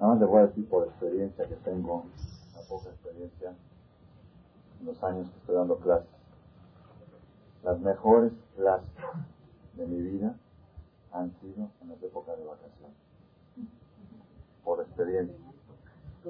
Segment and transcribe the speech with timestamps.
[0.00, 2.04] Nada más le voy a decir por experiencia que tengo,
[2.52, 3.52] una poca experiencia,
[4.80, 6.08] en los años que estoy dando clases.
[7.64, 8.88] Las mejores clases
[9.74, 10.36] de mi vida
[11.12, 12.96] han sido en las épocas de vacaciones.
[14.62, 15.36] Por experiencia.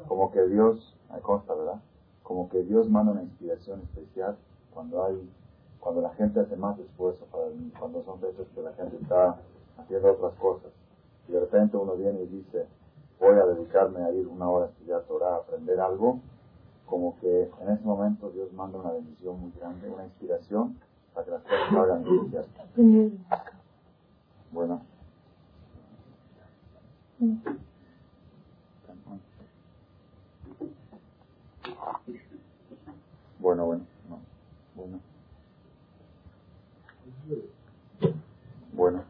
[0.07, 1.81] Como que Dios, me consta, ¿verdad?
[2.23, 4.39] Como que Dios manda una inspiración especial
[4.73, 5.31] cuando hay,
[5.79, 9.37] cuando la gente hace más esfuerzo para mí, cuando son veces que la gente está
[9.77, 10.71] haciendo otras cosas.
[11.29, 12.67] Y de repente uno viene y dice,
[13.21, 16.21] voy a dedicarme a ir una hora a estudiar Torah, a aprender algo,
[16.87, 20.79] como que en ese momento Dios manda una bendición muy grande, una inspiración
[21.15, 23.25] para que las cosas salgan bien.
[24.51, 24.81] Bueno.
[33.41, 34.19] Bueno, bueno, no.
[34.75, 35.01] Bueno.
[38.01, 38.15] Bueno.
[38.73, 39.08] Bueno.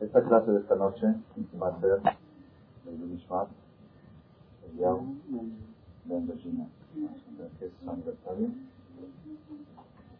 [0.00, 1.06] Esta clase de esta noche
[1.62, 2.00] va a ser
[2.88, 3.48] el Mishmat,
[4.66, 5.00] el Yao,
[6.06, 6.66] de Virginia.
[7.60, 8.48] ¿Qué es su aniversario?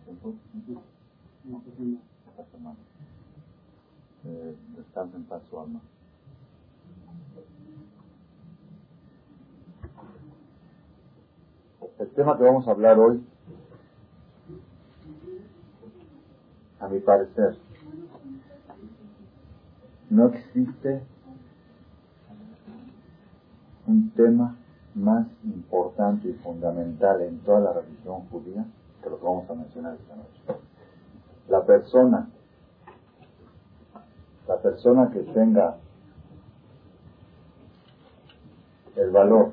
[0.04, 0.34] ¿Tiempo?
[2.28, 2.76] Esta semana.
[4.24, 5.80] Eh, descansa en paz su alma.
[11.98, 13.20] El tema que vamos a hablar hoy,
[16.78, 17.56] a mi parecer,
[20.08, 21.02] no existe
[23.88, 24.56] un tema
[24.94, 28.64] más importante y fundamental en toda la religión judía
[29.02, 30.62] que lo que vamos a mencionar esta noche.
[31.48, 32.28] La persona,
[34.46, 35.76] la persona que tenga
[38.94, 39.50] el valor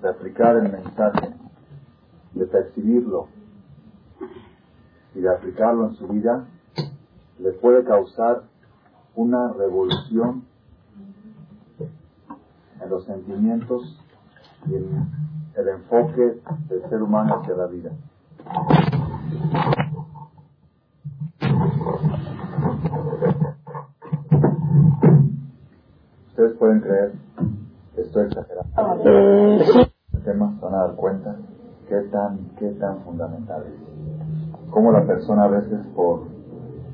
[0.00, 1.34] de aplicar el mensaje,
[2.34, 3.28] de percibirlo
[5.14, 6.46] y de aplicarlo en su vida,
[7.38, 8.42] le puede causar
[9.14, 10.44] una revolución
[12.80, 13.98] en los sentimientos
[14.66, 15.10] y en
[15.56, 17.90] el enfoque del ser humano hacia la vida.
[26.28, 27.12] Ustedes pueden creer
[27.94, 29.89] que estoy exagerando.
[30.30, 31.34] Tema van a dar cuenta
[31.88, 34.70] qué tan, qué tan fundamental es.
[34.70, 36.20] Cómo la persona a veces por,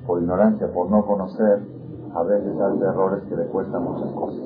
[0.07, 1.61] por ignorancia, por no conocer,
[2.15, 4.41] a veces hace errores que le cuestan muchas cosas.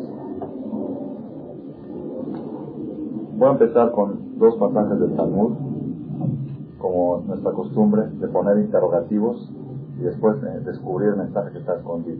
[3.37, 5.53] Voy a empezar con dos pasajes del Talmud,
[6.81, 9.53] como nuestra costumbre de poner interrogativos
[10.01, 12.19] y después eh, descubrir el mensaje que está escondido.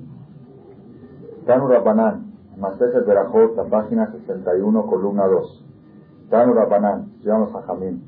[1.47, 5.70] Tanu Rabbanan, Masejet Berajot, página 61, columna 2.
[6.31, 8.05] Tanu Rabbanan, llamamos a Jamín.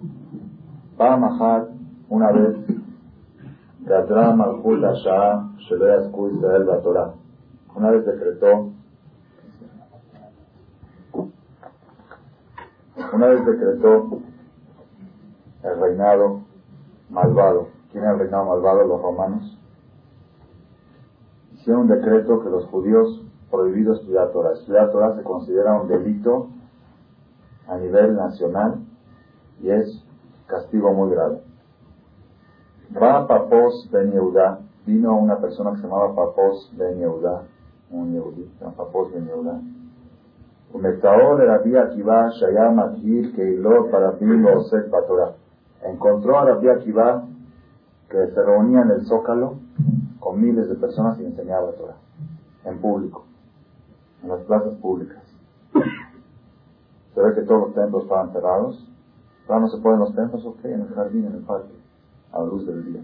[0.96, 1.70] Pa'amahad,
[2.08, 2.56] una vez,
[3.80, 7.14] Gadra Malchut Asha, Shele Asku Israel Torah.
[7.74, 8.70] Una vez decretó
[13.12, 14.20] Una vez decretó
[15.64, 16.42] el reinado
[17.10, 17.68] malvado.
[17.90, 18.86] ¿Quién era el reinado malvado?
[18.86, 19.58] Los romanos.
[21.54, 24.52] Hicieron un decreto que los judíos prohibidos estudiar Torah.
[24.52, 26.51] Estudiar Torah se considera un delito
[27.72, 28.80] a nivel nacional
[29.62, 30.04] y es
[30.46, 31.40] castigo muy grave.
[32.92, 37.44] Ra Papos Ben Yehuda, vino una persona que se llamaba Papos Ben Yehuda,
[37.90, 39.60] un Yehudi, Papos Ben Yehuda,
[45.84, 47.24] Encontró a Rabbi Akiva
[48.10, 49.54] que se reunía en el Zócalo
[50.20, 51.96] con miles de personas y enseñaba la Torah
[52.64, 53.24] en público,
[54.22, 55.21] en las plazas públicas.
[57.14, 58.88] Se ve que todos los templos estaban cerrados.
[59.48, 61.74] Ahora no se pueden los templos, ok, en el jardín, en el parque,
[62.32, 63.02] a la luz del día.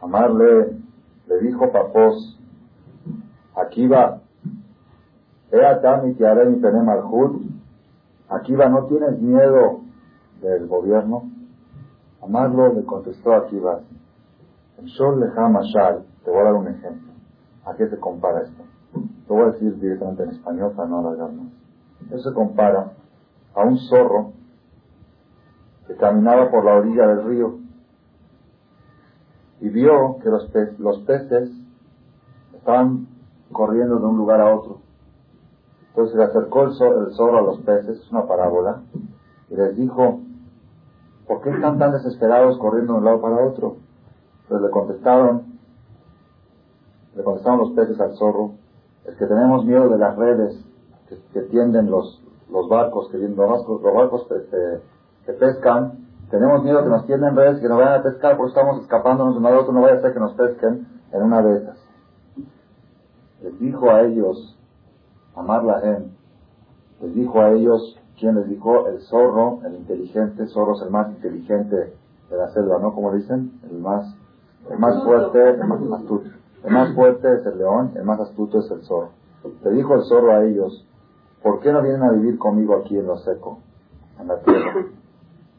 [0.00, 0.76] Amarle
[1.26, 2.38] le dijo Papós,
[3.56, 4.20] Akiva,
[8.28, 9.80] Akiva, ¿no tienes miedo
[10.40, 11.30] del gobierno?
[12.22, 13.80] Amarlo le contestó Akiva.
[14.84, 17.12] Shol Mashal, te voy a dar un ejemplo.
[17.64, 18.62] ¿A qué se compara esto?
[19.28, 21.63] Lo voy a decir directamente en español para no alargar más.
[22.10, 22.92] Eso se compara
[23.54, 24.32] a un zorro
[25.86, 27.58] que caminaba por la orilla del río
[29.60, 31.50] y vio que los, los peces
[32.54, 33.06] estaban
[33.52, 34.80] corriendo de un lugar a otro.
[35.88, 38.82] Entonces le acercó el zorro, a los peces, es una parábola,
[39.48, 40.20] y les dijo,
[41.26, 43.76] ¿por qué están tan desesperados corriendo de un lado para otro?
[44.42, 45.42] Entonces le contestaron,
[47.14, 48.52] le contestaron los peces al zorro,
[49.04, 50.64] es que tenemos miedo de las redes
[51.08, 54.82] que, tienden los, los barcos que los barcos, los barcos este,
[55.26, 58.82] que pescan, tenemos miedo que nos tienden redes, que nos vayan a pescar, porque estamos
[58.82, 61.42] escapándonos de un lado a otro, no vaya a ser que nos pesquen en una
[61.42, 61.78] de esas.
[63.42, 64.56] Les dijo a ellos,
[65.36, 66.10] Amar la gente,
[67.02, 68.86] les dijo a ellos, ¿quién les dijo?
[68.86, 71.92] El zorro, el inteligente, zorro es el más inteligente
[72.30, 72.94] de la selva, ¿no?
[72.94, 74.14] Como dicen, el más,
[74.70, 76.30] el más fuerte, el más astuto.
[76.62, 79.10] El más fuerte es el león, el más astuto es el zorro.
[79.64, 80.86] Le dijo el zorro a ellos,
[81.44, 83.58] ¿por qué no vienen a vivir conmigo aquí en lo seco,
[84.18, 84.86] en la tierra?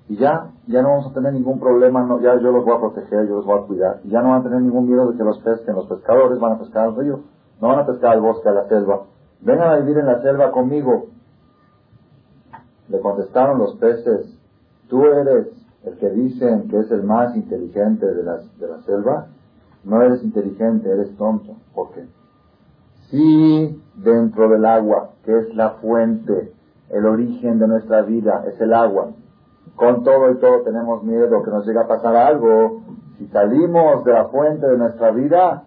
[0.10, 3.28] Y ya, ya no vamos a tener ningún problema, ya yo los voy a proteger,
[3.28, 4.02] yo los voy a cuidar.
[4.04, 6.54] Y ya no van a tener ningún miedo de que los pesquen, los pescadores van
[6.54, 7.22] a pescar al río,
[7.62, 9.04] no van a pescar al bosque, a la selva.
[9.42, 11.06] Vengan a vivir en la selva conmigo.
[12.90, 14.40] Le contestaron los peces,
[14.90, 15.48] tú eres
[15.84, 19.28] el que dicen que es el más inteligente de la, de la selva,
[19.84, 21.56] no eres inteligente, eres tonto.
[21.74, 22.06] ¿Por qué?
[23.10, 26.54] Si dentro del agua, que es la fuente,
[26.90, 29.12] el origen de nuestra vida, es el agua,
[29.76, 32.82] con todo y todo tenemos miedo que nos llegue a pasar algo,
[33.18, 35.64] si salimos de la fuente de nuestra vida,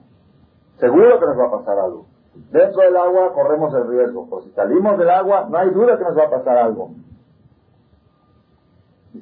[0.78, 2.06] seguro que nos va a pasar algo.
[2.52, 6.04] Dentro del agua corremos el riesgo, pero si salimos del agua no hay duda que
[6.04, 6.90] nos va a pasar algo.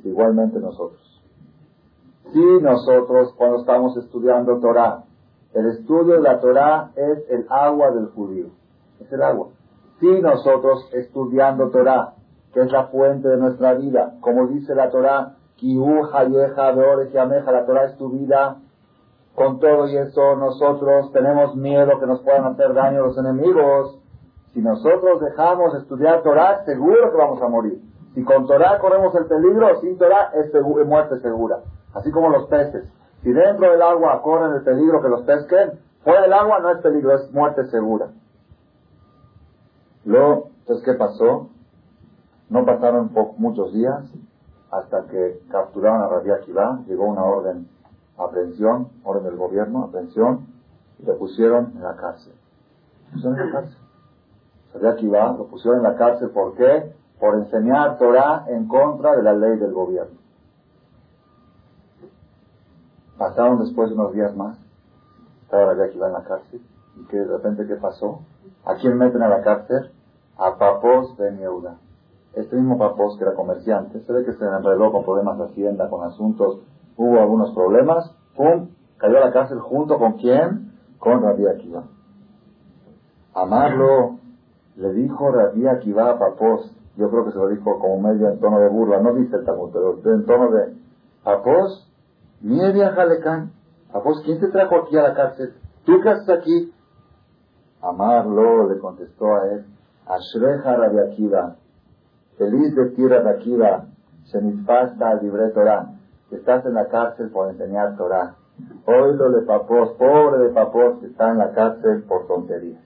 [0.05, 1.03] Igualmente nosotros.
[2.33, 5.05] Si nosotros cuando estamos estudiando Torah,
[5.56, 8.49] el estudio de la Torah es el agua del judío,
[9.00, 9.49] es el agua.
[10.00, 12.12] Si nosotros estudiando Torah,
[12.53, 15.37] que es la fuente de nuestra vida, como dice la Torah,
[17.53, 18.56] la Torah es tu vida,
[19.35, 23.99] con todo y eso nosotros tenemos miedo que nos puedan hacer daño los enemigos.
[24.52, 27.81] Si nosotros dejamos estudiar Torah, seguro que vamos a morir.
[28.14, 30.52] Si con Torah corremos el peligro, sin Torah es,
[30.87, 31.61] muerte segura.
[31.94, 32.85] Así como los peces.
[33.26, 36.78] Si dentro del agua corren el peligro que los pesquen, fuera del agua no es
[36.78, 38.11] peligro, es muerte segura.
[40.05, 41.49] Luego, entonces, ¿qué pasó?
[42.49, 44.05] No pasaron muchos días
[44.70, 47.67] hasta que capturaron a Rabia Akiva, llegó una orden,
[48.17, 50.46] aprehensión, orden del gobierno, aprehensión,
[51.00, 52.32] y le pusieron en la cárcel.
[53.06, 53.78] Lo pusieron en la cárcel.
[54.73, 56.94] Rabia Akiva lo pusieron en la cárcel, ¿por qué?
[57.19, 60.25] por enseñar Torah en contra de la ley del gobierno.
[63.19, 64.59] Pasaron después unos días más,
[65.43, 66.61] estaba la que iba en la cárcel,
[66.97, 68.21] y que de repente, ¿qué pasó?
[68.65, 69.91] ¿A quién meten a la cárcel?
[70.37, 71.77] A Papos de Yehuda.
[72.35, 75.89] Este mismo Papos, que era comerciante, se ve que se enredó con problemas de hacienda,
[75.89, 76.61] con asuntos,
[76.97, 78.69] hubo algunos problemas, ¡pum!
[78.99, 80.73] Cayó a la cárcel junto con quién?
[80.99, 81.85] Con Rabbi Akiva.
[83.35, 84.19] Amarlo,
[84.77, 88.41] le dijo Rabbi Akiva a Papos, yo creo que se lo dijo como medio en
[88.41, 90.75] tono de burla, no dice el Talmud, pero en tono de,
[91.27, 91.85] Após,
[92.41, 93.53] media Jalecán,
[93.93, 95.55] Após, ¿quién te trajo aquí a la cárcel?
[95.85, 96.73] ¿Tú qué haces aquí?
[97.81, 99.65] Amarlo le contestó a él,
[100.06, 101.56] Ashreja Rabbi Akiva,
[102.37, 103.87] feliz de ti Akiva,
[104.25, 105.94] Shenitfasta al libre Torah,
[106.29, 108.35] que estás en la cárcel por enseñar Torah.
[108.87, 112.83] lo de Papós, pobre de Papós, que está en la cárcel por tonterías.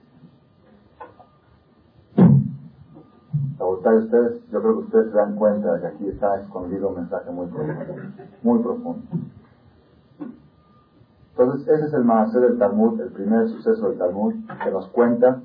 [3.59, 7.31] ustedes, yo creo que ustedes se dan cuenta de que aquí está escondido un mensaje
[7.31, 7.93] muy profundo,
[8.43, 9.01] muy profundo.
[11.41, 15.41] Entonces, ese es el Maaser del Talmud, el primer suceso del Talmud, que nos cuenta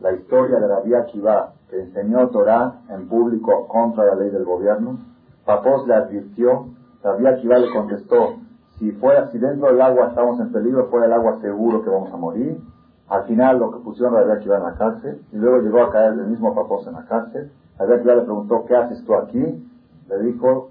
[0.00, 4.98] la historia de Rabbi Akiva, que enseñó Torah en público contra la ley del gobierno.
[5.44, 6.68] Papós le advirtió,
[7.02, 8.36] Rabbi Akiva le contestó,
[8.78, 12.12] si fuera, si dentro del agua estamos en peligro, fuera del agua seguro que vamos
[12.12, 12.60] a morir.
[13.08, 15.90] Al final lo que pusieron a que iba en la cárcel y luego llegó a
[15.90, 17.50] caer el mismo papós en la cárcel.
[17.78, 19.68] que le preguntó, ¿qué haces tú aquí?
[20.08, 20.70] Le dijo,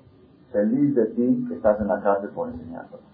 [0.53, 3.12] feliz de ti que estás en la cárcel por enseñarlo.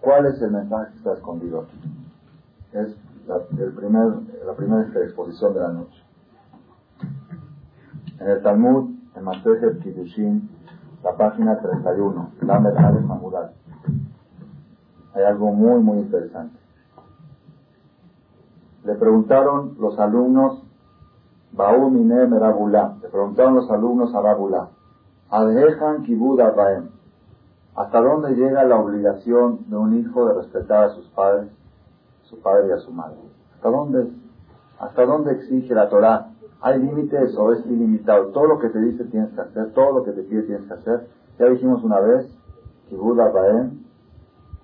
[0.00, 1.80] ¿Cuál es el mensaje que está escondido aquí?
[2.72, 3.38] Es la,
[4.54, 6.02] primera exposición de la noche.
[8.20, 10.48] En el Talmud, en Masejet Kiddushin,
[11.02, 13.52] la página 31, Lamed Aleph Mamudal,
[15.14, 16.58] hay algo muy, muy interesante.
[18.84, 20.62] Le preguntaron los alumnos,
[21.52, 24.68] Baumine Merabulá, le preguntaron los alumnos a Rabulá,
[25.30, 26.88] Adhejan Kibud Abaem,
[27.80, 31.48] ¿hasta dónde llega la obligación de un hijo de respetar a sus padres,
[32.24, 33.16] su padre y a su madre?
[33.54, 34.10] ¿Hasta dónde,
[34.78, 36.28] hasta dónde exige la Torah?
[36.60, 38.26] ¿Hay límites o es ilimitado?
[38.28, 40.74] Todo lo que te dice tienes que hacer, todo lo que te pide tienes que
[40.74, 41.06] hacer.
[41.38, 42.26] Ya dijimos una vez,
[42.88, 43.84] Kibud Abaem,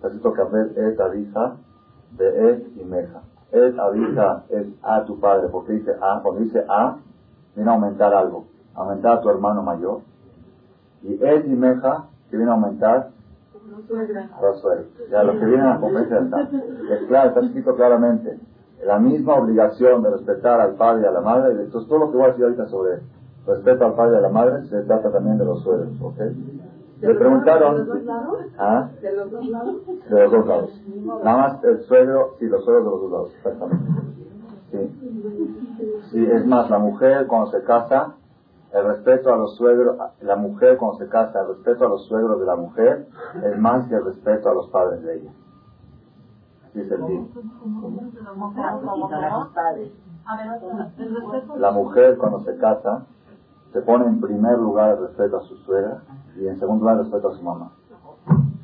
[0.03, 1.57] necesito que hacer es avisa
[2.19, 3.21] de et y meja
[3.55, 6.97] es avisa es a tu padre, porque dice a, cuando dice a,
[7.55, 10.01] viene a aumentar algo, aumentar a tu hermano mayor.
[11.03, 13.11] Y es y meja, que viene a aumentar
[14.43, 14.87] los suegros.
[15.11, 16.41] Ya lo que viene a la conferencia está.
[16.43, 18.39] Es claro, está escrito claramente.
[18.85, 21.53] la misma obligación de respetar al padre y a la madre.
[21.63, 23.01] Entonces, todo lo que voy a decir ahorita sobre
[23.47, 26.19] respeto al padre y a la madre se trata también de los suegros, ¿ok?
[27.01, 27.75] Le preguntaron...
[27.75, 28.39] ¿De los dos lados?
[28.59, 28.89] ¿Ah?
[29.01, 29.77] ¿De los dos lados?
[30.09, 30.83] De los dos lados.
[31.23, 33.91] Nada más el suegro, sí, los suegros de los dos lados, exactamente.
[34.71, 35.01] Sí.
[36.11, 38.15] Sí, es más, la mujer cuando se casa,
[38.75, 42.41] el respeto a los suegros, la mujer cuando se casa, el respeto a los suegros
[42.41, 43.07] de la mujer
[43.45, 45.31] es más que el respeto a los padres de ella.
[46.67, 47.01] Así es el
[51.57, 53.07] La mujer cuando se casa,
[53.73, 56.03] se pone en primer lugar el respeto a su suegra
[56.37, 57.71] y en segundo lugar el respeto a su mamá.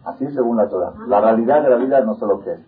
[0.05, 0.93] Así según la Torah.
[1.07, 2.61] La realidad de la vida no sé lo que es.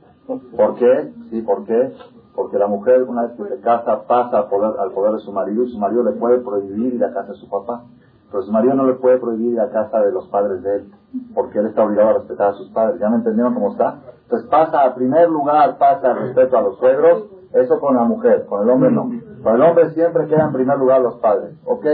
[0.56, 1.12] ¿Por qué?
[1.30, 1.92] Sí, ¿por qué?
[2.35, 5.33] Porque la mujer una vez que se casa pasa al poder, al poder de su
[5.33, 7.85] marido y su marido le puede prohibir ir a casa de su papá.
[8.31, 10.91] Pero su marido no le puede prohibir ir a casa de los padres de él,
[11.35, 12.99] porque él está obligado a respetar a sus padres.
[12.99, 14.01] ¿Ya me entendieron cómo está?
[14.23, 18.47] Entonces pasa a primer lugar, pasa el respeto a los suegros, eso con la mujer,
[18.47, 19.11] con el hombre no.
[19.43, 21.55] Con el hombre siempre queda en primer lugar los padres.
[21.67, 21.85] ¿Ok?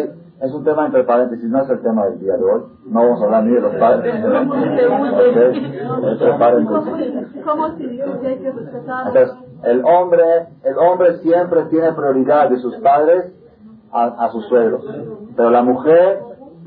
[0.40, 2.62] Es un tema entre paréntesis, no es el tema del día de hoy.
[2.86, 4.24] No vamos a hablar ni de los padres.
[4.24, 4.54] ¿Cómo
[9.08, 13.32] Entonces, el hombre, el hombre siempre tiene prioridad de sus padres
[13.92, 14.84] a, a sus suegros.
[15.36, 16.22] Pero la mujer,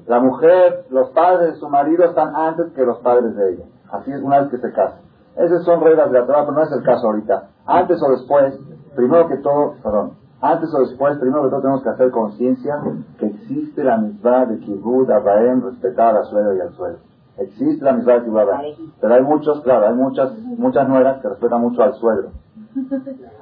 [0.07, 3.65] la mujer, los padres de su marido están antes que los padres de ella.
[3.91, 4.99] Así es una vez que se casa.
[5.35, 7.49] Esas son reglas de la Torah, pero no es el caso ahorita.
[7.65, 8.53] Antes o después,
[8.95, 12.81] primero que todo, perdón, antes o después, primero que todo tenemos que hacer conciencia
[13.17, 16.99] que existe la misma de Kibud Abaem, respetar a la suegra y al suegro.
[17.37, 18.75] Existe la misma de Kibud Abaem.
[18.99, 22.31] Pero hay muchos, claro, hay muchas, muchas nueras que respetan mucho al suegro.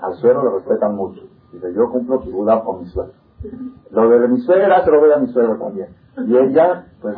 [0.01, 1.21] Al suegro lo respetan mucho.
[1.51, 3.13] Dice, yo cumplo Kibud con mi suegro.
[3.91, 5.89] Lo de mi suegra se lo ve a mi suegro también.
[6.17, 7.15] Y ella, pues,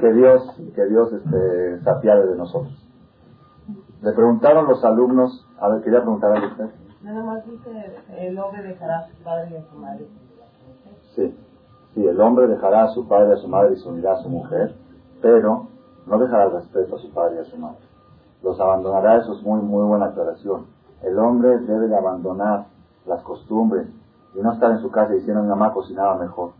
[0.00, 2.72] que Dios, que Dios este, se apiade de nosotros.
[4.02, 6.66] Le preguntaron los alumnos, a ver, quería preguntar a usted.
[7.02, 10.06] Nada más dice, el hombre dejará a su padre y a su madre.
[11.14, 11.36] Sí,
[11.94, 14.22] sí, el hombre dejará a su padre y a su madre y se unirá a
[14.22, 14.74] su mujer,
[15.20, 15.68] pero
[16.06, 17.78] no dejará el respeto a su padre y a su madre.
[18.42, 20.66] Los abandonará, eso es muy, muy buena aclaración.
[21.04, 22.66] El hombre debe de abandonar
[23.06, 23.86] las costumbres
[24.34, 26.52] y no estar en su casa diciendo mi mamá cocinaba mejor.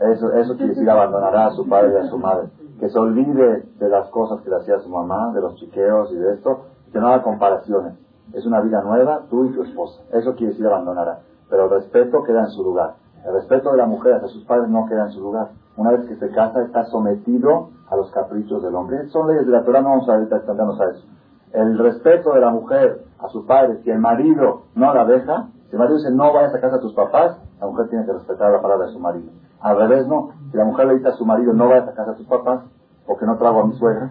[0.00, 2.48] Eso, eso quiere decir abandonará a su padre y a su madre.
[2.78, 6.16] Que se olvide de las cosas que le hacía su mamá, de los chiqueos y
[6.16, 7.94] de esto, que no haga comparaciones
[8.32, 10.02] es una vida nueva, tú y tu esposa.
[10.12, 11.20] Eso quiere decir abandonará.
[11.50, 12.94] Pero el respeto queda en su lugar.
[13.24, 15.50] El respeto de la mujer hacia sus padres no queda en su lugar.
[15.76, 19.08] Una vez que se casa, está sometido a los caprichos del hombre.
[19.08, 21.06] Son leyes de la Torah, no vamos a ahorita a eso.
[21.52, 25.72] El respeto de la mujer a sus padres, si el marido no la deja, si
[25.72, 28.52] el marido dice no vayas a casa a tus papás, la mujer tiene que respetar
[28.52, 29.30] la palabra de su marido.
[29.60, 30.30] Al revés, no.
[30.50, 32.60] Si la mujer le dice a su marido no vayas a casa a tus papás,
[33.06, 34.10] porque no trago a mi suegra,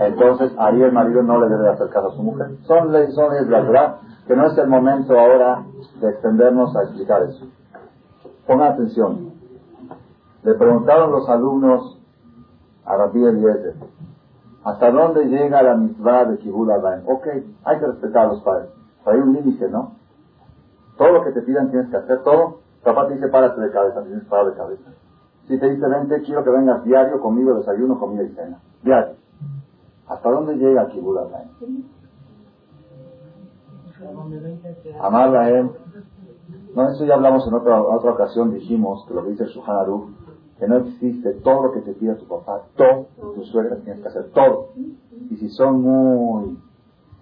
[0.00, 2.50] entonces ahí el marido no le debe hacer caso a su mujer.
[2.66, 3.96] Son leyes, de la verdad,
[4.26, 5.64] que no es el momento ahora
[6.00, 7.46] de extendernos a explicar eso.
[8.46, 9.30] Pongan atención.
[10.42, 11.98] Le preguntaron los alumnos
[12.84, 13.74] a Rabbi Eliezer,
[14.64, 17.02] ¿hasta dónde llega la mitzvah de Kibul Abaim?
[17.06, 17.26] Ok,
[17.64, 18.70] hay que respetar a los padres.
[19.04, 19.92] Pero hay un límite, ¿no?
[20.96, 22.60] Todo lo que te pidan tienes que hacer, todo.
[22.84, 24.90] Papá te dice, párate de cabeza, tienes que parar de cabeza.
[25.48, 28.58] Si te dice, vente, quiero que vengas diario conmigo, desayuno, comida y cena.
[28.82, 29.16] Diario.
[30.06, 31.18] ¿Hasta dónde llega Kibul
[35.00, 35.70] Amarla a él.
[36.74, 40.14] No, eso ya hablamos en otra, otra ocasión, dijimos que lo dice el Shuhan
[40.60, 44.08] que no existe todo lo que te pida tu papá, todo, tus suegras tienes que
[44.08, 44.68] hacer todo.
[45.30, 46.58] Y si son muy,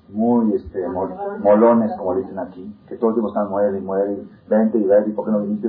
[0.09, 4.29] muy este, molones, como dicen aquí, que todo el tiempo están mueve y mueve, y
[4.51, 5.69] vente y vente, y por qué no viniste,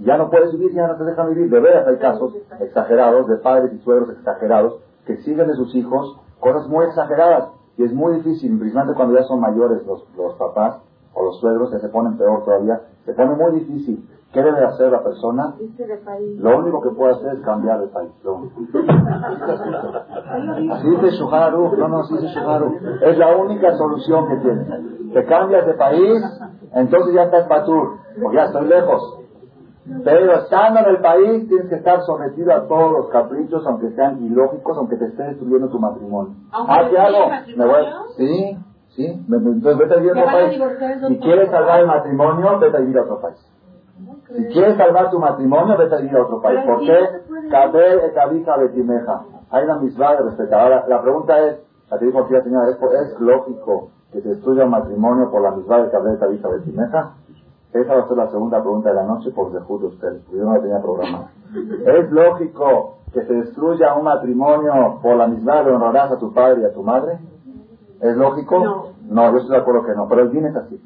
[0.00, 1.50] ya no puedes vivir, ya no te dejan vivir.
[1.50, 6.20] De veras hay casos exagerados de padres y suegros exagerados que exigen de sus hijos
[6.38, 7.48] cosas muy exageradas.
[7.78, 10.82] Y es muy difícil, principalmente cuando ya son mayores los, los papás
[11.16, 14.06] o los suegros, que se ponen peor todavía, se pone muy difícil.
[14.32, 15.54] ¿Qué debe hacer la persona?
[16.38, 18.12] Lo único que puede hacer es cambiar de país.
[20.72, 22.76] Así dice Shuharu, no, no, así dice Shuharu.
[23.00, 25.12] Es la única solución que tiene.
[25.14, 26.22] Te cambias de país,
[26.74, 29.20] entonces ya estás patur, porque ya estoy lejos.
[30.04, 34.22] Pero estando en el país tienes que estar sometido a todos los caprichos, aunque sean
[34.22, 36.34] ilógicos, aunque te esté destruyendo tu matrimonio.
[36.52, 37.30] ¿Ah, qué hago?
[37.56, 37.84] Me voy...
[38.16, 38.58] Sí,
[38.96, 39.06] sí.
[39.06, 41.00] Entonces vete a vivir a otro país.
[41.08, 43.38] Si quieres salvar el matrimonio, vete a vivir a otro país.
[44.28, 46.60] Si quieres salvar tu matrimonio, vete a vivir a otro país.
[46.66, 47.48] ¿Por qué?
[47.50, 49.22] Cabel etabija betimeja.
[49.50, 50.60] Hay una misma de respetar.
[50.60, 51.60] Ahora, la pregunta es,
[51.90, 55.52] la que dijo aquí la señora, ¿es, lógico que se destruya un matrimonio por la
[55.52, 57.12] misma de Cabel etabija betimeja?
[57.72, 60.44] Esa va a ser la segunda pregunta de la noche por dejud de ustedes, yo
[60.44, 61.30] no la tenía programada.
[61.84, 66.62] ¿Es lógico que se destruya un matrimonio por la misma de honrarás a tu padre
[66.62, 67.18] y a tu madre?
[68.00, 68.58] ¿Es lógico?
[68.58, 68.84] No.
[69.08, 70.80] no, yo estoy de acuerdo que no, pero el din es así.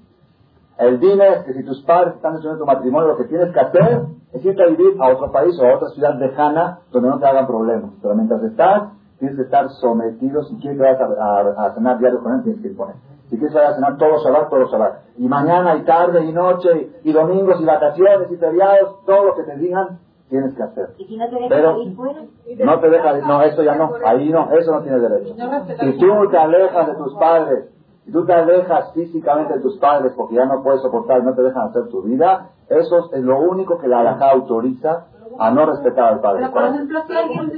[0.81, 3.61] El dine es que si tus padres están destruyendo tu matrimonio, lo que tienes que
[3.61, 4.01] hacer
[4.33, 7.27] es irte a vivir a otro país o a otra ciudad lejana donde no te
[7.27, 7.91] hagan problemas.
[8.01, 8.85] Pero mientras estás,
[9.19, 10.43] tienes que estar sometido.
[10.45, 12.97] Si quieres que a, cenar diario con él, tienes que ir con él.
[13.29, 14.95] Si quieres ir a cenar todo Shabbat, todo Shabbat.
[15.19, 19.43] Y mañana y tarde y noche y, domingos y vacaciones y feriados, todo lo que
[19.43, 19.99] te digan,
[20.31, 20.95] tienes que hacer.
[20.97, 22.23] ¿Y si no te deja Pero fuera?
[22.65, 25.35] no te deja, no, eso ya no, ahí no, eso no tienes derecho.
[25.81, 27.69] Si tú te alejas de tus padres,
[28.05, 31.43] si tú te alejas físicamente de tus padres porque ya no puedes soportar, no te
[31.43, 35.07] dejan hacer tu vida, eso es lo único que la alajá autoriza
[35.39, 36.49] a no respetar al padre.
[36.51, 37.51] por ejemplo, si alguien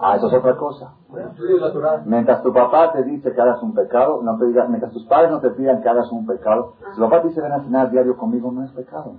[0.00, 0.92] Ah, eso es otra cosa.
[2.04, 5.30] Mientras tu papá te dice que hagas un pecado, no te digas, mientras tus padres
[5.30, 7.90] no te pidan que hagas un pecado, si tu papá te dice ven a cenar
[7.90, 9.12] diario conmigo, no es pecado.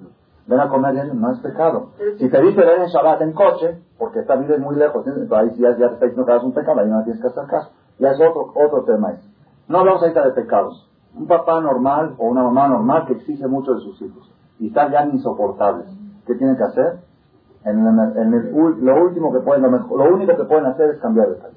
[0.48, 1.90] Ven a comer diario, no es pecado.
[2.18, 5.50] Si te dice ven en Shabbat en coche, porque esta vida es muy lejos, ahí
[5.52, 7.72] si ya, te está diciendo que un pecado, ahí no tienes que hacer caso.
[8.00, 9.28] Ya es otro, otro tema eso.
[9.68, 10.90] No hablamos ahorita de pecados.
[11.18, 14.92] Un papá normal o una mamá normal que exige mucho de sus hijos y están
[14.92, 15.88] ya insoportables.
[16.26, 17.00] ¿Qué tienen que hacer?
[17.66, 21.56] En, lo último que pueden, lo, único que pueden hacer es cambiar de país.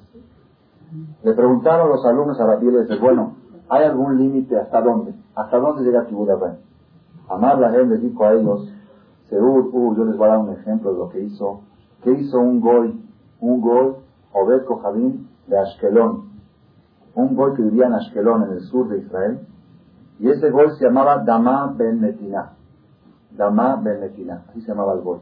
[1.23, 3.35] Le preguntaron los alumnos a la y le bueno,
[3.69, 5.15] ¿hay algún límite hasta dónde?
[5.37, 6.31] ¿Hasta dónde llega Kibud
[7.29, 8.69] Amar la gente dijo a ellos,
[9.31, 11.63] Seúl, uh, yo les voy a dar un ejemplo de lo que hizo.
[12.03, 13.01] ¿Qué hizo un goy?
[13.41, 13.95] Un goy,
[14.33, 16.31] Obed Kohabim, de Ashkelon.
[17.15, 19.47] Un goy que vivía en Ashkelon, en el sur de Israel.
[20.19, 22.53] Y ese goy se llamaba Dama Ben Netina.
[23.37, 24.43] Dama Ben Netina.
[24.49, 25.21] Así se llamaba el goy.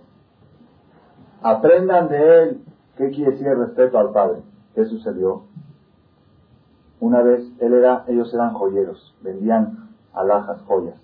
[1.42, 2.62] Aprendan de él
[2.96, 4.42] qué quiere decir el respeto al padre.
[4.74, 5.42] ¿Qué sucedió?
[7.00, 11.00] Una vez él era, ellos eran joyeros, vendían alhajas, joyas.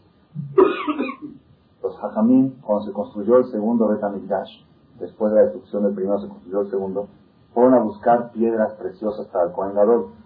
[1.85, 4.65] Los hajamim, cuando se construyó el segundo Betamikdash,
[4.99, 7.09] después de la destrucción del primero se construyó el segundo,
[7.53, 9.77] fueron a buscar piedras preciosas para el Kohen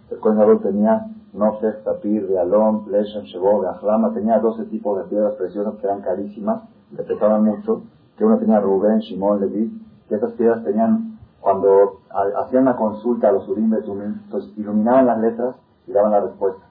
[0.09, 5.75] El Kohen tenía Nofex, Tapir, Realom, Leshem, Shebo, Ahlama, tenía 12 tipos de piedras preciosas
[5.81, 6.63] que eran carísimas,
[6.97, 7.83] que pesaban mucho,
[8.17, 12.03] que uno tenía Rubén, Shimon, Levi, que esas piedras tenían, cuando
[12.37, 15.57] hacían la consulta a los Urim Betumim, entonces iluminaban las letras
[15.89, 16.63] y daban la respuesta.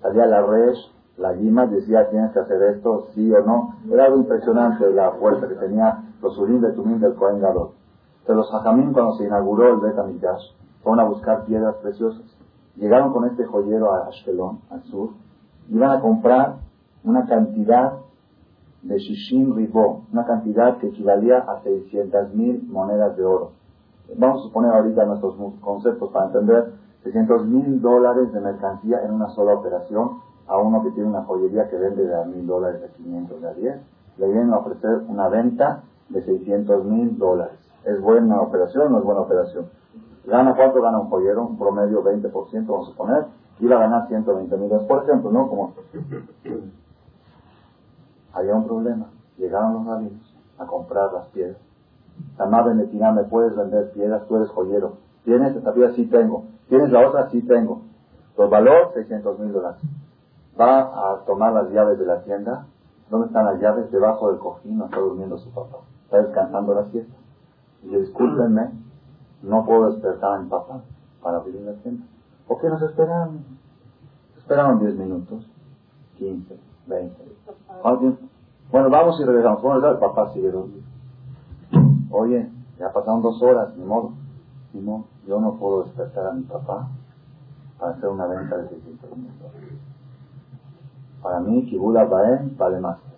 [0.00, 3.76] Salía la Resh, la Guima, decía tienes que hacer esto, sí o no.
[3.90, 7.70] Era algo impresionante la fuerza que tenía los Urim Betumim del Kohen Gadol.
[8.26, 9.96] Pero los Hajamim, cuando se inauguró el Bet
[10.82, 12.24] fueron a buscar piedras preciosas.
[12.76, 15.10] Llegaron con este joyero a Ashkelon, al sur,
[15.68, 16.56] iban a comprar
[17.04, 17.94] una cantidad
[18.82, 23.52] de Shishim Ribó, una cantidad que equivalía a 600 mil monedas de oro.
[24.16, 26.72] Vamos a suponer ahorita nuestros conceptos para entender
[27.04, 31.68] 600 mil dólares de mercancía en una sola operación a uno que tiene una joyería
[31.68, 33.80] que vende de a mil dólares, de 500, de a 10.
[34.18, 37.58] Le vienen a ofrecer una venta de 600 mil dólares.
[37.84, 39.66] ¿Es buena operación o no es buena operación?
[40.26, 41.44] ¿Gana cuánto gana un joyero?
[41.46, 43.24] Un promedio 20%, vamos a suponer.
[43.60, 45.48] Iba a ganar 120 mil dólares, por ejemplo, ¿no?
[45.48, 45.74] Como
[48.32, 49.06] había un problema.
[49.38, 51.58] Llegaron los rabinos a comprar las piedras.
[52.36, 54.26] Tamá Benetina, ¿me puedes vender piedras?
[54.26, 54.98] Tú eres joyero.
[55.24, 55.92] ¿Tienes esta piedra?
[55.94, 56.44] Sí tengo.
[56.68, 57.30] ¿Tienes la otra?
[57.30, 57.82] Sí tengo.
[58.36, 59.80] Los valor, 600 mil dólares.
[60.58, 62.66] Va a tomar las llaves de la tienda.
[63.10, 63.90] ¿Dónde están las llaves?
[63.90, 64.78] Debajo del cojín.
[64.78, 65.78] No está durmiendo su papá.
[66.04, 67.14] Está descansando la siesta.
[67.82, 68.70] Y discúlpenme,
[69.42, 70.82] no puedo despertar a mi papá
[71.22, 72.04] para abrir la tienda.
[72.46, 73.44] ¿Por qué nos esperaron?
[74.36, 75.48] Esperaron 10 minutos,
[76.18, 77.16] 15, 20.
[78.70, 79.62] Bueno, vamos y regresamos.
[79.62, 80.82] Bueno, el papá sigue dormido.
[82.10, 84.12] Oye, ya pasaron dos horas, ni modo.
[84.72, 85.04] Ni modo.
[85.26, 86.88] Yo no puedo despertar a mi papá
[87.78, 89.71] para hacer una venta de 600 mil dólares.
[91.22, 93.12] Para mí, Kibula Baen vale más que.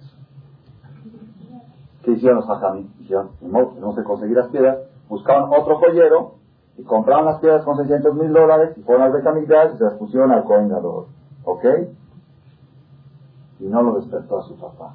[2.02, 2.90] ¿Qué hicieron los hajamí?
[2.98, 4.78] Dijeron, no se conseguir las piedras.
[5.08, 6.34] Buscaban otro joyero
[6.76, 9.94] y compraban las piedras con 600 mil dólares y fueron al Betamigdash y se las
[9.94, 10.72] pusieron al Cohen
[11.44, 11.64] ¿Ok?
[13.60, 14.94] y no lo despertó a su papá.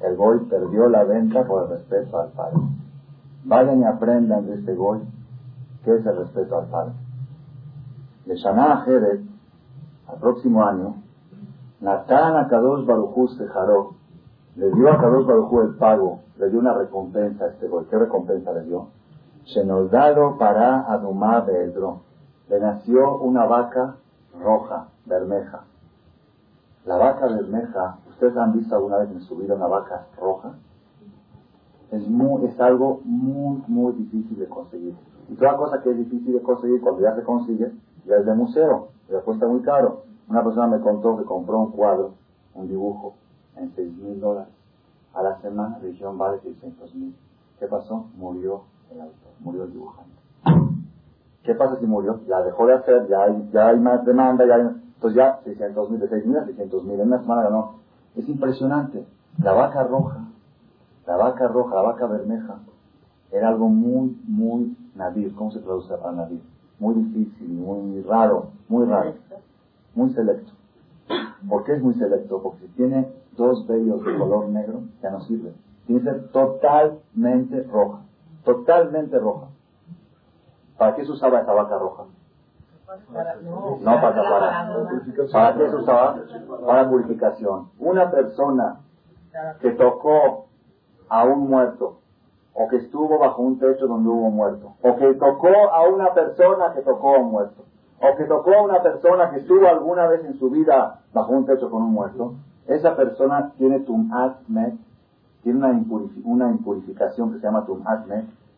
[0.00, 2.58] El boy perdió la venta por el respeto al padre.
[3.44, 5.00] Vayan y aprendan de este boy
[5.84, 6.92] qué es el respeto al padre.
[8.26, 9.20] De Shana Jerez,
[10.08, 10.94] al próximo año,
[11.80, 13.94] Natán a Kadosh Barujú Sejaró,
[14.56, 17.84] le dio a Kadosh Barujú el pago, le dio una recompensa a este boy.
[17.88, 18.88] ¿Qué recompensa le dio?
[19.90, 21.72] dado para Adumá de
[22.48, 23.96] Le nació una vaca
[24.42, 25.64] roja, bermeja.
[26.84, 30.54] La vaca bermeja, ¿ustedes han visto alguna vez en su vida una vaca roja?
[31.90, 34.94] Es, muy, es algo muy, muy difícil de conseguir.
[35.28, 37.72] Y toda cosa que es difícil de conseguir, cuando ya se consigue,
[38.06, 40.04] ya es de museo, ya cuesta muy caro.
[40.28, 42.12] Una persona me contó que compró un cuadro,
[42.54, 43.14] un dibujo,
[43.56, 44.52] en 6 mil dólares.
[45.14, 47.16] A la semana le dijeron, vale 600 mil.
[47.58, 48.06] ¿Qué pasó?
[48.16, 50.18] Murió el autor, murió el dibujante.
[51.42, 52.20] ¿Qué pasa si murió?
[52.26, 55.90] Ya dejó de hacer, ya hay, ya hay más demanda, ya hay Entonces ya 600
[55.90, 57.74] mil, de 6 mil a 600 mil, en una semana ganó.
[58.14, 59.06] Es impresionante.
[59.42, 60.28] La vaca roja,
[61.06, 62.58] la vaca roja, la vaca bermeja,
[63.30, 65.34] era algo muy, muy nadir.
[65.34, 66.42] ¿Cómo se traduce para nadir?
[66.78, 69.14] Muy difícil, muy raro, muy raro.
[69.94, 70.52] Muy selecto.
[71.48, 72.40] ¿Por qué es muy selecto?
[72.42, 75.52] Porque si tiene dos vellos de color negro, ya no sirve.
[75.86, 78.00] Tiene que ser totalmente roja.
[78.44, 79.48] Totalmente roja.
[80.76, 82.04] ¿Para qué se usaba esa vaca roja?
[83.80, 84.86] No para tapar.
[85.32, 86.16] ¿Para qué se usaba?
[86.66, 87.70] Para purificación.
[87.78, 88.80] Una persona
[89.60, 90.46] que tocó
[91.08, 91.98] a un muerto,
[92.58, 96.72] o que estuvo bajo un techo donde hubo muerto, o que tocó a una persona
[96.74, 97.62] que tocó a un muerto,
[98.00, 101.46] o que tocó a una persona que estuvo alguna vez en su vida bajo un
[101.46, 102.34] techo con un muerto,
[102.66, 104.38] esa persona tiene tumat
[105.42, 105.80] tiene una,
[106.24, 108.06] una impurificación que se llama tumat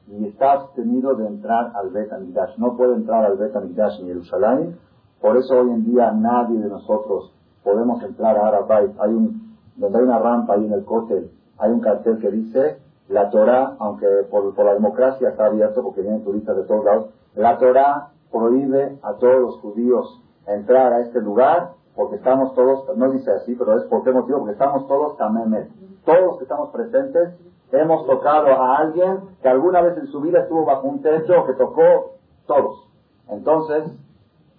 [0.08, 2.56] y está abstenido de entrar al Bet Amidash.
[2.56, 4.78] No puede entrar al Bet Amidash en Jerusalén,
[5.20, 8.98] por eso hoy en día nadie de nosotros podemos entrar a Arabait.
[8.98, 12.78] Hay un, donde hay una rampa ahí en el cóctel, hay un cartel que dice
[13.10, 17.58] la Torah, aunque por, la democracia está abierto porque vienen turistas de todos lados, la
[17.58, 23.32] Torah prohíbe a todos los judíos entrar a este lugar porque estamos todos, no dice
[23.32, 25.68] así, pero es por qué motivo, porque estamos todos tamemet.
[26.04, 27.34] Todos los que estamos presentes
[27.72, 31.54] hemos tocado a alguien que alguna vez en su vida estuvo bajo un techo que
[31.54, 32.12] tocó
[32.46, 32.88] todos.
[33.28, 33.84] Entonces,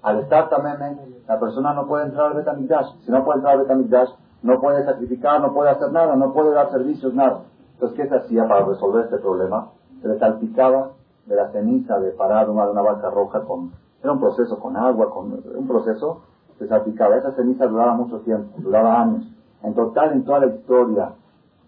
[0.04, 2.96] al estar tamemet, la persona no puede entrar al Betamigdash.
[3.06, 4.10] Si no puede entrar al Betamigdash,
[4.44, 7.44] no puede sacrificar, no puede hacer nada, no puede dar servicios, nada.
[7.82, 9.72] Entonces, ¿qué se hacía para resolver este problema?
[10.04, 10.92] Se le salpicaba
[11.26, 13.72] de la ceniza de parar una, de una vaca roja con,
[14.04, 16.22] era un proceso con agua, con un proceso,
[16.60, 17.18] se salpicaba.
[17.18, 19.24] Esa ceniza duraba mucho tiempo, duraba años.
[19.64, 21.14] En total, en toda la historia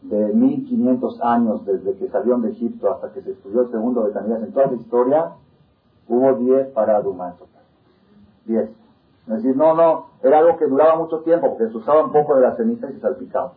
[0.04, 4.12] de 1500 años desde que salieron de Egipto hasta que se estudió el segundo de
[4.12, 5.32] Tanidas, en toda la historia,
[6.08, 7.64] hubo 10 paradumas en total.
[8.46, 8.70] 10.
[8.70, 12.36] Es decir, no, no, era algo que duraba mucho tiempo porque se usaba un poco
[12.36, 13.54] de la ceniza y se salpicaba.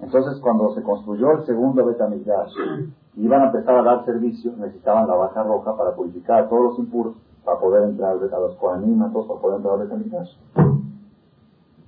[0.00, 2.52] Entonces, cuando se construyó el segundo Betamigdash
[3.16, 6.78] iban a empezar a dar servicio, necesitaban la vaca roja para purificar a todos los
[6.78, 10.36] impuros, para poder entrar a los todos para poder entrar al Betamigdash.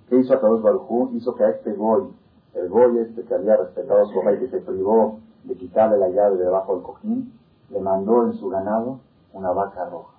[0.09, 1.11] ¿Qué hizo a todos Barujú?
[1.14, 2.09] Hizo que a este Goy,
[2.55, 6.09] el Goy este que había respetado a su rey, que se privó de quitarle la
[6.09, 7.33] llave de debajo del cojín,
[7.68, 9.01] le mandó en su ganado
[9.35, 10.14] una vaca roja.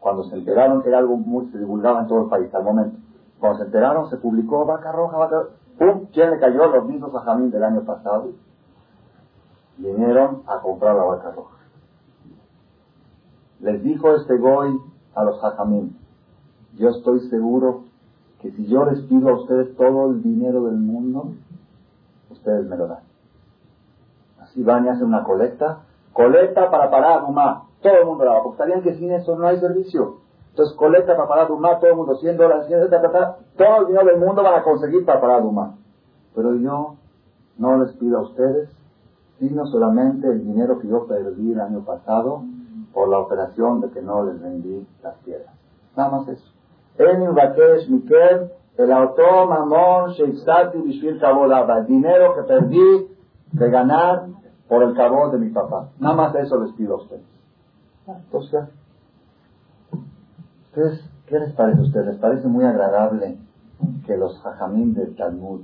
[0.00, 2.98] Cuando se enteraron, era algo muy, se divulgaba en todo el país al momento.
[3.40, 6.06] Cuando se enteraron, se publicó vaca roja, vaca roja ¡Pum!
[6.12, 6.66] ¿Quién le cayó?
[6.66, 8.30] Los mismos Jamín del año pasado.
[9.78, 11.56] Vinieron a comprar la vaca roja.
[13.60, 14.78] Les dijo este Goy
[15.14, 15.96] a los Jajamín,
[16.76, 17.84] yo estoy seguro
[18.40, 21.32] que si yo les pido a ustedes todo el dinero del mundo,
[22.30, 23.04] ustedes me lo dan.
[24.40, 25.82] Así van y hacen una colecta,
[26.12, 29.46] colecta para parar Duma, todo el mundo la va, porque sabían que sin eso no
[29.46, 30.16] hay servicio.
[30.52, 33.10] Entonces colecta para parar Duma, todo el mundo, 100 dólares, 100 dólares,
[33.56, 35.76] todo el dinero del mundo van a conseguir para parar Duma.
[36.34, 36.96] Pero yo
[37.56, 38.68] no les pido a ustedes,
[39.38, 42.42] sino solamente el dinero que yo perdí el año pasado
[42.92, 45.54] por la operación de que no les vendí las piedras.
[45.96, 46.44] Nada más eso.
[46.98, 47.32] el
[51.78, 53.08] el dinero que perdí
[53.52, 54.26] de ganar
[54.68, 55.88] por el cabo de mi papá.
[55.98, 57.24] Nada más eso les pido a ustedes.
[60.74, 62.06] Entonces, ¿qué les parece a ustedes?
[62.06, 63.36] ¿Les parece muy agradable
[64.06, 65.60] que los jajamín del Talmud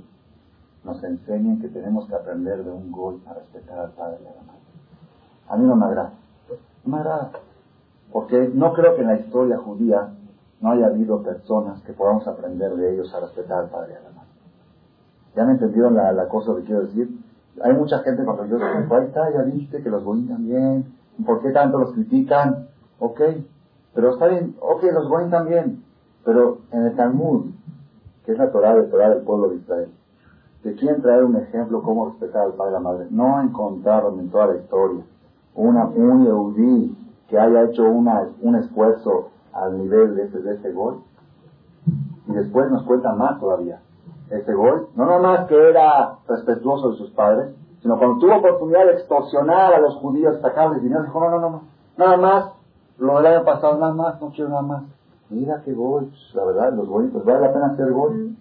[0.83, 4.35] nos enseñen que tenemos que aprender de un goy a respetar al padre y a
[4.35, 4.59] la madre?
[5.49, 6.13] A mí no me agrada.
[6.85, 7.31] No me agrada.
[8.11, 10.09] Porque no creo que en la historia judía
[10.61, 14.01] no haya habido personas que podamos aprender de ellos a respetar al padre y a
[14.01, 14.29] la madre.
[15.35, 17.09] ¿Ya me entendieron la, cosa que quiero decir?
[17.63, 20.93] Hay mucha gente cuando yo digo, ahí está, ya viste que los goy también.
[21.25, 22.67] ¿Por qué tanto los critican?
[22.99, 23.21] Ok,
[23.99, 25.83] pero está bien, ok, los goy también.
[26.23, 27.47] Pero en el Talmud,
[28.23, 29.89] que es la Torah de Torah del pueblo de Israel,
[30.63, 33.07] ¿de quién traer un ejemplo cómo respetar al padre y a la madre?
[33.09, 35.03] No encontraron en toda la historia
[35.53, 40.71] una, un Yehudi que haya hecho una, un esfuerzo al nivel de ese, de ese
[40.71, 41.01] gol.
[42.27, 43.81] Y después nos cuentan más todavía.
[44.29, 48.93] Ese gol, no nomás que era respetuoso de sus padres, sino cuando tuvo oportunidad de
[48.93, 51.61] extorsionar a los judíos, sacarles dinero, dijo, no, no, no, no,
[51.97, 52.58] nada más,
[52.99, 54.83] lo año pasado, nada más, no quiero nada más.
[55.29, 58.35] Mira qué gol, la verdad, los pues vale la pena hacer gol.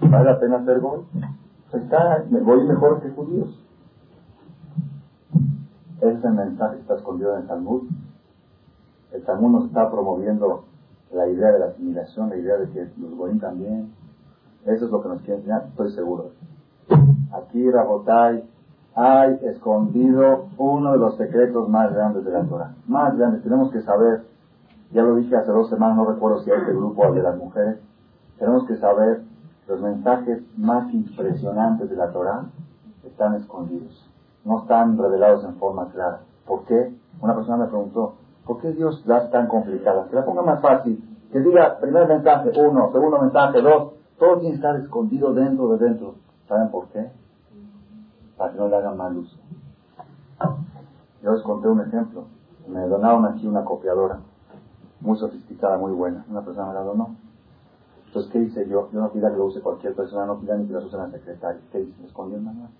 [0.00, 1.04] Vale la pena hacer gol.
[1.72, 3.62] Está, voy mejor que judíos.
[6.00, 7.82] Ese mensaje está escondido en el Talmud.
[9.12, 10.64] El Talmud nos está promoviendo
[11.12, 13.92] la idea de la asimilación, la idea de que los goyim también.
[14.64, 16.30] Eso es lo que nos quiere enseñar, estoy seguro.
[17.32, 18.44] Aquí, Rabotai,
[19.00, 22.74] hay escondido uno de los secretos más grandes de la Torah.
[22.88, 23.44] Más grandes.
[23.44, 24.24] Tenemos que saber
[24.90, 27.78] Ya lo dije hace dos semanas, no recuerdo si este grupo o de las mujeres.
[28.38, 29.20] Tenemos que saber
[29.68, 32.46] los mensajes más impresionantes de la Torah
[33.04, 34.10] están escondidos.
[34.44, 36.20] No están revelados en forma clara.
[36.46, 36.92] ¿Por qué?
[37.20, 38.14] Una persona me preguntó,
[38.46, 40.08] ¿por qué Dios las tan complicadas?
[40.08, 41.04] Que la ponga más fácil.
[41.30, 43.92] Que diga, primer mensaje, uno, segundo mensaje, dos.
[44.18, 46.14] Todo tiene que estar escondido dentro de dentro.
[46.48, 47.10] ¿Saben por qué?
[48.38, 49.36] Para que no le hagan mal uso.
[51.22, 52.24] Yo les conté un ejemplo.
[52.68, 54.20] Me donaron aquí una copiadora,
[55.00, 56.24] muy sofisticada, muy buena.
[56.30, 57.16] Una persona me la donó.
[58.06, 58.88] Entonces, ¿qué hice yo?
[58.92, 61.10] Yo no pida que lo use cualquier persona, no pida ni que lo use la
[61.10, 61.60] secretaria.
[61.72, 62.06] ¿Qué hice?
[62.06, 62.70] Escondió el manual.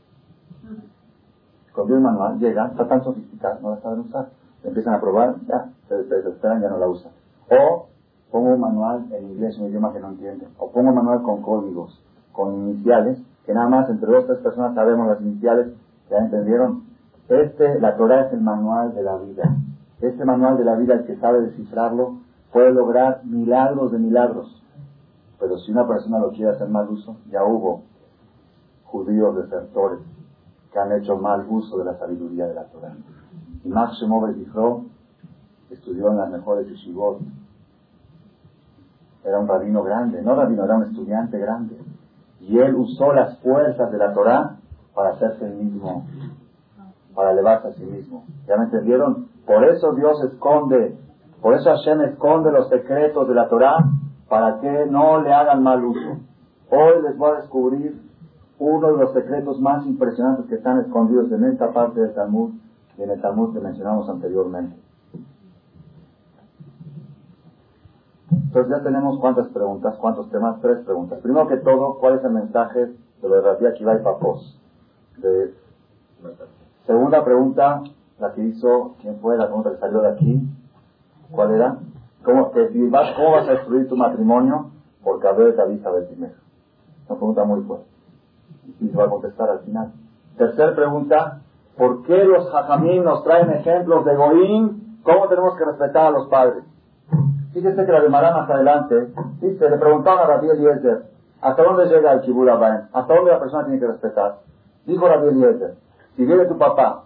[1.67, 4.31] Escondió el manual, llega, está tan sofisticada, no la saben usar.
[4.63, 7.13] empiezan a probar, ya, se desesperan, ya no la usan.
[7.51, 7.89] O
[8.31, 10.49] pongo un manual en inglés, un idioma que no entienden.
[10.59, 12.01] O pongo un manual con códigos,
[12.33, 13.19] con iniciales,
[13.49, 15.69] que nada más entre dos tres personas sabemos las iniciales,
[16.11, 16.83] ¿ya entendieron?
[17.31, 19.57] Este, la Torah es el manual de la vida.
[20.03, 22.19] Este manual de la vida, el que sabe descifrarlo,
[22.53, 24.63] puede lograr milagros de milagros.
[25.41, 27.85] Pero si una persona lo quiere hacer mal uso, ya hubo
[28.85, 30.01] judíos desertores
[30.71, 32.97] que han hecho mal uso de la sabiduría de la Torah.
[33.65, 34.85] Y Max Shemover dijo,
[35.71, 37.21] estudió en las mejores yeshivot.
[39.25, 41.79] Era un rabino grande, no rabino, era un estudiante grande.
[42.41, 44.57] Y él usó las fuerzas de la Torah
[44.95, 46.07] para hacerse el mismo,
[47.15, 48.25] para elevarse a sí mismo.
[48.47, 49.29] ¿Ya me entendieron?
[49.47, 50.97] Por eso Dios esconde,
[51.41, 53.79] por eso Hashem esconde los secretos de la Torah
[54.29, 56.19] para que no le hagan mal uso.
[56.71, 58.01] Hoy les voy a descubrir
[58.59, 62.55] uno de los secretos más impresionantes que están escondidos en esta parte del Talmud
[62.97, 64.88] y en el Talmud que mencionamos anteriormente.
[68.49, 71.19] Entonces ya tenemos cuántas preguntas, cuántos temas, tres preguntas.
[71.21, 74.59] Primero que todo, ¿cuál es el mensaje de lo de Akiva y Papos?
[76.87, 77.83] Segunda pregunta,
[78.19, 79.37] la que hizo, ¿quién fue?
[79.37, 80.41] La pregunta que salió de aquí.
[81.31, 81.77] ¿Cuál era?
[82.25, 82.51] ¿Cómo,
[82.91, 84.71] vas, ¿cómo vas a destruir tu matrimonio?
[85.05, 86.35] Porque haber de avisa del primero.
[87.07, 87.87] Una pregunta muy fuerte.
[88.81, 89.93] Y se va a contestar al final.
[90.39, 91.43] Tercer pregunta,
[91.77, 95.01] ¿por qué los jajamín nos traen ejemplos de Goín?
[95.03, 96.65] ¿Cómo tenemos que respetar a los padres?
[97.53, 101.05] Fíjese que la llamarán más adelante, dice, le preguntaron a Rabbi Eliezer,
[101.41, 104.39] ¿hasta dónde llega el Kibul ¿Hasta dónde la persona tiene que respetar?
[104.85, 105.75] Dijo Rabbi Eliezer,
[106.17, 107.05] si viene tu papá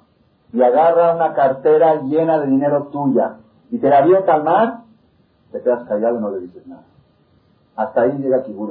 [0.53, 3.37] y agarra una cartera llena de dinero tuya
[3.71, 4.81] y te la avienta al mar,
[5.53, 6.83] te quedas callado y no le dices nada.
[7.77, 8.71] Hasta ahí llega Kibul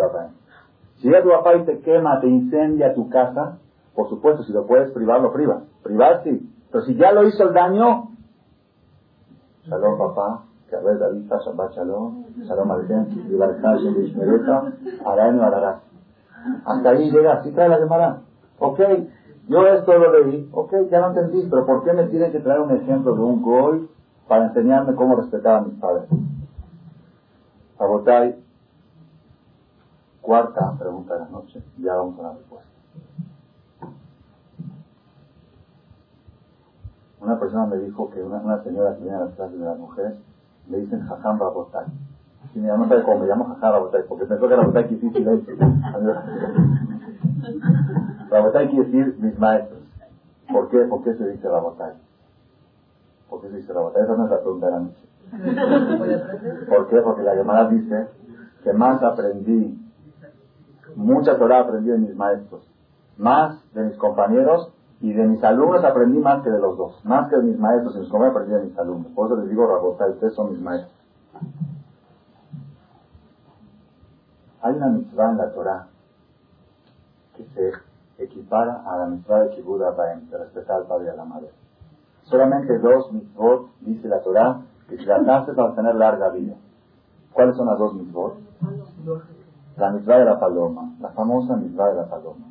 [0.97, 3.57] Si llega tu papá y te quema, te incendia tu casa,
[3.95, 5.63] por supuesto, si lo puedes privar, lo privas.
[5.83, 6.49] Privar sí.
[6.71, 8.09] Pero si ya lo hizo el daño,
[9.63, 10.43] Shalom papá,
[10.79, 14.71] ver David Shabbat Shalom, Shalom Algen, Libertad, Shmereta,
[15.05, 15.81] Araeno Ararat.
[16.65, 18.21] Hasta ahí llega, así trae la Gemara.
[18.59, 18.79] Ok,
[19.47, 22.61] yo esto lo leí, ok, ya no entendí, pero ¿por qué me tiene que traer
[22.61, 23.89] un ejemplo de un goy
[24.27, 26.07] para enseñarme cómo respetar a mis padres?
[27.77, 28.35] Sabotay,
[30.21, 32.69] cuarta pregunta de la noche, ya vamos a la respuesta.
[37.19, 39.77] Una persona me dijo que una, una señora que viene a las clases de las
[39.77, 40.13] mujeres
[40.69, 41.85] le dicen Jajam Rabotay.
[42.53, 45.13] Y mi mamá sabe cómo me llamo Jajam Rabotay, porque pensó que Rabotay quiere decir
[45.13, 45.55] silencio.
[48.29, 49.79] Rabotay quiere decir mis maestros.
[50.51, 50.79] ¿Por qué?
[50.79, 51.93] ¿Por qué se dice Rabotay?
[53.29, 54.03] ¿Por qué se dice Rabotay?
[54.03, 55.07] Esa no es la pregunta de la noche.
[56.69, 57.01] ¿Por qué?
[57.01, 58.07] Porque la llamada dice
[58.63, 59.79] que más aprendí,
[60.95, 62.69] mucha Torah aprendí de mis maestros,
[63.17, 64.71] más de mis compañeros
[65.01, 67.03] y de mis alumnos aprendí más que de los dos.
[67.03, 69.11] Más que de mis maestros y mis compañeros aprendí de mis alumnos.
[69.13, 70.93] Por eso les digo, Rabotay, ustedes son mis maestros.
[74.61, 75.87] Hay una mitzvah en la Torah
[77.35, 77.71] que se
[78.23, 81.49] equipara a la mitzvah de Kibbutz Abaim, de respetar al padre y a la madre.
[82.25, 86.53] Solamente dos mitzvot, dice la Torah, que hace para tener larga vida.
[87.33, 88.35] ¿Cuáles son las dos mitzvot?
[89.77, 92.50] La mitzvah de la paloma, la famosa mitzvah de la paloma.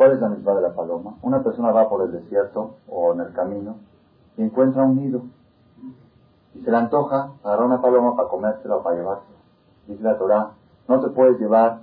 [0.00, 1.16] ¿Cuál es la mitzvah de la paloma?
[1.20, 3.76] Una persona va por el desierto o en el camino
[4.38, 5.24] y encuentra un nido.
[6.54, 9.36] Y se le antoja agarrar una paloma para comérsela o para llevársela.
[9.86, 10.52] Dice la Torah,
[10.88, 11.80] no te puedes llevar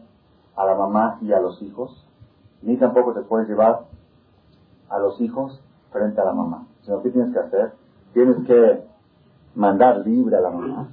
[0.56, 2.10] a la mamá y a los hijos,
[2.64, 3.82] ni tampoco te puedes llevar
[4.90, 6.66] a los hijos frente a la mamá.
[6.82, 7.74] Sino, ¿qué tienes que hacer?
[8.14, 8.84] Tienes que
[9.54, 10.88] mandar libre a la mamá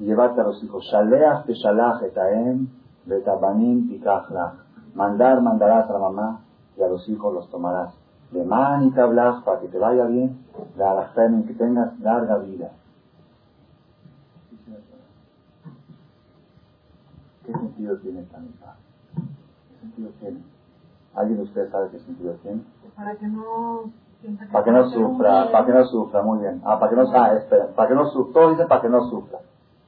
[0.00, 0.82] y llevarte a los hijos.
[0.86, 2.66] Shaleach te shalach etaem
[3.06, 4.66] betabanim tikachlach
[4.98, 6.40] Mandar, mandarás a la mamá
[6.76, 7.94] y a los hijos los tomarás.
[8.32, 10.44] De man y tablas para que te vaya bien,
[10.76, 11.12] la
[11.46, 12.72] que tengas larga vida.
[17.46, 18.74] ¿Qué sentido tiene esta mitad?
[19.14, 20.42] ¿Qué sentido tiene?
[21.14, 22.62] ¿Alguien de ustedes sabe qué sentido tiene?
[22.96, 23.84] Para que no
[24.50, 26.60] Para que no sufra, para que no sufra, muy bien.
[26.64, 29.08] Ah, para que no, ah, espera, para que no sufra, todos dicen para que no
[29.08, 29.38] sufra.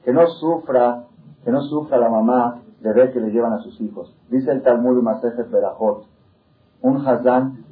[0.05, 1.03] Que no sufra,
[1.43, 4.13] que no sufra la mamá de ver que le llevan a sus hijos.
[4.29, 6.05] Dice el Talmud Masejet Berajot,
[6.81, 7.63] un Hazán,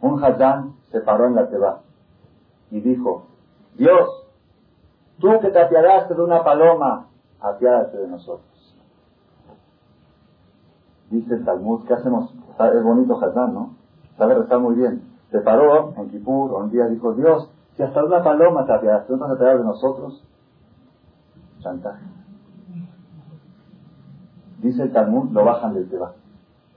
[0.00, 1.82] un Hazán se paró en la Teba
[2.70, 3.26] y dijo,
[3.76, 4.08] Dios,
[5.18, 7.06] tú que te apiadaste de una paloma,
[7.40, 8.76] apiádate de nosotros.
[11.10, 12.32] Dice el Talmud, ¿qué hacemos?
[12.32, 13.74] Es bonito Hazán, ¿no?
[14.16, 15.02] Sabe rezar muy bien.
[15.30, 19.36] Se paró en Kipur, un día dijo, Dios, si hasta una paloma te apiadaste, ¿no
[19.36, 20.24] te vas a de nosotros?
[21.60, 22.23] Chantaje.
[24.64, 26.14] Dice el Talmud, lo bajan del Teba.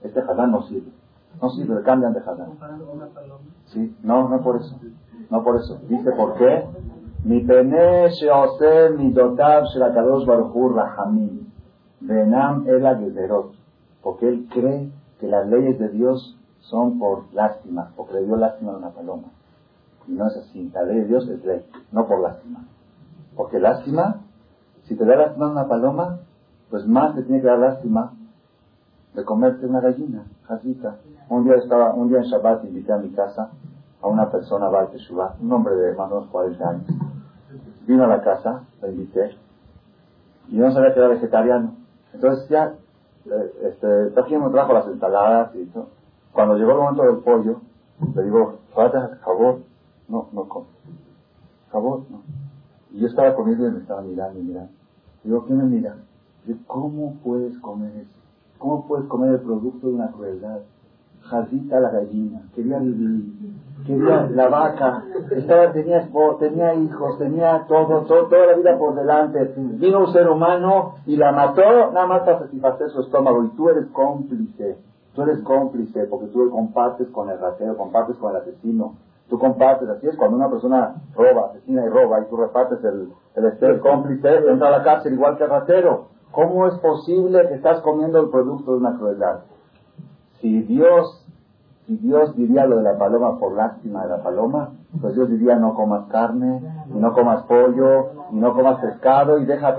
[0.02, 0.92] Este Hazán no sirve.
[1.40, 2.50] No sirve, cambian de Hazán.
[3.64, 4.78] Sí, no, no por eso.
[5.30, 5.80] No por eso.
[5.88, 6.66] Dice, ¿por qué?
[7.24, 11.48] Mi pene sheose mi dotab shelakadosh baruchur rahamim.
[12.00, 13.54] Benam el gezerot.
[14.02, 18.72] Porque él cree que las leyes de Dios son por lástima, porque le dio lástima
[18.72, 19.28] a una paloma.
[20.06, 20.70] Y no es así.
[20.74, 22.66] La ley de Dios es ley, no por lástima.
[23.34, 24.24] Porque lástima,
[24.82, 26.18] si te da lástima a una paloma,
[26.70, 28.12] pues más te tiene que dar lástima
[29.14, 30.96] de comerte una gallina, casita.
[31.28, 33.50] Un día estaba, un día en Shabbat invité a mi casa
[34.00, 34.90] a una persona, Baal
[35.40, 36.86] un hombre de más o menos 40 años.
[37.86, 39.36] Vino a la casa, lo invité,
[40.48, 41.74] y yo no sabía que era vegetariano.
[42.12, 42.74] Entonces ya,
[43.26, 45.88] eh, este, me trajo las ensaladas y todo.
[46.32, 47.60] Cuando llegó el momento del pollo,
[48.14, 49.60] le digo, ¿falta favor?
[50.08, 50.66] No, no come.
[51.70, 52.22] Favor, no.
[52.92, 54.72] Y yo estaba comiendo y me estaba mirando y mirando.
[55.24, 55.96] Digo, ¿qué me mira?
[56.66, 58.18] ¿Cómo puedes comer eso?
[58.58, 60.60] ¿Cómo puedes comer el producto de una crueldad?
[61.22, 63.24] Jazita la gallina, quería vivir,
[63.86, 66.08] quería la vaca, estaba, tenía,
[66.38, 69.52] tenía hijos, tenía todo, todo, toda la vida por delante.
[69.56, 73.68] Vino un ser humano y la mató nada más para satisfacer su estómago y tú
[73.68, 74.78] eres cómplice.
[75.14, 78.94] Tú eres cómplice porque tú compartes con el ratero, compartes con el asesino.
[79.28, 83.10] Tú compartes, así es cuando una persona roba, asesina y roba y tú repartes el,
[83.36, 86.17] el cómplice, entra a la cárcel igual que el ratero.
[86.32, 89.40] ¿Cómo es posible que estás comiendo el producto de una crueldad?
[90.40, 91.26] Si Dios,
[91.86, 95.56] si Dios diría lo de la paloma por lástima de la paloma, pues Dios diría
[95.56, 99.74] no comas carne, y no comas pollo, y no comas pescado, y deja,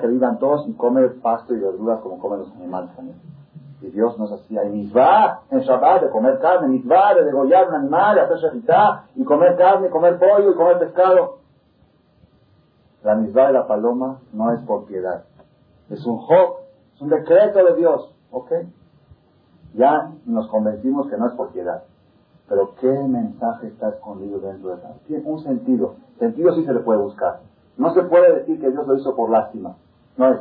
[0.00, 3.18] que vivan todos y come pasto y verduras como comen los animales también.
[3.80, 7.74] Y Dios nos hacía, y misvá en Shabbat de comer carne, misvá de degollar un
[7.76, 11.38] animal, hacer shahitá, y comer carne, comer pollo, y comer pescado.
[13.02, 15.24] La misvá de la paloma no es por piedad,
[15.90, 16.60] es un hok,
[16.94, 18.52] es un decreto de Dios, ¿ok?
[19.74, 21.84] Ya nos convencimos que no es por piedad.
[22.48, 24.88] Pero ¿qué mensaje está escondido dentro de eso?
[25.06, 25.94] Tiene un sentido.
[26.18, 27.40] Sentido sí se le puede buscar.
[27.76, 29.76] No se puede decir que Dios lo hizo por lástima.
[30.16, 30.40] No es.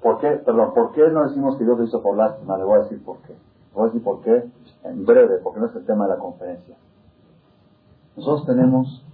[0.00, 0.30] ¿Por qué?
[0.44, 2.56] Perdón, ¿por qué no decimos que Dios lo hizo por lástima?
[2.56, 3.32] Le voy a decir por qué.
[3.32, 4.44] Le voy a decir por qué
[4.84, 6.76] en breve, porque no es el tema de la conferencia.
[8.16, 9.04] Nosotros tenemos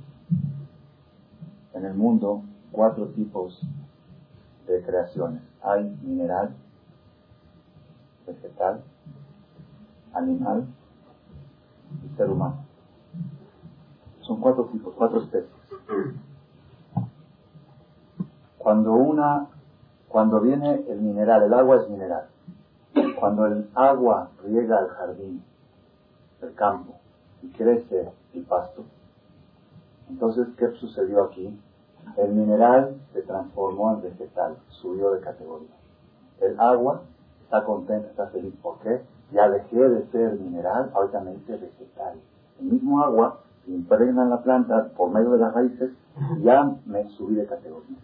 [1.72, 2.42] en el mundo
[2.72, 3.60] cuatro tipos
[4.66, 5.42] de creaciones.
[5.62, 6.54] Hay mineral,
[8.26, 8.82] vegetal,
[10.12, 10.66] animal
[12.04, 12.64] y ser humano.
[14.20, 15.50] Son cuatro tipos, cuatro especies.
[18.58, 19.48] Cuando una
[20.14, 22.28] cuando viene el mineral, el agua es mineral.
[23.18, 25.42] Cuando el agua riega el jardín,
[26.40, 27.00] el campo,
[27.42, 28.84] y crece el pasto,
[30.08, 31.60] entonces, ¿qué sucedió aquí?
[32.16, 35.74] El mineral se transformó en vegetal, subió de categoría.
[36.40, 37.02] El agua
[37.42, 38.54] está contenta, está feliz.
[38.62, 39.02] ¿Por qué?
[39.32, 42.14] Ya dejé de ser mineral, ahorita me hice vegetal.
[42.60, 45.90] El mismo agua impregna en la planta por medio de las raíces,
[46.42, 47.96] ya me subí de categoría.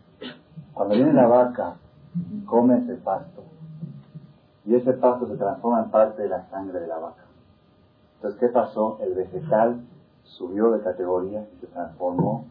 [0.75, 1.77] Cuando viene la vaca
[2.47, 3.43] come ese pasto
[4.65, 7.25] y ese pasto se transforma en parte de la sangre de la vaca.
[8.17, 8.99] Entonces, ¿qué pasó?
[9.01, 9.81] El vegetal
[10.25, 12.47] subió de categoría y se transformó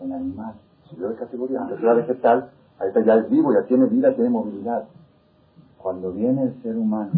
[0.00, 0.54] en animal.
[0.88, 1.62] Subió de categoría.
[1.62, 4.84] Antes era vegetal, ahorita ya es vivo, ya tiene vida, tiene movilidad.
[5.78, 7.12] Cuando viene el ser humano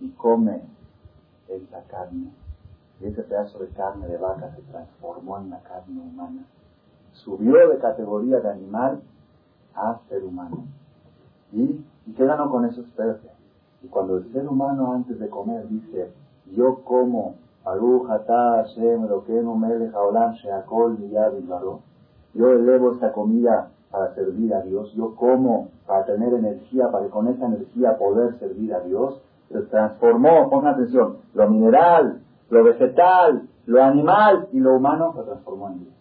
[0.00, 0.62] y come
[1.48, 2.30] esa carne,
[3.00, 6.44] y ese pedazo de carne de vaca se transformó en la carne humana,
[7.12, 9.02] subió de categoría de animal
[9.74, 10.64] a ser humano.
[11.52, 11.84] ¿Y,
[12.16, 12.80] qué ganó con eso?
[12.80, 13.28] Espérate.
[13.82, 16.10] Y cuando el ser humano antes de comer dice,
[16.52, 17.36] yo como,
[22.34, 27.10] yo elevo esta comida para servir a Dios, yo como para tener energía, para que
[27.10, 33.48] con esa energía poder servir a Dios, se transformó, pongan atención, lo mineral, lo vegetal,
[33.66, 35.94] lo animal y lo humano se transformó en Dios.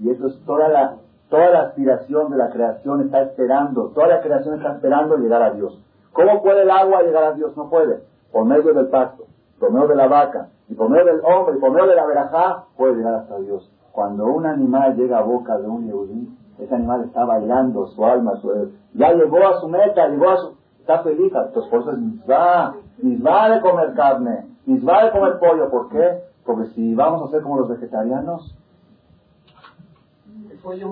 [0.00, 0.96] Y eso es toda la,
[1.28, 5.50] toda la aspiración de la creación está esperando, toda la creación está esperando llegar a
[5.50, 5.78] Dios.
[6.12, 7.56] ¿Cómo puede el agua llegar a Dios?
[7.56, 8.00] No puede,
[8.32, 9.26] por medio del pasto.
[9.60, 13.14] Medio de la vaca, y medio del hombre, y medio de la verajá, puede llegar
[13.14, 13.70] hasta Dios.
[13.92, 16.28] Cuando un animal llega a boca de un yehudí,
[16.58, 20.56] ese animal está bailando, su alma, su, ya llegó a su meta, llegó a su,
[20.80, 25.88] está feliz, entonces por eso es misvá de comer carne, misvá de comer pollo, ¿por
[25.88, 26.22] qué?
[26.44, 28.56] Porque si vamos a ser como los vegetarianos,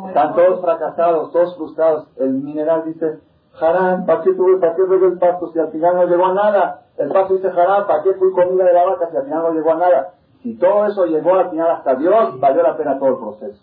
[0.08, 2.08] están todos fracasados, todos frustrados.
[2.16, 3.20] El mineral dice,
[3.60, 6.82] Harán, ¿para qué tuve, para qué el pasto si al final no llegó a nada?
[6.98, 9.52] El pasto dice, Harán, ¿para qué fui comida de la vaca si al final no
[9.52, 10.14] llegó a nada?
[10.42, 13.60] Si todo eso llegó al final hasta Dios, valió la pena todo el proceso.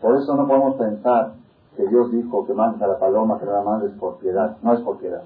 [0.00, 1.32] Por eso no podemos pensar
[1.76, 4.56] que Dios dijo que mancha a la paloma, que la mandes por piedad.
[4.62, 5.22] No es por piedad.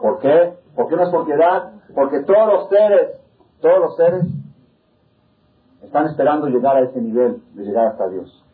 [0.00, 0.54] ¿Por qué?
[0.74, 1.72] ¿Por qué no es por piedad?
[1.94, 3.20] Porque todos los seres,
[3.60, 4.24] todos los seres
[5.82, 8.44] están esperando llegar a ese nivel de llegar hasta Dios.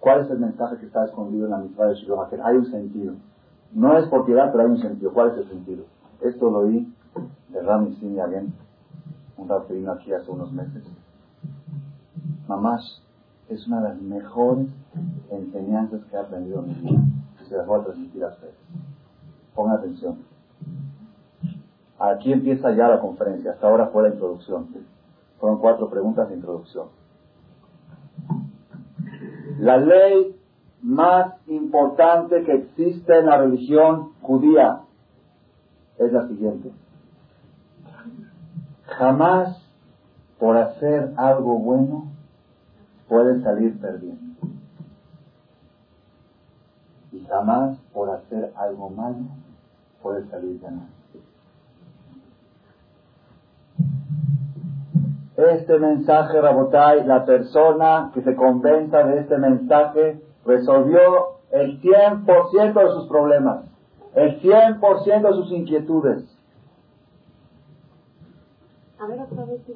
[0.00, 3.14] ¿Cuál es el mensaje que está escondido en la mitad de Shiloh Hay un sentido.
[3.76, 5.12] No es por piedad, pero hay un sentido.
[5.12, 5.84] ¿Cuál es el sentido?
[6.22, 6.90] Esto lo oí
[7.50, 8.54] de Rami Siniagen,
[9.36, 10.82] un vino aquí hace unos meses.
[12.48, 13.02] Mamás,
[13.50, 14.68] es una de las mejores
[15.30, 17.00] enseñanzas que he aprendido en mi vida.
[17.46, 18.54] Se las voy a transmitir a ustedes.
[19.54, 20.16] Pongan atención.
[21.98, 23.52] Aquí empieza ya la conferencia.
[23.52, 24.68] Hasta ahora fue la introducción.
[25.38, 26.86] Fueron cuatro preguntas de introducción.
[29.58, 30.35] La ley
[30.86, 34.82] más importante que existe en la religión judía
[35.98, 36.70] es la siguiente.
[38.84, 39.60] Jamás
[40.38, 42.04] por hacer algo bueno
[43.08, 44.46] puede salir perdiendo.
[47.10, 49.24] Y jamás por hacer algo malo
[50.00, 50.86] puede salir ganando.
[55.36, 62.90] Este mensaje, Rabotai, la persona que se convenza de este mensaje resolvió el 100% de
[62.92, 63.64] sus problemas,
[64.14, 66.24] el 100% de sus inquietudes.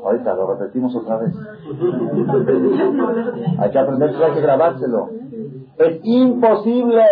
[0.03, 1.35] Ahorita lo repetimos otra vez.
[3.59, 5.11] hay que aprender, hay que grabárselo.
[5.77, 7.05] Es imposible,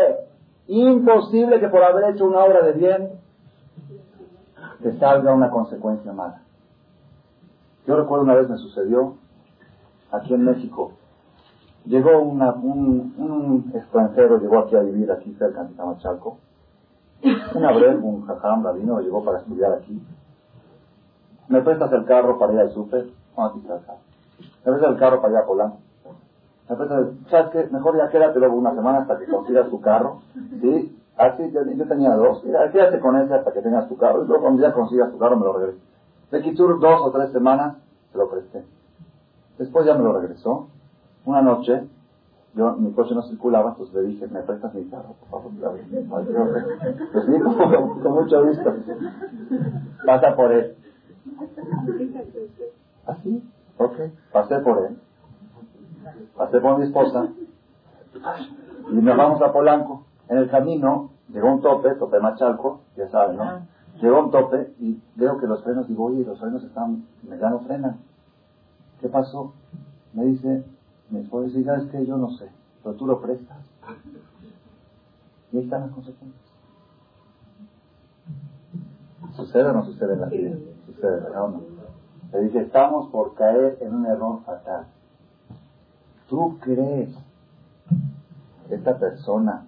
[0.66, 3.10] imposible que por haber hecho una obra de bien
[4.82, 6.40] te salga una consecuencia mala.
[7.86, 9.16] Yo recuerdo una vez me sucedió
[10.12, 10.92] aquí en México.
[11.88, 16.36] Llegó una, un, un, extranjero, llegó aquí a vivir aquí cerca de Tamachalco.
[17.54, 19.98] Un abrel, un jajam, rabino, llegó para estudiar aquí.
[21.48, 23.06] ¿Me prestas el carro para ir al súper?
[23.34, 23.80] ¿Cómo aquí está
[24.66, 25.78] ¿Me prestas el carro para ir a Polanco?
[26.68, 27.72] ¿Me prestas ¿Sabes qué?
[27.72, 30.20] Mejor ya quédate luego una semana hasta que consigas tu carro.
[30.60, 30.94] ¿Sí?
[31.16, 32.44] Así, yo, yo tenía dos.
[32.44, 34.24] Mira, quédate con ese hasta que tengas tu carro.
[34.24, 35.80] Y luego cuando ya consigas tu carro me lo regresas.
[36.32, 37.78] De Kitur, dos o tres semanas,
[38.12, 38.62] se lo presté.
[39.56, 40.68] Después ya me lo regresó.
[41.28, 41.86] Una noche,
[42.54, 45.52] yo, mi coche no circulaba, entonces le dije, ¿me prestas mi carro, por favor?
[47.12, 47.38] Pues sí,
[48.02, 48.74] con, mucho gusto.
[50.06, 50.74] Pasa por él.
[53.04, 53.44] ¿Así?
[53.76, 53.94] Ok,
[54.32, 54.98] pasé por él.
[56.34, 57.28] Pasé por mi esposa.
[58.90, 60.04] Y nos vamos a Polanco.
[60.30, 63.66] En el camino llegó un tope, tope Machalco, ya saben, ¿no?
[64.00, 67.58] Llegó un tope y veo que los frenos, digo, oye, los frenos están, ya no
[67.66, 67.98] frenan.
[69.02, 69.52] ¿Qué pasó?
[70.14, 70.64] Me dice,
[71.10, 72.04] mi esposa dice, ¿sabes qué?
[72.04, 72.50] Yo no sé,
[72.82, 73.58] pero tú lo prestas.
[75.52, 76.44] Y ahí están las consecuencias.
[79.34, 80.56] ¿Sucede o no sucede en la vida?
[80.86, 81.62] Sucede, ¿verdad o no?
[82.32, 84.86] Le dije, estamos por caer en un error fatal.
[86.28, 87.16] ¿Tú crees
[88.68, 89.66] que esta persona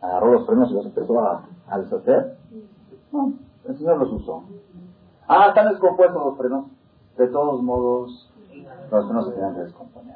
[0.00, 2.38] agarró los frenos y los empezó a, a deshacer?
[3.10, 3.32] No,
[3.64, 4.44] el Señor los usó.
[5.26, 6.66] Ah, están descompuestos los frenos.
[7.16, 8.30] De todos modos,
[8.90, 10.07] los frenos se tenían que descomponer.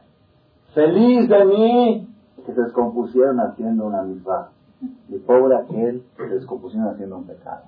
[0.74, 2.08] Feliz de mí
[2.46, 4.48] que se descompusieron haciendo una misma.
[5.08, 7.64] Y pobre aquel que se descompusieron haciendo un pecado.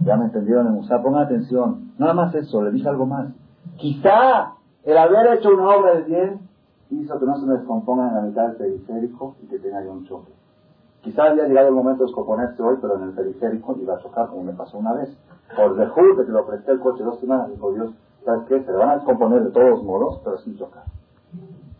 [0.00, 1.02] Ya me entendieron en usar.
[1.02, 1.92] Pongan atención.
[1.98, 3.28] Nada más eso, le dije algo más.
[3.76, 4.54] Quizá
[4.84, 6.40] el haber hecho una obra de bien
[6.90, 10.04] hizo que no se me descompongan en la mitad del periférico y que tenga un
[10.04, 10.32] choque.
[11.02, 14.28] Quizá había llegado el momento de descomponerse hoy, pero en el periférico iba a chocar,
[14.28, 15.08] como me pasó una vez.
[15.56, 17.92] Por de que te lo presté el coche dos semanas, dijo Dios,
[18.24, 18.62] ¿sabes qué?
[18.62, 20.84] Se le van a descomponer de todos modos, pero sin chocar.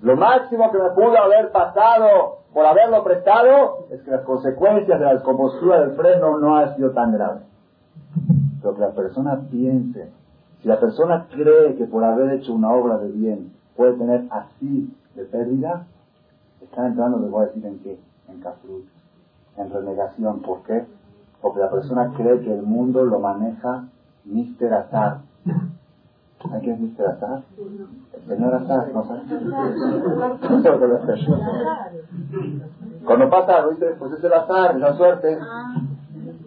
[0.02, 5.04] Lo máximo que me pudo haber pasado por haberlo prestado es que las consecuencias de
[5.04, 7.42] la descompostura del freno no han sido tan graves.
[8.60, 10.10] Pero que la persona piense,
[10.60, 14.94] si la persona cree que por haber hecho una obra de bien puede tener así
[15.14, 15.86] de pérdida,
[16.60, 17.98] está entrando, les voy a decir en qué,
[18.28, 18.84] en Cafrut
[19.56, 20.40] en renegación.
[20.40, 20.84] ¿Por qué?
[21.40, 23.84] Porque la persona cree que el mundo lo maneja
[24.24, 24.74] Mr.
[24.74, 25.20] Azar.
[26.42, 27.06] ¿Sabes qué es Mr.
[27.06, 27.42] Azar?
[28.14, 29.22] El señor Azar, ¿no sabes?
[33.04, 35.38] Cuando pasa dice, pues es el azar, la suerte.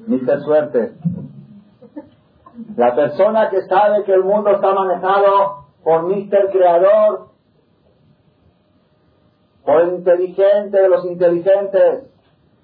[0.08, 0.42] Mr.
[0.42, 0.94] Suerte.
[2.78, 7.28] La persona que sabe que el mundo está manejado por Mister Creador,
[9.66, 12.06] por el inteligente de los inteligentes,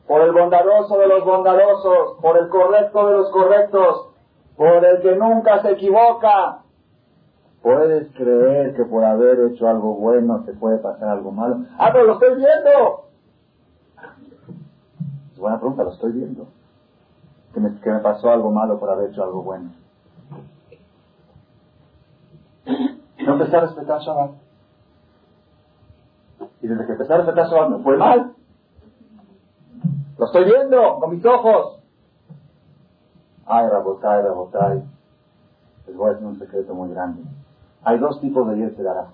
[0.08, 4.08] por el bondadoso de los bondadosos, por el correcto de los correctos,
[4.56, 6.60] por el que nunca se equivoca.
[7.62, 11.66] ¿Puedes creer que por haber hecho algo bueno te puede pasar algo malo?
[11.78, 13.06] Ah, pero lo estoy viendo.
[15.32, 16.48] Es buena pregunta, lo estoy viendo.
[17.54, 19.70] Que me, pasó algo malo por haber hecho algo bueno.
[22.66, 24.32] No empecé a respetar Shabbat.
[26.62, 28.34] Y desde que empecé a respetar Shabbat me fue mal.
[30.18, 31.80] Lo estoy viendo con mis ojos.
[33.46, 34.84] Ay, Rabotay, Rabotay.
[35.86, 37.22] Les voy a decir un secreto muy grande.
[37.84, 39.08] Hay dos tipos de Yeserara.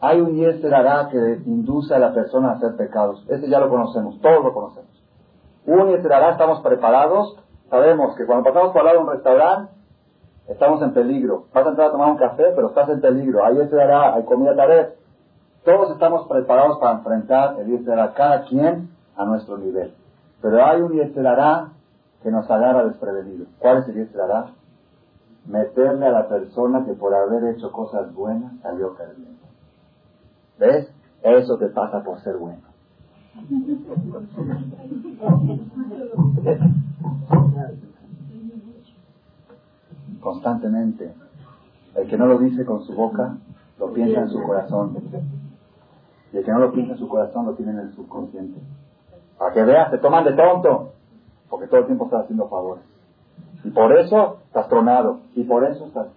[0.00, 3.24] Hay un Yeserara que induce a la persona a hacer pecados.
[3.28, 4.90] Ese ya lo conocemos, todos lo conocemos.
[5.66, 7.38] Un Yeserara, estamos preparados.
[7.70, 9.72] Sabemos que cuando pasamos por al lado de un restaurante,
[10.48, 11.44] estamos en peligro.
[11.54, 13.44] Vas a entrar a tomar un café, pero estás en peligro.
[13.44, 14.90] Hay Yeserara, hay comida taref.
[15.64, 19.94] Todos estamos preparados para enfrentar el Yeserara, cada quien a nuestro nivel.
[20.40, 21.68] Pero hay un Yeserara
[22.24, 23.46] que nos agarra desprevenido.
[23.60, 24.46] ¿Cuál es el Yeserara?
[25.46, 29.42] Meterle a la persona que por haber hecho cosas buenas salió perdiendo.
[30.58, 30.92] ¿Ves?
[31.22, 32.62] Eso te pasa por ser bueno.
[40.20, 41.14] Constantemente.
[41.94, 43.36] El que no lo dice con su boca,
[43.78, 44.96] lo piensa en su corazón.
[46.32, 48.60] Y el que no lo piensa en su corazón, lo tiene en el subconsciente.
[49.38, 50.92] Para que veas, te toman de tonto.
[51.50, 52.84] Porque todo el tiempo estás haciendo favores.
[53.64, 55.20] Y por eso estás tronado.
[55.34, 56.08] Y por eso estás...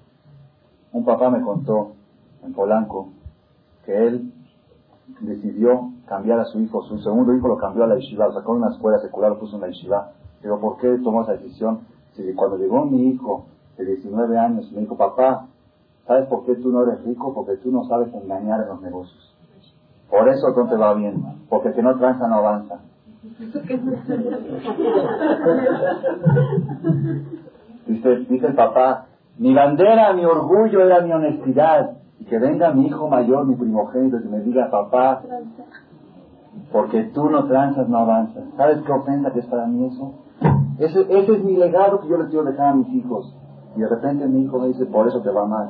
[0.91, 1.93] Un papá me contó
[2.43, 3.09] en Polanco
[3.85, 4.33] que él
[5.19, 6.83] decidió cambiar a su hijo.
[6.83, 8.27] Su segundo hijo lo cambió a la yeshiva.
[8.27, 10.11] Lo sacó de una escuela secular, lo puso en la yeshiva.
[10.41, 11.81] Digo, ¿por qué tomó esa decisión?
[12.13, 13.45] Si cuando llegó mi hijo
[13.77, 15.47] de 19 años, me dijo, papá,
[16.07, 17.33] ¿sabes por qué tú no eres rico?
[17.33, 19.35] Porque tú no sabes engañar en los negocios.
[20.09, 21.45] Por eso no te va bien.
[21.49, 22.79] Porque que no tranza no avanza.
[27.87, 29.07] Dice, dice el papá,
[29.37, 31.97] mi bandera, mi orgullo era mi honestidad.
[32.19, 35.21] Y que venga mi hijo mayor, mi primogénito, y me diga, papá,
[36.71, 38.43] porque tú no tranzas, no avanzas.
[38.55, 40.13] ¿Sabes qué ofensa que es para mí eso?
[40.79, 43.35] Ese, ese es mi legado que yo les quiero dejar a mis hijos.
[43.75, 45.69] Y de repente mi hijo me dice, por eso te va mal.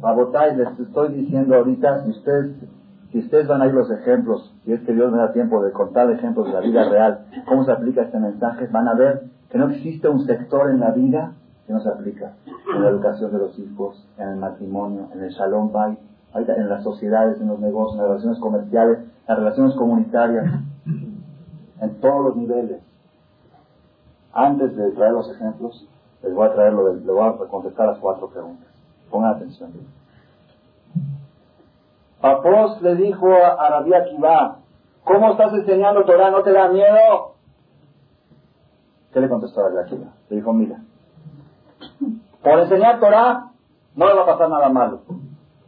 [0.00, 2.56] Babotay, les estoy diciendo ahorita, si ustedes
[3.10, 5.72] si ustedes van a ir los ejemplos, si es que Dios me da tiempo de
[5.72, 9.58] contar ejemplos de la vida real, cómo se aplica este mensaje, van a ver que
[9.58, 11.32] no existe un sector en la vida
[11.66, 12.34] que no se aplica.
[12.74, 15.98] En la educación de los hijos, en el matrimonio, en el shalom bay,
[16.34, 20.46] en las sociedades, en los negocios, en las relaciones comerciales, en las relaciones comunitarias,
[21.80, 22.80] en todos los niveles.
[24.32, 25.88] Antes de traer los ejemplos,
[26.22, 28.68] les voy a traer lo les voy a contestar las cuatro preguntas.
[29.10, 29.72] Pongan atención.
[32.20, 34.58] Papós le dijo a Rabbi Akiva,
[35.04, 36.30] ¿cómo estás enseñando Torah?
[36.30, 37.34] ¿No te da miedo?
[39.12, 40.12] ¿Qué le contestó Rabbi Akiva?
[40.28, 40.80] Le dijo, mira,
[42.42, 43.50] por enseñar Torah
[43.96, 45.00] no le va a pasar nada malo.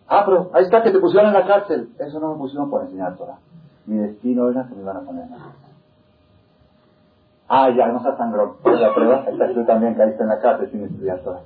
[0.08, 1.88] Ah, pero ahí está que te pusieron en la cárcel.
[1.98, 3.38] Eso no me pusieron por enseñar Torah.
[3.86, 5.72] Mi destino era que me iban a poner en la cárcel.
[7.48, 10.84] Ah, ya, no seas tan La prueba, está tú también caíste en la cárcel sin
[10.84, 11.40] estudiar Torah.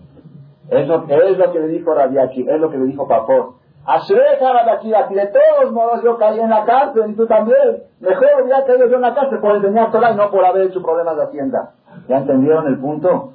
[0.68, 3.54] Eso es lo que le dijo Rabbi Akiva, es lo que le dijo Papós.
[3.86, 4.78] Ashreja
[5.10, 7.84] de todos modos yo caí en la cárcel y tú también.
[8.00, 10.82] Mejor hubiera caído yo en la cárcel por enseñar Torah y no por haber hecho
[10.82, 11.74] problemas de hacienda.
[12.08, 13.34] ¿Ya entendieron el punto?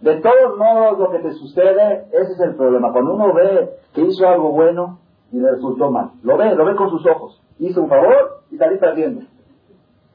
[0.00, 2.92] De todos modos lo que te sucede, ese es el problema.
[2.92, 4.98] Cuando uno ve que hizo algo bueno
[5.30, 7.40] y le resultó mal, lo ve, lo ve con sus ojos.
[7.58, 9.22] Hizo un favor y salí perdiendo.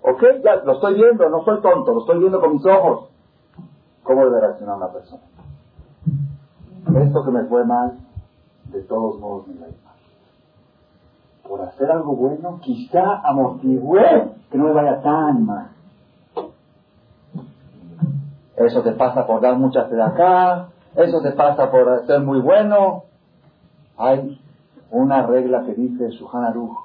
[0.02, 0.24] ¿Ok?
[0.44, 3.10] Ya lo estoy viendo, no soy tonto, lo estoy viendo con mis ojos.
[4.04, 5.24] ¿Cómo debe reaccionar una persona?
[7.02, 7.99] Esto que me fue mal,
[8.72, 9.68] de todos modos me va
[11.48, 15.68] Por hacer algo bueno, quizá amortigüe que no me vaya tan mal.
[18.58, 23.04] Eso te pasa por dar muchas de acá, eso te pasa por ser muy bueno.
[23.98, 24.40] Hay
[24.92, 26.78] una regla que dice Shuhan Aruch,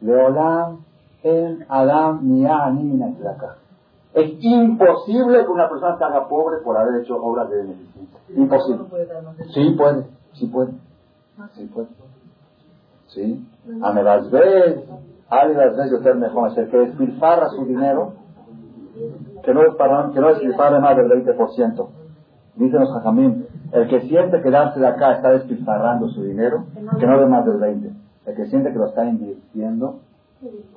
[0.00, 0.78] Leolam
[1.22, 3.56] en Adam ni acá.
[4.14, 8.18] Es imposible que una persona se haga pobre por haber hecho obras de beneficencia.
[8.34, 8.84] Imposible.
[9.52, 10.72] Sí puede, sí puede.
[11.54, 11.88] Sí, pues.
[13.08, 13.46] Sí.
[13.82, 14.84] A me las ves,
[15.28, 18.14] a las ves yo ser mejor, es el que despilfarra su dinero,
[19.42, 21.88] que no, despilfarre, que no más del 20%.
[22.56, 26.64] Dicen los jajamín, el que siente que darse de acá está despilfarrando su dinero,
[26.98, 27.92] que no dé más del 20%.
[28.26, 30.00] El que siente que lo está invirtiendo,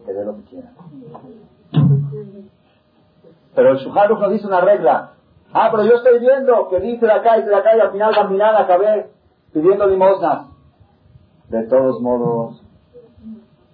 [0.05, 0.69] que dé lo que quiera.
[3.53, 5.11] Pero el Shuharuch nos dice una regla,
[5.53, 8.15] Ah, pero yo estoy viendo que dice de acá y de acá y al final
[8.15, 9.07] caminar acabé
[9.53, 10.47] pidiendo limosna.
[11.49, 12.63] De todos modos,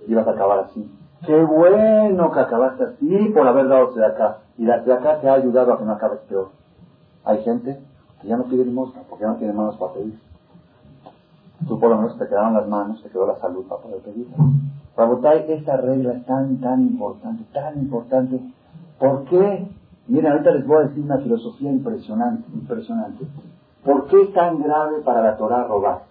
[0.07, 0.91] ibas a acabar así.
[1.25, 4.39] Qué bueno que acabaste así por haber dado de acá.
[4.57, 6.49] Y la de acá te ha ayudado a que no acabes peor.
[7.23, 7.79] Hay gente
[8.21, 10.19] que ya no pide limosna porque ya no tiene manos para pedir.
[11.67, 14.27] Tú por lo menos te quedaron las manos, te quedó la salud para poder pedir.
[14.95, 18.39] Rabotai, esta regla es tan, tan importante, tan importante.
[18.99, 19.67] ¿Por qué?
[20.07, 23.25] Miren, ahorita les voy a decir una filosofía impresionante, impresionante.
[23.87, 26.01] ¿Por qué es tan grave para la Torah robar?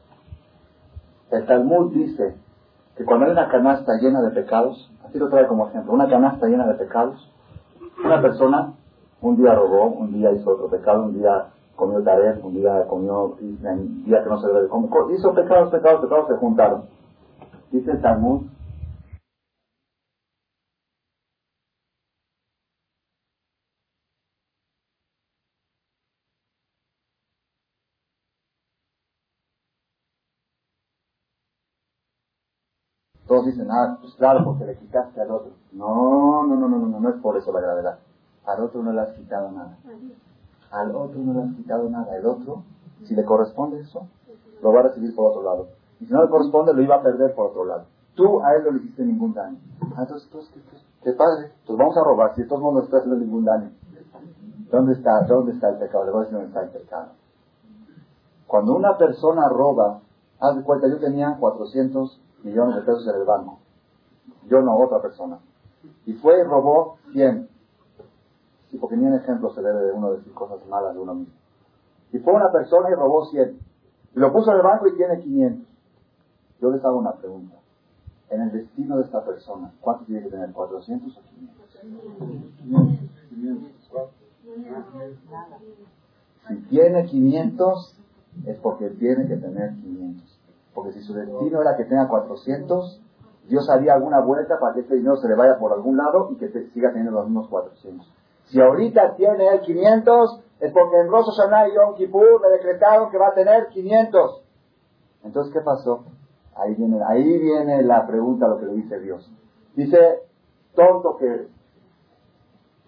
[1.31, 2.35] El Talmud dice
[2.97, 6.47] que cuando hay una canasta llena de pecados, así lo trae como ejemplo, una canasta
[6.47, 7.31] llena de pecados,
[8.03, 8.73] una persona
[9.21, 13.37] un día robó, un día hizo otro pecado, un día comió taref, un día comió,
[13.39, 16.85] un día que no se debe comer, hizo pecados, pecados, pecados, se juntaron.
[17.73, 18.47] Dice el Talmud,
[33.27, 35.53] Todos dicen, ah, pues claro, porque le quitaste al otro.
[35.73, 37.99] No, no, no, no, no, no es por eso la gravedad.
[38.45, 39.77] Al otro no le has quitado nada.
[40.71, 42.17] Al otro no le has quitado nada.
[42.17, 42.63] El otro,
[43.05, 44.07] si le corresponde eso,
[44.63, 45.69] lo va a recibir por otro lado.
[46.01, 47.87] Y si no le corresponde, lo iba a perder por otro lado.
[48.15, 49.59] Tú a él no le hiciste ningún daño.
[49.97, 50.29] Ah, entonces,
[51.03, 51.53] ¿qué, padre.
[51.67, 52.35] Pues vamos a robar.
[52.37, 53.71] Si todo el mundo está haciendo ningún daño.
[54.71, 56.05] ¿Dónde está, ¿Dónde está el pecado?
[56.05, 57.09] Le voy a decir dónde está el pecado.
[58.47, 60.01] Cuando una persona roba,
[60.41, 63.59] haz de cuenta, yo tenía 400 millones de pesos en el banco.
[64.49, 65.39] Yo no, otra persona.
[66.07, 67.49] Y fue y robó 100.
[68.73, 71.35] Y porque ni un ejemplo se debe de uno decir cosas malas de uno mismo.
[72.13, 73.59] Y fue una persona y robó 100.
[74.15, 75.67] Y lo puso en el banco y tiene 500.
[76.61, 77.57] Yo les hago una pregunta.
[78.31, 80.53] En el destino de esta persona, ¿cuánto tiene que tener?
[80.53, 81.17] ¿400 o 500?
[86.49, 87.97] Si tiene 500,
[88.47, 90.36] es porque tiene que tener 500.
[90.77, 93.01] Porque si su destino era que tenga 400,
[93.49, 96.37] Dios haría alguna vuelta para que este dinero se le vaya por algún lado y
[96.37, 98.07] que siga teniendo los mismos 400.
[98.45, 103.11] Si ahorita tiene el 500, es porque en Rosh Hashanah y Yom Kippur le decretaron
[103.11, 104.43] que va a tener 500.
[105.25, 106.05] Entonces, ¿qué pasó?
[106.55, 109.33] Ahí viene, ahí viene la pregunta, lo que le dice Dios.
[109.75, 110.25] Dice,
[110.75, 111.49] tonto que eres.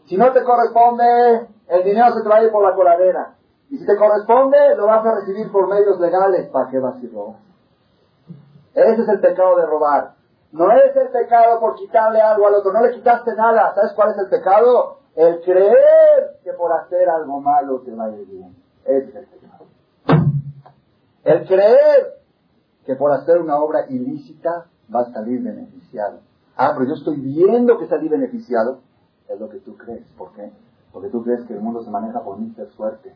[0.04, 3.34] Si no te corresponde, el dinero se te va a ir por la coladera.
[3.70, 6.48] Y si te corresponde, lo vas a recibir por medios legales.
[6.50, 7.12] ¿Para qué vas a ir
[8.78, 10.14] ese es el pecado de robar.
[10.52, 12.72] No es el pecado por quitarle algo al otro.
[12.72, 13.74] No le quitaste nada.
[13.74, 14.98] ¿Sabes cuál es el pecado?
[15.14, 18.56] El creer que por hacer algo malo te va a ir bien.
[18.84, 19.66] Ese es el pecado.
[21.24, 22.18] El creer
[22.86, 26.20] que por hacer una obra ilícita va a salir beneficiado.
[26.56, 28.80] Ah, pero yo estoy viendo que salí beneficiado.
[29.28, 30.06] Es lo que tú crees.
[30.16, 30.50] ¿Por qué?
[30.92, 32.70] Porque tú crees que el mundo se maneja por Mr.
[32.70, 33.14] Suerte,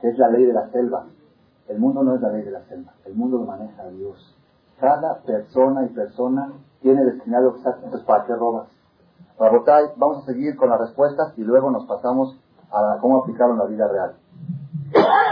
[0.00, 1.06] que es la ley de la selva.
[1.68, 2.94] El mundo no es la ley de la selva.
[3.04, 4.36] El mundo lo maneja Dios.
[4.80, 8.68] Cada persona y persona tiene destinado exactamente para qué robas.
[9.96, 12.38] vamos a seguir con las respuestas y luego nos pasamos
[12.72, 14.14] a cómo aplicarlo en la vida real.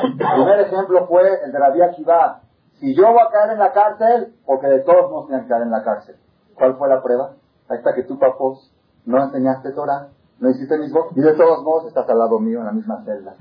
[0.05, 2.43] El primer ejemplo fue el de la vía Kiva.
[2.79, 5.63] Si yo voy a caer en la cárcel, porque de todos modos tienen que caer
[5.63, 6.17] en la cárcel.
[6.55, 7.33] ¿Cuál fue la prueba?
[7.69, 8.73] Ahí está que tú, papos,
[9.05, 12.67] no enseñaste Torah, no hiciste mismo, y de todos modos estás al lado mío en
[12.67, 13.35] la misma celda.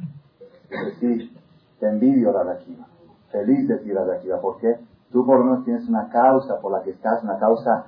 [0.69, 1.37] Es decir,
[1.79, 2.87] te envidio, la Akiva.
[3.31, 4.39] Feliz de ti, la Akiva.
[4.39, 4.79] ¿Por qué?
[5.11, 7.85] Tú por lo menos tienes una causa por la que estás, una causa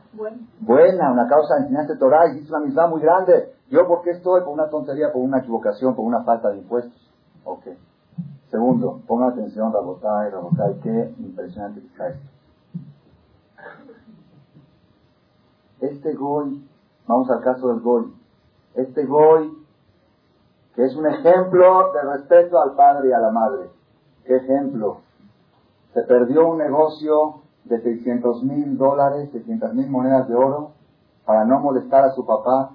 [0.61, 3.53] buena, una causa de enseñanza Torah y hiciste una amistad muy grande.
[3.69, 7.11] Yo por qué estoy por una tontería, por una equivocación, por una falta de impuestos.
[7.43, 7.67] Ok.
[8.49, 12.29] Segundo, ponga atención, Rabotay, Rabotay, qué impresionante que está esto.
[15.81, 16.67] Este Goy,
[17.07, 18.13] vamos al caso del Goy,
[18.75, 19.51] este Goy,
[20.75, 23.69] que es un ejemplo de respeto al padre y a la madre.
[24.25, 25.01] ¿Qué ejemplo?
[25.93, 30.71] Se perdió un negocio de 600 mil dólares, 600 mil monedas de oro,
[31.25, 32.71] para no molestar a su papá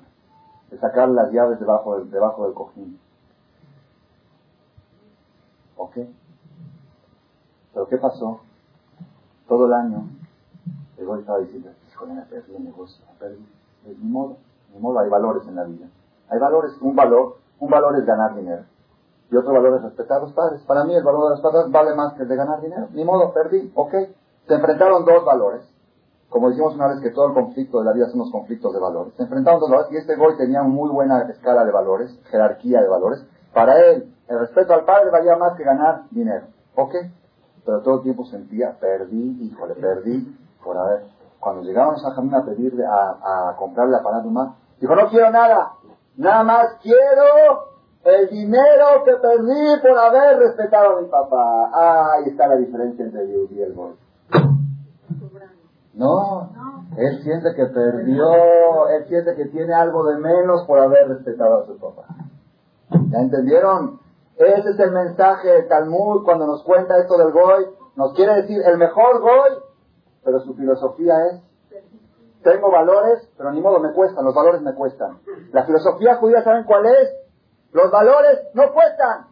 [0.71, 2.99] de sacar las llaves debajo del, debajo del cojín.
[5.77, 5.97] ¿Ok?
[7.73, 8.41] ¿Pero qué pasó?
[9.49, 10.05] Todo el año,
[10.97, 13.47] el gol estaba diciendo, híjole, me perdí el negocio, me perdí.
[13.87, 14.39] Ni modo,
[14.73, 15.87] ni modo, hay valores en la vida.
[16.29, 18.65] Hay valores, un valor, un valor es ganar dinero
[19.35, 20.63] y otro valor es respetar a los padres.
[20.63, 22.87] Para mí el valor de los padres vale más que el de ganar dinero.
[22.93, 23.93] Ni modo, perdí, ok.
[24.47, 25.63] Se enfrentaron dos valores.
[26.29, 28.79] Como dijimos una vez que todo el conflicto de la vida son los conflictos de
[28.79, 29.13] valores.
[29.15, 32.81] Se enfrentaron dos valores y este Goy tenía una muy buena escala de valores, jerarquía
[32.81, 33.27] de valores.
[33.53, 36.47] Para él, el respeto al padre valía más que ganar dinero.
[36.77, 36.95] ¿Ok?
[37.67, 41.07] Pero todo el tiempo sentía, perdí, híjole, perdí, por haber.
[41.41, 45.73] Cuando llegaron a Jamín a pedirle, a, a comprarle la más, dijo, no quiero nada,
[46.17, 47.74] nada más quiero
[48.05, 51.71] El dinero que perdí por haber respetado a mi papá.
[51.73, 53.95] Ah, ahí está la diferencia entre yo y el Goy.
[55.95, 56.51] No,
[56.99, 61.67] él siente que perdió, él siente que tiene algo de menos por haber respetado a
[61.67, 62.05] su papá.
[63.09, 64.01] ¿Ya entendieron?
[64.37, 67.67] Ese es el mensaje del Talmud cuando nos cuenta esto del Goy.
[67.97, 69.63] Nos quiere decir el mejor Goy,
[70.25, 71.43] pero su filosofía es,
[72.43, 75.21] tengo valores, pero ni modo me cuestan, los valores me cuestan.
[75.53, 77.24] La filosofía judía, ¿saben cuál es?
[77.75, 79.27] Los valores no cuestan.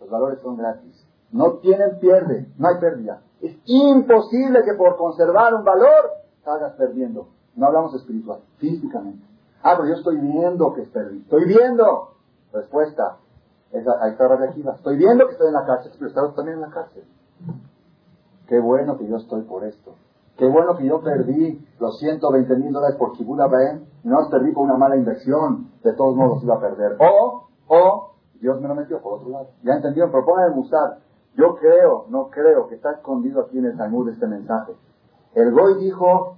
[0.00, 1.06] Los valores son gratis.
[1.30, 3.22] No tienen pierde, no hay pérdida.
[3.40, 6.10] Es imposible que por conservar un valor
[6.44, 7.28] salgas perdiendo.
[7.54, 9.24] No hablamos espiritual, físicamente.
[9.62, 11.18] Ah, pero yo estoy viendo que perdí.
[11.18, 12.14] Estoy viendo.
[12.52, 13.18] Respuesta.
[13.70, 16.62] Esa, ahí está la Estoy viendo que estoy en la cárcel, pero estás también en
[16.62, 17.04] la cárcel.
[18.48, 19.94] Qué bueno que yo estoy por esto.
[20.36, 24.28] Qué bueno que yo perdí los 120 mil dólares por Kibula Ben y no los
[24.28, 25.70] perdí por una mala inversión.
[25.84, 26.96] De todos modos iba a perder.
[26.98, 29.50] O, o, Dios me lo metió por otro lado.
[29.62, 30.10] ¿Ya entendieron?
[30.10, 30.98] Propone el Musar.
[31.36, 34.72] Yo creo, no creo que está escondido aquí en el Talmud este mensaje.
[35.34, 36.36] El Goy dijo,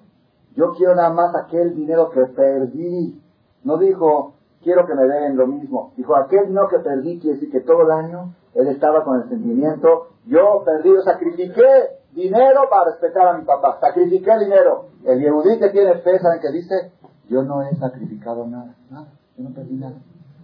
[0.54, 3.18] yo quiero nada más aquel dinero que perdí.
[3.64, 5.94] No dijo, quiero que me den lo mismo.
[5.96, 9.28] Dijo, aquel dinero que perdí quiere decir que todo el año él estaba con el
[9.30, 11.64] sentimiento, yo perdí, yo sacrifiqué
[12.12, 13.78] dinero para respetar a mi papá.
[13.80, 14.88] Sacrifiqué dinero.
[15.04, 16.92] El Yehudí que tiene fe, ¿saben qué dice?
[17.30, 19.08] Yo no he sacrificado nada, nada,
[19.38, 19.96] yo no perdí nada.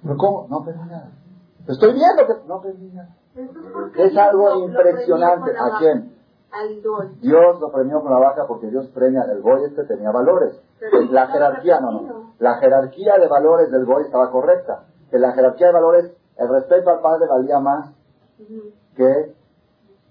[0.02, 0.46] ¿Pero cómo?
[0.48, 1.10] No perdí nada.
[1.66, 3.14] Estoy viendo que no perdí nada.
[3.96, 5.50] Es algo impresionante.
[5.50, 6.16] ¿A quién?
[6.50, 7.20] Al.
[7.20, 10.58] Dios lo premió con la vaca porque Dios premia, el Goy este tenía valores.
[11.10, 12.32] la jerarquía, no, no.
[12.38, 14.84] La jerarquía de valores del Goy estaba correcta.
[15.10, 17.94] En la jerarquía de valores, el respeto al padre valía más
[18.96, 19.34] que,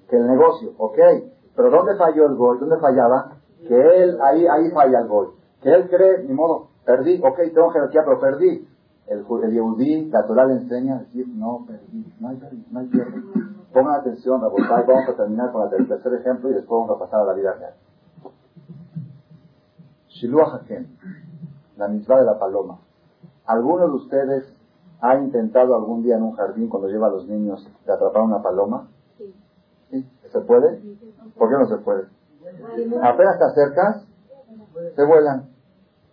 [0.10, 0.98] que el negocio, ¿ok?
[1.56, 2.60] Pero ¿dónde falló el Goy?
[2.60, 3.38] ¿Dónde fallaba?
[3.68, 5.28] Que él, ahí, ahí falla el Goy.
[5.62, 8.68] Que él cree, ni modo, perdí, ok, tengo jerarquía, pero perdí
[9.08, 12.40] el, el Yehudí, la Torah le enseña a decir, no perdí, no hay
[12.72, 13.22] no hay pierde.
[13.74, 17.26] Pongan atención, vamos a terminar con el tercer ejemplo y después vamos a pasar a
[17.26, 17.74] la vida real.
[20.10, 20.88] Shiluah Hakem,
[21.78, 22.80] la misma de la paloma.
[23.46, 24.54] ¿Alguno de ustedes
[25.00, 28.42] ha intentado algún día en un jardín cuando lleva a los niños de atrapar una
[28.42, 28.88] paloma?
[29.18, 29.34] Sí.
[29.92, 30.10] ¿Sí?
[30.32, 30.82] ¿Se puede?
[31.38, 32.08] ¿Por qué no se puede?
[33.04, 34.06] Apenas te acercas,
[34.96, 35.57] se vuelan.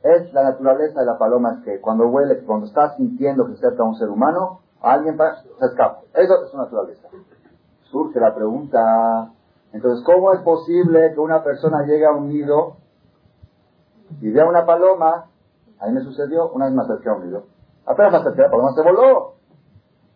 [0.04, 3.66] Es la naturaleza de la paloma, es que cuando huele, cuando estás sintiendo que se
[3.66, 6.00] acerca a un ser humano, alguien se escapa.
[6.12, 7.08] Eso es su naturaleza.
[7.90, 9.32] Surge la pregunta,
[9.72, 12.76] entonces, ¿cómo es posible que una persona llegue a un nido
[14.20, 15.30] y vea una paloma?
[15.80, 17.46] A mí me sucedió, una vez me acerqué a un nido.
[17.86, 19.34] Apenas me acerqué, la paloma se voló.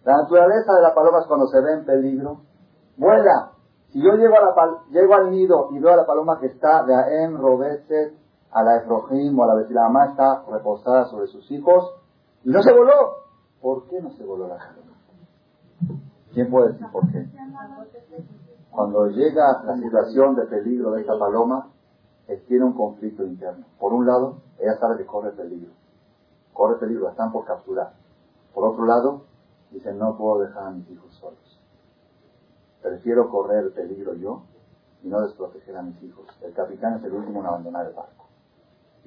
[0.04, 2.42] La naturaleza de la paloma es cuando se ve en peligro,
[2.98, 3.52] vuela.
[3.88, 8.27] Si yo llego, al nido y veo a la paloma que está de Aem Robeset
[8.50, 11.94] a la Efrojim o a la vez la mamá está reposada sobre sus hijos
[12.44, 13.18] y no se voló.
[13.60, 16.02] ¿Por qué no se voló la paloma?
[16.32, 17.26] ¿Quién puede decir por qué?
[18.70, 21.68] Cuando llega la situación de peligro de esta paloma,
[22.46, 23.64] tiene un conflicto interno.
[23.78, 25.72] Por un lado, ella sabe que corre peligro.
[26.52, 27.94] Corre peligro, la están por capturar.
[28.54, 29.22] Por otro lado,
[29.70, 31.60] dice, no puedo dejar a mis hijos solos.
[32.82, 34.42] Prefiero correr peligro yo
[35.02, 36.26] y no desproteger a mis hijos.
[36.42, 38.27] El capitán es el último en abandonar el barco.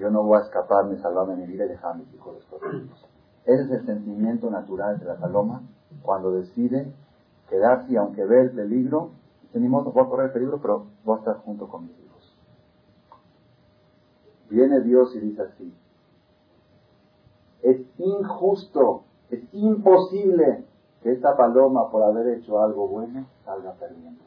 [0.02, 3.06] Yo no voy a escaparme, salvarme mi vida y dejar a mis hijos desprotegidos.
[3.45, 5.62] Ese es el sentimiento natural de la paloma
[6.02, 6.91] cuando decide
[7.47, 9.12] quedarse aunque ve el peligro,
[9.43, 11.99] dice, ni modo, voy a correr el peligro, pero voy a estar junto con mis
[11.99, 12.36] hijos.
[14.49, 15.72] Viene Dios y dice así,
[17.62, 20.66] es injusto, es imposible
[21.04, 24.24] que esta paloma, por haber hecho algo bueno, salga perdiendo.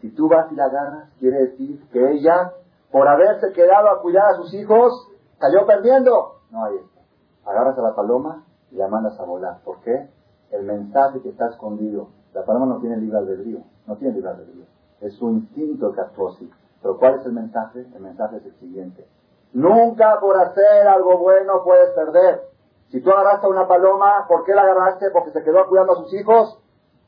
[0.00, 2.54] Si tú vas y la agarras, quiere decir que ella
[2.92, 6.40] por haberse quedado a cuidar a sus hijos, cayó perdiendo.
[6.50, 7.00] No hay esto.
[7.46, 9.60] Agarras a la paloma y la mandas a volar.
[9.64, 10.10] ¿Por qué?
[10.50, 12.08] El mensaje que está escondido.
[12.34, 13.60] La paloma no tiene libre albedrío.
[13.86, 14.66] No tiene libre albedrío.
[15.00, 16.48] Es su instinto que actuó así.
[16.82, 17.86] Pero ¿cuál es el mensaje?
[17.94, 19.08] El mensaje es el siguiente.
[19.54, 22.42] Nunca por hacer algo bueno puedes perder.
[22.90, 25.10] Si tú agarraste a una paloma, ¿por qué la agarraste?
[25.10, 26.58] Porque se quedó cuidando a sus hijos.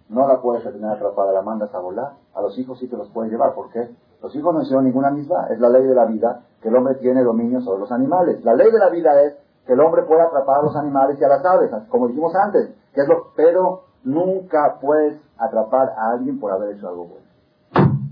[0.09, 2.13] No la puedes tener atrapada, la mandas a volar.
[2.35, 3.55] A los hijos sí te los puedes llevar.
[3.55, 3.91] ¿Por qué?
[4.23, 6.95] Los hijos no hicieron ninguna misma, es la ley de la vida que el hombre
[6.95, 8.43] tiene dominio sobre los animales.
[8.45, 9.35] La ley de la vida es
[9.67, 12.75] que el hombre puede atrapar a los animales y a las aves, como dijimos antes,
[12.95, 17.25] que es lo, pero nunca puedes atrapar a alguien por haber hecho algo bueno.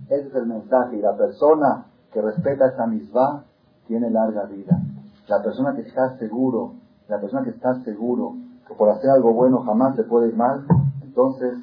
[0.09, 3.44] Ese es el mensaje y la persona que respeta esta misma
[3.86, 4.78] tiene larga vida.
[5.28, 6.74] La persona que está seguro,
[7.09, 8.34] la persona que está seguro
[8.66, 10.66] que por hacer algo bueno jamás se puede ir mal,
[11.03, 11.55] entonces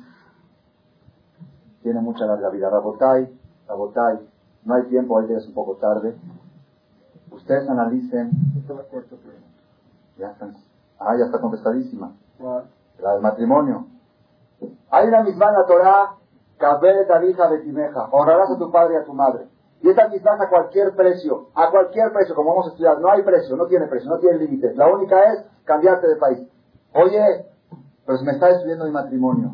[1.83, 2.69] tiene mucha larga vida.
[2.69, 3.38] Rabotai,
[3.69, 4.19] Rabotai,
[4.65, 6.15] no hay tiempo, hoy es un poco tarde.
[7.31, 8.31] Ustedes analicen.
[10.17, 10.55] Ya están.
[10.99, 12.11] Ah, ya está contestadísima.
[12.99, 13.85] la del matrimonio.
[14.89, 16.15] Hay una misma en la Torah,
[17.23, 19.47] hija Betimeja, honrarás a tu padre y a tu madre.
[19.81, 23.21] Y esta misma a cualquier precio, a cualquier precio, como vamos a estudiar, no hay
[23.21, 24.75] precio, no tiene precio, no tiene límites.
[24.75, 26.39] La única es cambiarte de país.
[26.93, 27.45] Oye,
[28.05, 29.53] pues me está destruyendo mi matrimonio.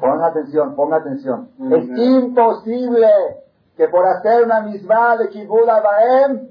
[0.00, 1.50] Ponga atención, ponga atención.
[1.70, 3.08] Es imposible
[3.76, 6.48] que por hacer una misma de Kibul Baem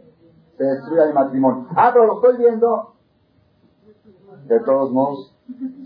[0.58, 1.68] se destruya mi matrimonio.
[1.76, 2.94] Ah, pero lo estoy viendo.
[4.48, 5.36] De todos modos,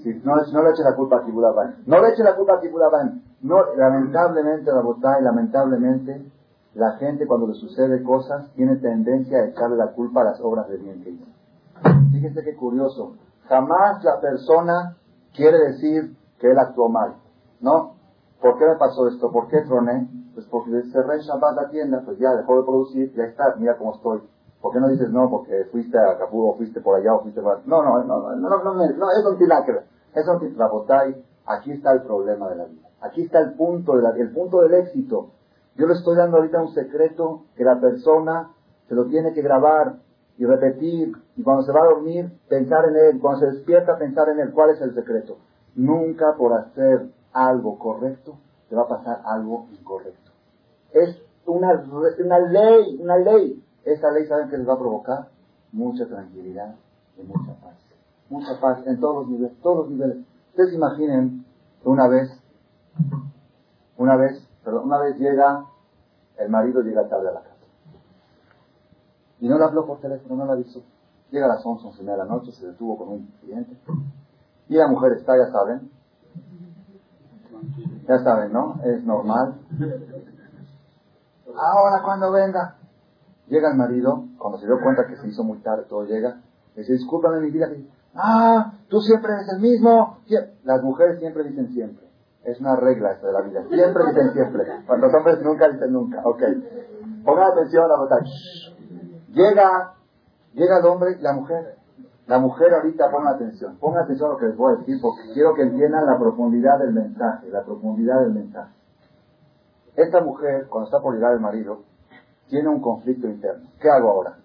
[0.04, 1.76] si no, no le eche la culpa a Kibul Baem.
[1.88, 3.22] No le eche la culpa a Kibul Baem.
[3.42, 6.32] No, lamentablemente, la y lamentablemente,
[6.76, 10.70] la gente cuando le sucede cosas tiene tendencia a echarle la culpa a las obras
[10.70, 11.26] de bien que hizo.
[12.12, 13.16] Fíjense qué curioso.
[13.48, 14.98] Jamás la persona
[15.34, 17.16] quiere decir que él actuó mal.
[17.62, 17.96] ¿No?
[18.42, 19.32] ¿Por qué me pasó esto?
[19.32, 20.08] ¿Por qué troné?
[20.34, 23.96] Pues porque cerré Shabbat la tienda, pues ya dejó de producir, ya está, mira cómo
[23.96, 24.22] estoy.
[24.62, 25.30] ¿Por qué no dices no?
[25.30, 28.50] Porque fuiste a Acapulco, fuiste por allá, o fuiste por No, no, no, no, no,
[28.50, 29.84] no, no, nada que ver.
[30.14, 32.88] Eso no tiene Aquí está el problema de la vida.
[33.02, 35.32] Aquí está el punto, de la, el punto del éxito.
[35.76, 38.52] Yo le estoy dando ahorita un secreto que la persona
[38.88, 39.96] se lo tiene que grabar
[40.38, 44.30] y repetir, y cuando se va a dormir, pensar en él, cuando se despierta, pensar
[44.30, 44.52] en él.
[44.54, 45.38] ¿Cuál es el secreto?
[45.76, 48.38] Nunca por hacer algo correcto
[48.70, 50.32] te va a pasar algo incorrecto.
[50.94, 51.84] Es una,
[52.24, 53.64] una ley, una ley.
[53.84, 55.28] Esa ley, ¿saben que les va a provocar?
[55.72, 56.76] Mucha tranquilidad
[57.18, 57.76] y mucha paz.
[58.30, 60.18] Mucha paz en todos los niveles, todos los niveles.
[60.50, 61.46] Ustedes imaginen
[61.84, 62.30] una vez,
[63.98, 65.66] una vez, perdón, una vez llega,
[66.38, 67.56] el marido llega tarde a la casa.
[69.40, 70.84] Y no le habló por teléfono, no la avisó.
[71.32, 73.78] Llega a las 11, 11 de la noche, se detuvo con un cliente.
[74.70, 75.92] Y la mujer está, ya saben.
[78.08, 78.80] Ya saben, ¿no?
[78.86, 79.56] Es normal.
[81.56, 82.76] Ahora cuando venga.
[83.48, 86.40] Llega el marido, cuando se dio cuenta que se hizo muy tarde, todo llega.
[86.76, 87.68] Y dice, discúlpame mi vida.
[88.14, 90.20] Ah, tú siempre eres el mismo.
[90.64, 92.08] Las mujeres siempre dicen siempre.
[92.44, 93.64] Es una regla esta de la vida.
[93.68, 94.66] Siempre dicen siempre.
[94.86, 96.22] Cuando los hombres nunca dicen nunca.
[96.24, 96.44] Ok.
[97.26, 98.32] Pongan atención a la batalla.
[99.30, 99.94] Llega,
[100.54, 101.79] llega el hombre y la mujer.
[102.30, 105.34] La mujer ahorita, ponga atención, ponga atención a lo que les voy a decir porque
[105.34, 108.72] quiero que entiendan la profundidad del mensaje, la profundidad del mensaje.
[109.96, 111.80] Esta mujer, cuando está por llegar el marido,
[112.48, 113.72] tiene un conflicto interno.
[113.82, 114.38] ¿Qué hago ahora?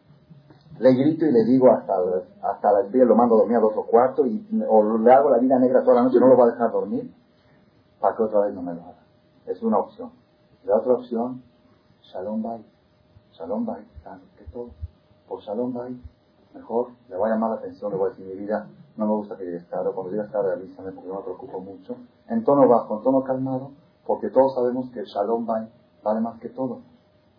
[0.78, 1.92] Le grito y le digo hasta,
[2.40, 5.36] hasta la lo mando a dormir a dos o cuarto y, o le hago la
[5.36, 7.14] vida negra toda la noche no lo va a dejar dormir
[8.00, 9.04] para que otra vez no me lo haga.
[9.44, 10.10] Es una opción.
[10.64, 11.42] La otra opción,
[12.00, 12.64] Shalom Bay.
[13.32, 13.84] Shalom Bay
[14.38, 14.70] que todo.
[15.28, 16.00] Por Shalom Bay,
[16.54, 19.12] mejor le voy a llamar la atención, le voy a decir mi vida, no me
[19.14, 21.96] gusta que llegues tarde, cuando llegues tarde avísame porque no me preocupo mucho.
[22.28, 23.72] En tono bajo, en tono calmado,
[24.06, 25.68] porque todos sabemos que el Shalom Bay
[26.02, 26.80] vale más que todo.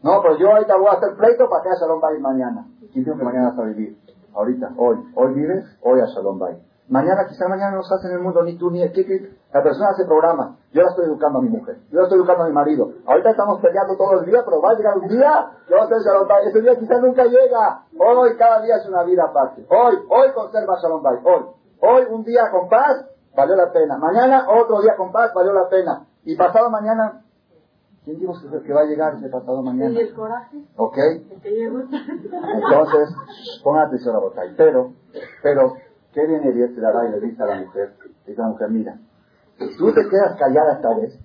[0.03, 2.68] No, pero yo ahorita voy a hacer pleito para que haya Shalom Bay mañana.
[2.91, 3.97] ¿Quién dijo que mañana vas a vivir?
[4.34, 4.97] Ahorita, hoy.
[5.16, 6.61] Hoy vives, hoy a Shalom Bay.
[6.88, 10.05] Mañana, quizá mañana no estás en el mundo, ni tú ni ¿qué, La persona hace
[10.05, 10.57] programa.
[10.72, 11.80] Yo la estoy educando a mi mujer.
[11.89, 12.91] Yo la estoy educando a mi marido.
[13.06, 15.88] Ahorita estamos peleando todos los días, pero va a llegar un día que va a
[15.88, 16.47] ser Shalom Bay.
[16.47, 17.84] Ese día quizá nunca llega.
[17.97, 19.66] Hoy, cada día es una vida aparte.
[19.70, 21.18] Hoy, hoy conserva Shalom Bay.
[21.24, 21.45] Hoy.
[21.82, 23.97] Hoy, un día con paz, valió la pena.
[23.97, 26.08] Mañana, otro día con paz, valió la pena.
[26.24, 27.22] Y pasado mañana,
[28.03, 28.34] ¿quién dijo
[28.66, 29.91] que va a llegar ese pasado mañana?
[29.91, 30.58] ¿Y el coraje?
[30.78, 30.97] ¿Ok?
[31.43, 33.16] Entonces,
[33.64, 34.53] pongan atención a la botella.
[34.58, 34.93] Pero,
[35.43, 35.74] pero,
[36.16, 37.93] ¿Qué viene Dios te dará y le dice a la mujer?
[38.26, 38.97] Dice a la mujer, mira,
[39.60, 41.20] si tú te quedas callada esta vez,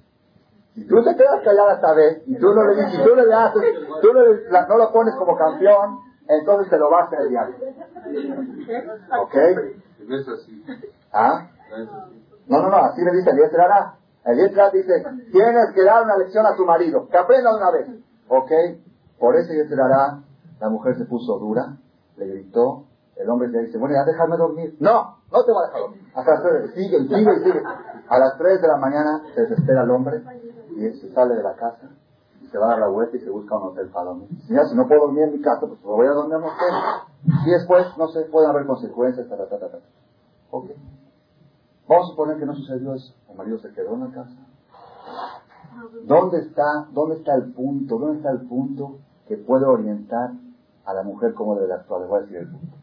[0.75, 3.63] si tú te quedas callada esta vez, y tú no le dices, tú le haces,
[4.01, 5.99] tú no lo pones como campeón,
[6.29, 7.57] entonces te lo va a hacer diario.
[9.21, 9.35] ¿Ok?
[10.07, 10.65] No es así.
[11.13, 11.49] ¿Ah?
[12.47, 13.97] No, no, no, así le dice te dará.
[14.25, 17.89] El Dios dice, tienes que dar una lección a tu marido, que aprenda una vez.
[18.29, 18.51] ¿Ok?
[19.19, 20.21] Por eso dará,
[20.61, 21.77] la mujer se puso dura,
[22.17, 22.85] le gritó,
[23.17, 24.77] el hombre le dice, bueno, ya déjame dormir.
[24.79, 26.13] No, no te voy a dejar dormir.
[26.15, 27.63] Hasta las tres, sigue y sigue sigue.
[28.09, 30.23] A las 3 de la mañana se desespera el hombre
[30.87, 31.91] y se sale de la casa
[32.43, 34.29] y se va a dar la vuelta y se busca un hotel para dormir.
[34.47, 36.49] Si, ya, si no puedo dormir en mi casa, pues voy a dormir en un
[36.49, 37.47] hotel.
[37.47, 39.79] Y después, no sé, pueden haber consecuencias, ta, ta, ta, ta.
[40.51, 40.71] Ok.
[41.87, 43.15] Vamos a suponer que no sucedió eso.
[43.29, 44.37] El marido se quedó en la casa.
[46.05, 47.99] ¿Dónde está, dónde está el punto?
[47.99, 50.33] ¿Dónde está el punto que puede orientar
[50.85, 52.01] a la mujer cómo debe actuar?
[52.01, 52.77] Les voy a decir el punto.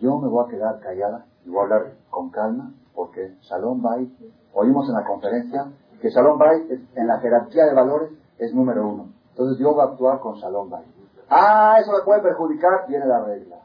[0.00, 4.10] Yo me voy a quedar callada y voy a hablar con calma porque Shalom Bay,
[4.54, 5.66] oímos en la conferencia
[6.00, 9.08] que Shalom Bay en la jerarquía de valores es número uno.
[9.30, 10.84] Entonces yo voy a actuar con Shalom Bay.
[11.28, 13.56] Ah, eso me puede perjudicar, viene la regla.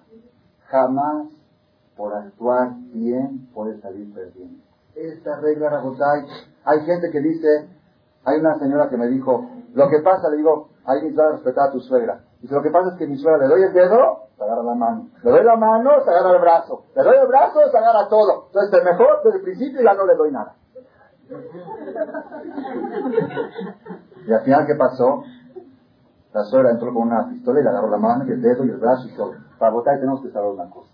[0.68, 1.28] Jamás
[1.96, 4.64] por actuar bien puede salir perdiendo.
[4.96, 6.26] Esta regla, Rabotay,
[6.66, 7.70] hay gente que dice,
[8.26, 11.72] hay una señora que me dijo, lo que pasa, le digo, hay que respetar a
[11.72, 12.22] tu suegra.
[12.42, 14.74] Dice, lo que pasa es que mi suegra le doy el dedo se agarra la
[14.74, 15.10] mano.
[15.24, 16.86] Le doy la mano, se agarra el brazo.
[16.96, 18.48] Le doy el brazo, se agarra todo.
[18.48, 20.56] Entonces, el mejor desde el principio ya no le doy nada.
[24.28, 25.24] Y al final, ¿qué pasó?
[26.34, 28.70] La suegra entró con una pistola y le agarró la mano y el dedo y
[28.70, 29.34] el brazo y todo.
[29.60, 30.92] Para votar tenemos que saber una cosa.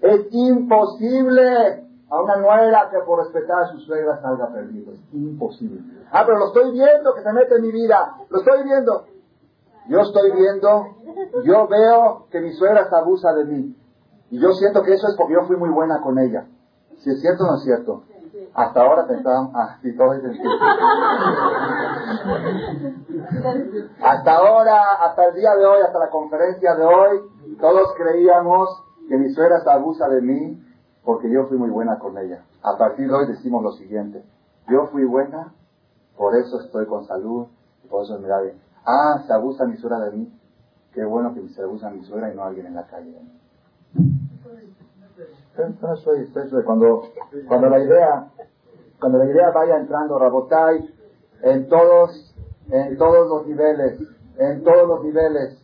[0.00, 4.92] Es imposible a una nuera que por respetar a su suegra salga perdido.
[4.92, 5.82] Es imposible.
[6.10, 8.16] Ah, pero lo estoy viendo que se mete en mi vida.
[8.30, 9.04] Lo estoy viendo.
[9.88, 10.86] Yo estoy viendo,
[11.44, 13.76] yo veo que mi suegra se abusa de mí.
[14.30, 16.46] Y yo siento que eso es porque yo fui muy buena con ella.
[16.98, 18.02] Si es cierto o no es cierto.
[18.54, 20.22] Hasta ahora pensaban, ah, sí, todo es
[24.02, 27.20] Hasta ahora, hasta el día de hoy, hasta la conferencia de hoy,
[27.60, 28.68] todos creíamos
[29.08, 30.64] que mi suegra se abusa de mí
[31.04, 32.44] porque yo fui muy buena con ella.
[32.62, 34.22] A partir de hoy decimos lo siguiente,
[34.68, 35.54] yo fui buena,
[36.16, 37.46] por eso estoy con salud,
[37.84, 38.60] y por eso me da bien.
[38.84, 40.32] Ah, se abusa mi suegra de mí,
[40.92, 43.18] qué bueno que se abusa mi suegra y no alguien en la calle.
[46.64, 47.02] Cuando,
[47.48, 48.30] cuando la idea,
[49.00, 50.94] cuando la idea vaya entrando, Rabotai,
[51.42, 52.32] en todos,
[52.70, 54.00] en todos los niveles,
[54.36, 55.58] en todos los niveles,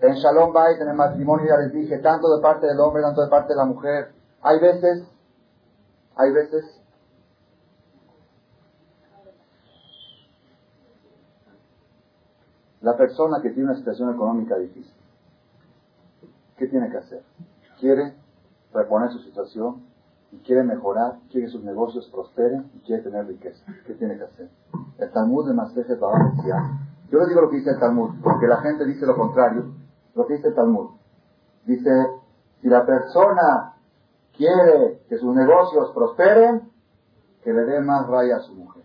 [0.00, 3.22] en Shalom Bait, en el matrimonio, ya les dije, tanto de parte del hombre, tanto
[3.22, 5.04] de parte de la mujer, hay veces,
[6.16, 6.80] hay veces
[12.80, 14.94] la persona que tiene una situación económica difícil,
[16.56, 17.22] ¿qué tiene que hacer?
[17.78, 18.14] Quiere
[18.72, 19.82] reponer su situación
[20.32, 23.64] y quiere mejorar, quiere que sus negocios prosperen y quiere tener riqueza.
[23.86, 24.48] ¿Qué tiene que hacer?
[24.98, 26.32] El Talmud de Maseje Baba
[27.10, 29.64] yo les digo lo que dice el Talmud, porque la gente dice lo contrario,
[30.14, 30.90] lo que dice el Talmud.
[31.64, 31.90] Dice,
[32.60, 33.74] si la persona
[34.36, 36.70] quiere que sus negocios prosperen,
[37.42, 38.84] que le dé más raya a su mujer.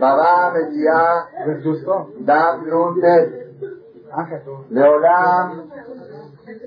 [0.00, 0.52] Baba
[2.20, 2.64] Dam
[4.70, 5.70] Leolam,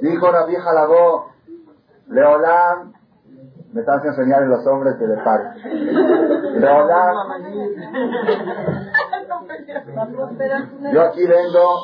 [0.02, 1.32] dijo la vieja Labó,
[2.08, 2.94] Leolam,
[3.74, 5.16] me están haciendo señales los hombres que le.
[6.60, 7.16] Leolam,
[10.94, 11.80] yo aquí vendo,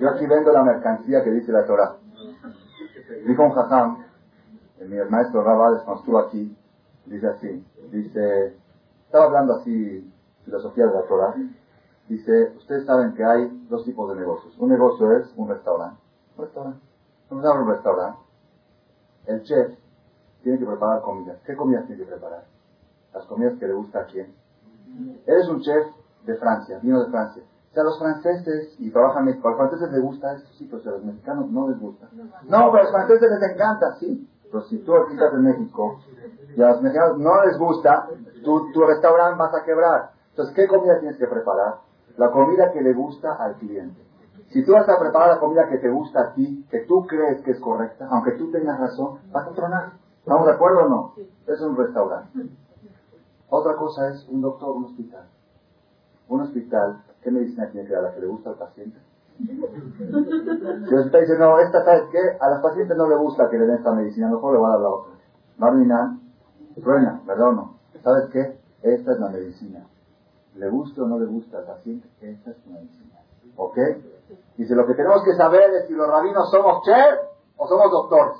[0.00, 1.96] yo aquí vendo la mercancía que dice la Torah.
[3.26, 4.04] Dijo un jajam,
[4.80, 6.56] mi maestro cuando estuvo aquí,
[7.08, 8.56] dice así, dice,
[9.04, 10.12] estaba hablando así,
[10.44, 11.34] filosofía de la Torah,
[12.08, 14.56] dice, ustedes saben que hay dos tipos de negocios.
[14.58, 16.00] Un negocio es un restaurante.
[16.36, 16.80] Un restaurante.
[17.30, 18.18] A un restaurante.
[19.26, 19.78] El chef
[20.42, 21.36] tiene que preparar comida.
[21.44, 22.44] ¿Qué comidas tiene que preparar?
[23.12, 24.34] Las comidas que le gusta a quién.
[25.26, 25.86] Eres un chef
[26.24, 27.42] de Francia, vino de Francia.
[27.70, 30.68] O sea, los franceses, y trabajan en México, a los franceses les gusta esto, sí,
[30.70, 32.08] pero a los mexicanos no les gusta.
[32.14, 34.28] No, pero a los franceses les encanta, sí.
[34.68, 35.98] Si tú estás en México
[36.56, 38.08] y a los mexicanos no les gusta,
[38.42, 40.10] tu, tu restaurante vas a quebrar.
[40.30, 41.80] Entonces, ¿qué comida tienes que preparar?
[42.16, 44.00] La comida que le gusta al cliente.
[44.50, 47.42] Si tú vas a preparar la comida que te gusta a ti, que tú crees
[47.42, 49.92] que es correcta, aunque tú tengas razón, vas a tronar.
[50.20, 51.14] ¿Estamos de acuerdo o no?
[51.46, 52.48] Es un restaurante.
[53.50, 55.26] Otra cosa es un doctor, un hospital
[56.28, 58.02] un hospital, ¿qué medicina tiene que dar?
[58.02, 58.98] ¿La que le gusta al paciente?
[59.38, 62.18] Si el hospital dice, no, esta, ¿sabes qué?
[62.40, 64.70] A las pacientes no le gusta que le den esta medicina, mejor le va a
[64.72, 65.12] dar la otra.
[65.58, 66.18] Marina,
[66.82, 67.74] truena, ¿verdad o no?
[68.02, 68.58] ¿Sabes qué?
[68.82, 69.86] Esta es la medicina.
[70.56, 73.20] Le guste o no le gusta al paciente, esta es la medicina.
[73.56, 73.78] ¿Ok?
[74.56, 77.20] Dice, lo que tenemos que saber es si los rabinos somos chef
[77.56, 78.38] o somos doctores.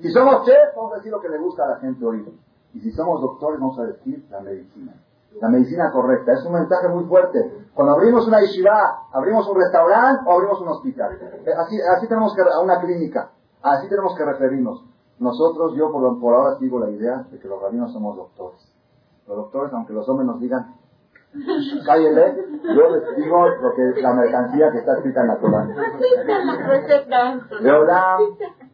[0.00, 2.26] Si somos chef, vamos a decir lo que le gusta a la gente oír.
[2.72, 4.94] Y si somos doctores, vamos a decir la medicina
[5.40, 6.32] la medicina correcta.
[6.32, 7.38] Es un mensaje muy fuerte.
[7.74, 11.18] Cuando abrimos una yeshiva, abrimos un restaurante o abrimos un hospital.
[11.20, 13.30] Eh, así, así tenemos que, a una clínica,
[13.62, 14.84] así tenemos que referirnos.
[15.18, 18.60] Nosotros, yo por, por ahora sigo la idea de que los rabinos somos doctores.
[19.26, 20.74] Los doctores, aunque los hombres nos digan,
[21.86, 25.66] cállele, yo les digo lo que la mercancía que está escrita en la Torah.
[27.60, 28.20] Leolam,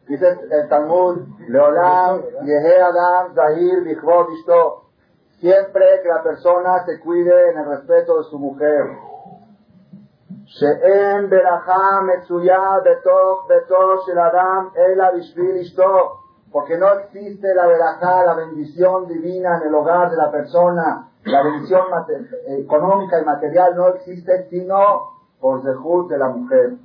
[0.07, 4.88] dice el Talmud, Leolam, Yehe Adam, Zahir, Bichvot, Ishto,
[5.39, 8.83] Siempre que la persona se cuide en el respeto de su mujer.
[10.45, 15.63] She'en berajá metzuyá betoch betoch el adam ela bishvil
[16.51, 21.09] Porque no existe la verajá, la bendición divina en el hogar de la persona.
[21.23, 21.83] La bendición
[22.47, 26.77] económica y material no existe sino por zehut de la mujer.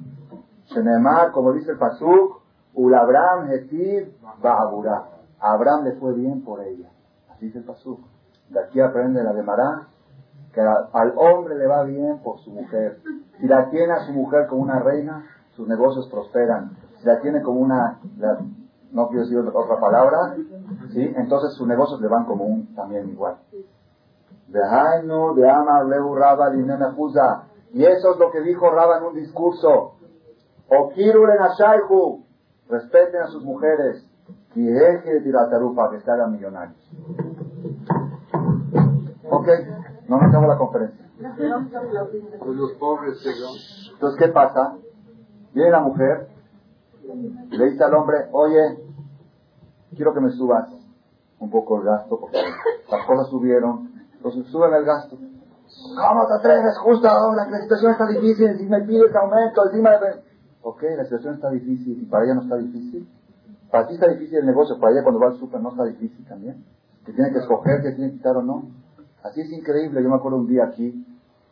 [0.66, 2.40] Shenemar, como dice el Pasuk,
[2.74, 5.08] Ulabram hetiv ba'abura.
[5.40, 6.90] Abraham le fue bien por ella.
[7.30, 8.13] Así dice el Pasuk.
[8.50, 9.88] De aquí aprende la de Mará,
[10.52, 13.00] que al hombre le va bien por su mujer.
[13.40, 15.26] Si la tiene a su mujer como una reina,
[15.56, 16.76] sus negocios prosperan.
[16.98, 18.00] Si la tiene como una,
[18.92, 20.36] no quiero decir otra palabra,
[20.92, 21.12] ¿sí?
[21.16, 23.36] entonces sus negocios le van como un también igual.
[24.54, 26.52] De Amar, Lehu, Rabba,
[27.72, 29.94] Y eso es lo que dijo Rabba en un discurso.
[30.68, 32.24] Okirulen Ashaihu.
[32.68, 34.08] Respeten a sus mujeres.
[34.54, 35.32] Y deje de
[35.74, 36.78] para que se hagan millonarios.
[39.34, 39.48] Ok,
[40.08, 41.10] no me acabo la conferencia.
[42.46, 43.18] Los pobres,
[43.92, 44.76] Entonces, ¿qué pasa?
[45.52, 46.28] Viene la mujer
[47.50, 48.60] y le dice al hombre, oye,
[49.94, 50.68] quiero que me subas
[51.38, 52.38] un poco el gasto porque
[52.90, 55.16] las cosas subieron, entonces suben el gasto.
[55.16, 56.78] ¿Cómo te atreves?
[56.78, 60.22] Justo ahora la situación está difícil, si me pides aumento, encima de...
[60.62, 63.08] Ok, la situación está difícil y para ella no está difícil.
[63.70, 66.24] Para ti está difícil el negocio, para ella cuando va al súper no está difícil
[66.26, 66.64] también.
[67.04, 68.62] Que tiene que escoger, que tiene que quitar o no.
[69.24, 70.02] Así es increíble.
[70.02, 71.04] Yo me acuerdo un día aquí,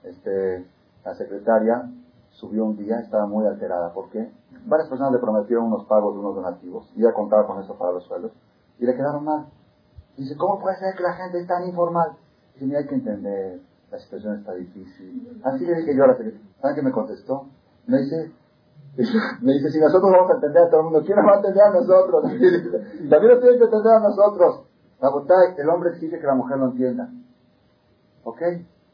[0.04, 0.66] este,
[1.04, 1.90] la secretaria
[2.30, 3.92] subió un día, estaba muy alterada.
[3.94, 4.30] ¿Por qué?
[4.66, 6.92] Varias personas le prometieron unos pagos unos donativos.
[6.94, 8.30] Y ella contaba con eso para los suelos.
[8.78, 9.46] Y le quedaron mal.
[10.18, 12.12] Dice, ¿cómo puede ser que la gente es tan informal?
[12.52, 13.60] Dice, mira, hay que entender,
[13.90, 15.40] la situación está difícil.
[15.42, 16.46] Así le dije yo a la secretaria.
[16.60, 17.46] ¿Saben qué me contestó?
[17.86, 18.32] Me dice,
[19.40, 21.36] me dice, si nosotros vamos a entender a todo el mundo, ¿quién nos va a
[21.36, 22.22] entender a nosotros?
[23.08, 24.66] También nos tienen que entender a nosotros.
[25.00, 27.08] La botella, el hombre exige que la mujer lo entienda.
[28.24, 28.40] ¿Ok?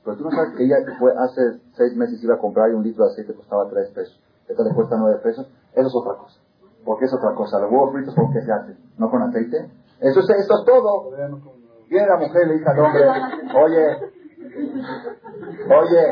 [0.05, 2.83] Pero tú no sabes que ella fue, hace seis meses iba a comprar y un
[2.83, 4.19] litro de aceite costaba tres pesos.
[4.49, 5.47] Esta le cuesta nueve pesos.
[5.75, 6.41] Eso es otra cosa.
[6.85, 7.59] Porque es otra cosa.
[7.61, 8.77] Los huevos fritos, ¿con qué se hace?
[8.97, 9.71] ¿No con aceite?
[10.01, 11.11] Eso es, eso es todo.
[11.91, 13.03] Viene la mujer y le dice al hombre,
[13.65, 13.87] oye,
[15.69, 16.03] oye,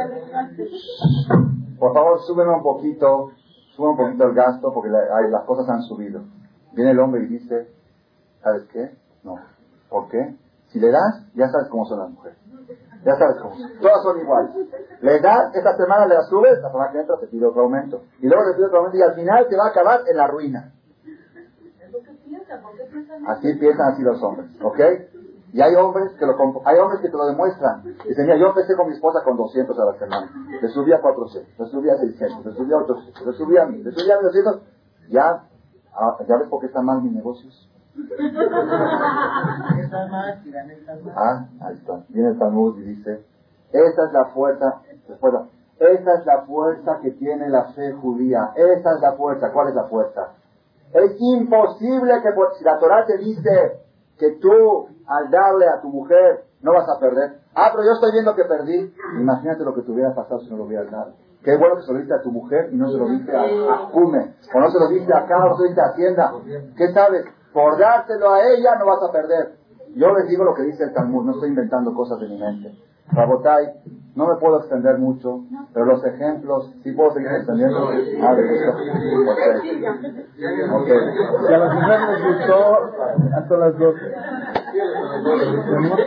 [1.79, 3.31] por favor, súbeme un poquito,
[3.75, 6.23] sube un poquito el gasto porque las cosas han subido.
[6.73, 7.69] Viene el hombre y dice,
[8.43, 8.91] ¿sabes qué?
[9.23, 9.37] No.
[9.91, 10.35] ¿Por qué?
[10.69, 12.39] Si le das, ya sabes cómo son las mujeres.
[13.07, 13.55] Ya sabes cómo.
[13.81, 14.51] Todas son iguales.
[15.01, 18.03] Le das, esta semana le subes, la semana que entra te pide otro aumento.
[18.19, 20.27] Y luego te pide otro aumento y al final te va a acabar en la
[20.27, 20.73] ruina.
[23.29, 24.81] Así piensan así los hombres, ¿ok?
[25.53, 26.35] Y hay hombres que lo
[26.65, 27.85] hay hombres que te lo demuestran.
[27.85, 30.31] Dicen, mira, yo empecé con mi esposa con 200 a la semana.
[30.61, 33.67] Le subía a 400, le subía a 600, le subía a 800, le subía a
[33.67, 34.63] 1000, le subía a 1200.
[35.11, 35.45] Ya,
[35.95, 37.71] ah, ya ves por qué están mal mis negocios.
[41.15, 42.05] Ah, ahí está.
[42.09, 43.25] Viene el Talmud y dice,
[43.73, 44.83] esa es la fuerza,
[45.79, 48.53] esa es la fuerza que tiene la fe judía.
[48.57, 49.53] Esa es la fuerza.
[49.53, 50.33] ¿Cuál es la fuerza?
[50.93, 53.81] Es imposible que, si la Torah te dice
[54.19, 57.41] que tú, al darle a tu mujer, no vas a perder.
[57.55, 58.95] Ah, pero yo estoy viendo que perdí.
[59.21, 61.13] Imagínate lo que te hubiera pasado si no lo hubieras dado.
[61.43, 63.43] Qué bueno que se lo diste a tu mujer y no se lo diste a,
[63.43, 66.33] a o no se lo diste a Carlos, no se lo diste a Hacienda.
[66.77, 67.25] ¿Qué sabes?
[67.57, 69.57] Por dárselo a ella no vas a perder.
[69.95, 72.77] Yo les digo lo que dice el Talmud, no estoy inventando cosas de mi mente.
[73.11, 73.81] Rabotai,
[74.15, 75.41] no me puedo extender mucho,
[75.73, 77.89] pero los ejemplos, sí puedo seguir extendiendo.
[78.21, 78.73] Ah, de eso.
[80.83, 80.99] Okay.
[81.47, 82.91] Si a las mujeres les gustó
[83.35, 83.95] hasta las dos.
[85.65, 85.99] Tenemos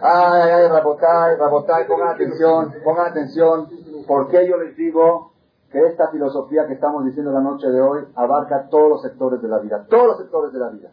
[0.00, 3.68] Ay, ay, Rabotai, Rabotai, pongan atención, pongan atención.
[4.08, 5.31] ¿Por qué yo les digo
[5.72, 9.48] que esta filosofía que estamos diciendo la noche de hoy abarca todos los sectores de
[9.48, 10.90] la vida, todos los sectores de la vida.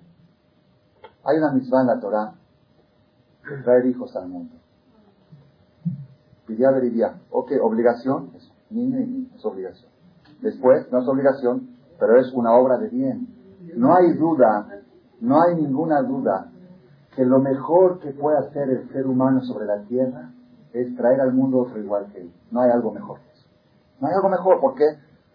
[1.25, 2.33] Hay una misma en la Torah
[3.63, 4.55] traer hijos al mundo.
[6.45, 7.19] Pidiá veridiá.
[7.29, 9.91] Ok, obligación, es niño y niño, es obligación.
[10.41, 13.27] Después, no es obligación, pero es una obra de bien.
[13.75, 14.81] No hay duda,
[15.19, 16.51] no hay ninguna duda
[17.15, 20.31] que lo mejor que puede hacer el ser humano sobre la tierra
[20.71, 22.33] es traer al mundo otro igual que él.
[22.51, 23.19] No hay algo mejor.
[23.99, 24.85] No hay algo mejor, ¿por qué?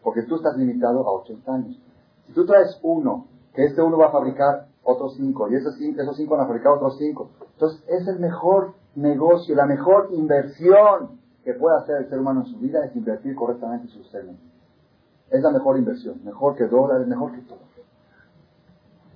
[0.03, 1.81] Porque tú estás limitado a 80 años.
[2.27, 6.03] Si tú traes uno, que este uno va a fabricar otros cinco, y esos cinco,
[6.03, 11.20] esos cinco van a fabricar otros cinco, entonces es el mejor negocio, la mejor inversión
[11.45, 14.39] que puede hacer el ser humano en su vida es invertir correctamente su semen.
[15.31, 17.59] Es la mejor inversión, mejor que dólares, mejor que todo.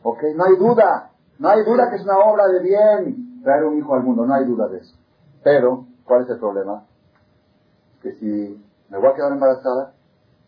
[0.03, 0.23] ¿Ok?
[0.37, 3.95] No hay duda, no hay duda que es una obra de bien traer un hijo
[3.95, 4.95] al mundo, no hay duda de eso.
[5.43, 6.85] Pero, ¿cuál es el problema?
[8.03, 9.93] Que si me voy a quedar embarazada,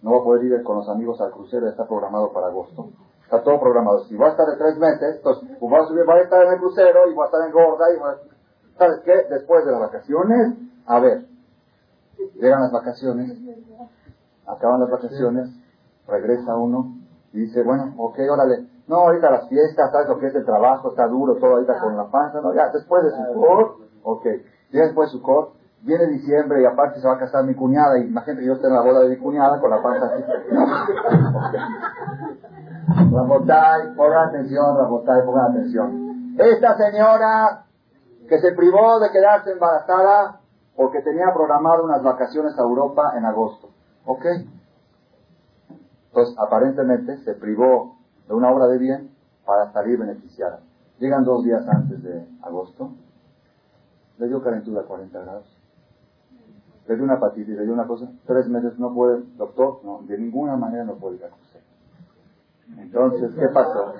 [0.02, 2.90] no voy a poder ir con los amigos al crucero, está programado para agosto.
[3.24, 4.04] Está todo programado.
[4.06, 6.44] Si voy a estar de tres meses, entonces pues voy a, subir, voy a estar
[6.44, 8.78] en el crucero y voy a estar en gorda y voy a...
[8.78, 9.12] ¿Sabes qué?
[9.30, 11.26] Después de las vacaciones, a ver,
[12.34, 13.38] llegan las vacaciones,
[14.46, 15.48] acaban las vacaciones,
[16.08, 16.96] regresa uno
[17.32, 20.90] y dice, bueno, ok, órale, no, ahorita las fiestas, ¿sabes lo que es el trabajo?
[20.90, 24.26] Está duro todo ahorita con la panza, no, ya, después de su cor, ok,
[24.72, 25.52] ya después de su cor,
[25.82, 28.66] Viene diciembre y aparte se va a casar mi cuñada y imagínate que yo esté
[28.66, 30.23] en la boda de mi cuñada con la panza así.
[33.12, 36.35] Rabotay, pongan atención, Rabotay, pongan atención.
[36.39, 37.65] Esta señora
[38.28, 40.40] que se privó de quedarse embarazada
[40.77, 43.70] porque tenía programado unas vacaciones a Europa en agosto.
[44.05, 44.24] ¿Ok?
[46.09, 47.97] Entonces, aparentemente se privó
[48.27, 49.11] de una obra de bien
[49.44, 50.61] para salir beneficiada.
[50.98, 52.93] Llegan dos días antes de agosto,
[54.19, 55.60] le dio calentura a 40 grados,
[56.90, 60.18] le dio una hepatitis, le dio una cosa, tres meses no puede, doctor, no, de
[60.18, 63.94] ninguna manera no puede ir a Entonces, ¿qué pasó?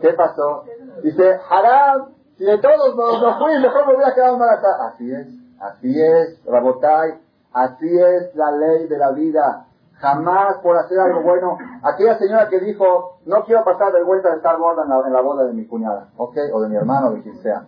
[0.00, 0.64] ¿Qué pasó?
[1.02, 4.88] Dice, Haram, si de todos nos, nos fui, mejor me hubiera quedado embarazada.
[4.88, 5.26] Así es,
[5.60, 7.20] así es, Rabotai,
[7.52, 9.66] así es la ley de la vida.
[9.98, 11.58] Jamás por hacer algo bueno.
[11.82, 15.52] Aquella señora que dijo, no quiero pasar vergüenza de estar gorda en la, boda de
[15.52, 16.38] mi cuñada, ¿ok?
[16.54, 17.66] O de mi hermano, de quien sea.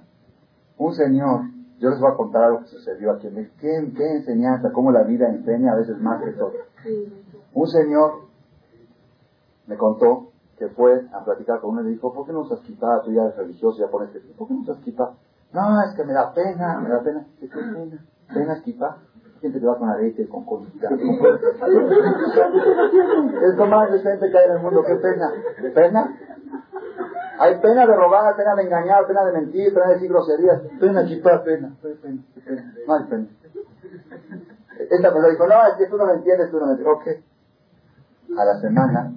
[0.78, 1.42] Un señor,
[1.78, 3.28] yo les voy a contar algo que sucedió aquí.
[3.60, 4.70] ¿Qué, qué enseñanza?
[4.72, 6.52] Cómo la vida enseña a veces más que todo.
[7.52, 8.28] Un señor
[9.66, 12.60] me contó que fue a platicar con uno y le dijo, ¿por qué no usas
[12.60, 13.02] quitar?
[13.02, 14.10] Tú ya eres religioso, ya pones.
[14.36, 15.10] ¿Por qué no usas quitar?
[15.52, 17.26] No, es que me da pena, me da pena.
[17.40, 18.04] ¿Qué pena?
[18.32, 18.96] ¿Pena quitar?
[19.44, 20.88] gente que va con arete, con colita.
[20.90, 21.00] es
[23.56, 24.82] lo más decente que hay en el mundo.
[24.86, 25.30] ¿Qué pena?
[25.74, 26.16] ¿Pena?
[27.38, 30.62] Hay pena de robar, pena de engañar, pena de mentir, pena de decir groserías.
[30.80, 31.74] Pena, quita pena.
[31.82, 32.74] pena, pena.
[32.86, 33.26] No hay pena.
[34.78, 36.96] Esta persona dijo, no, es que tú no me entiendes, tú no me entiendes.
[36.96, 38.38] Ok.
[38.38, 39.12] A la semana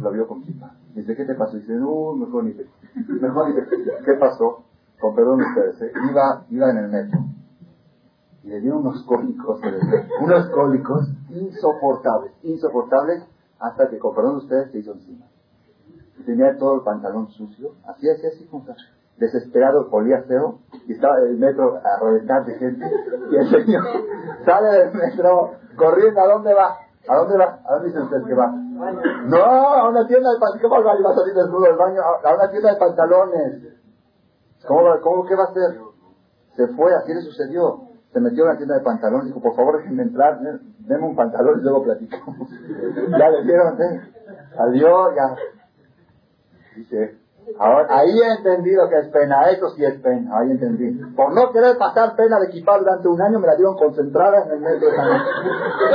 [0.00, 0.74] lo vio con kipa.
[0.94, 1.56] Dice, ¿qué te pasó?
[1.56, 2.66] Dice, no, mejor ni te.
[3.08, 3.66] Mejor ni te.
[4.04, 4.64] ¿Qué pasó?
[5.00, 5.92] Con perdón ustedes, ¿eh?
[6.10, 7.20] iba, iba en el metro
[8.42, 9.60] y le dio unos cólicos,
[10.20, 13.24] unos cólicos insoportables, insoportables,
[13.58, 15.26] hasta que, con perdón ustedes, se hizo encima.
[16.18, 18.48] Y tenía todo el pantalón sucio, así, así, así,
[19.16, 22.84] desesperado, olía feo, y estaba el metro a reventar de gente,
[23.30, 23.84] y el señor
[24.44, 26.76] sale del metro corriendo, ¿a dónde va?
[27.08, 27.60] ¿A dónde va?
[27.64, 28.46] ¿A dónde dice usted que va?
[28.48, 30.62] No, a una tienda de pantalones.
[30.62, 32.00] ¿Cómo va salir desnudo del baño?
[32.00, 33.62] A una tienda de pantalones.
[34.68, 35.80] ¿Cómo, cómo qué va a hacer?
[36.56, 39.78] Se fue, así le sucedió se metió en la tienda de pantalones dijo, por favor
[39.78, 42.48] déjenme entrar, denme un pantalón y luego platicamos.
[43.18, 44.00] ya le dieron, ¿eh?
[44.54, 45.36] salió, ya.
[46.76, 47.18] Dice,
[47.58, 50.92] ahora, ahí he entendido que es pena, eso sí es pena, ahí entendí.
[51.14, 54.50] Por no querer pasar pena de equipar durante un año, me la dieron concentrada en
[54.52, 55.02] el medio de esa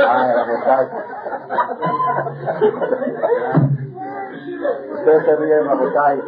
[0.08, 0.88] Ay,
[4.92, 6.18] Ustedes se ríen, Rabotay.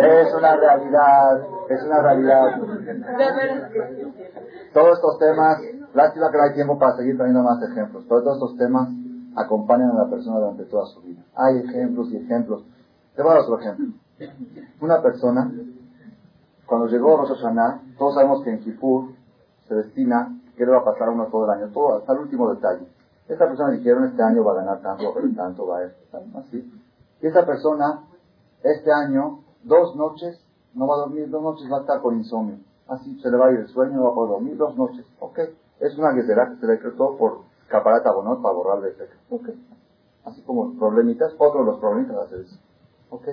[0.00, 2.60] Es una realidad, es una realidad.
[4.72, 5.58] Todos estos temas,
[5.94, 8.06] lástima que no hay tiempo para seguir trayendo más ejemplos.
[8.08, 8.88] Todos estos temas
[9.36, 11.22] acompañan a la persona durante toda su vida.
[11.36, 12.64] Hay ejemplos y ejemplos.
[13.14, 13.86] Te voy a dar otro ejemplo.
[14.80, 15.52] Una persona,
[16.66, 19.10] cuando llegó Rosh Hashanah, todos sabemos que en Kippur
[19.68, 22.20] se destina qué le va a pasar a uno todo el año, todo hasta el
[22.20, 22.86] último detalle.
[23.28, 26.72] Esta persona dijeron este año va a ganar tanto, tanto va a esto, así.
[27.22, 28.04] Y esta persona,
[28.62, 32.58] este año, dos noches, no va a dormir, dos noches va a estar con insomnio.
[32.88, 35.06] Así se le va a ir el sueño, no va a poder dormir dos noches.
[35.20, 35.38] Ok.
[35.80, 39.16] Es una guerrera que se le decretó por caparata bonot para borrar el efecto.
[39.30, 39.48] Ok.
[40.24, 42.58] Así como problemitas, otro de los problemitas hace eso.
[43.14, 43.28] Ok.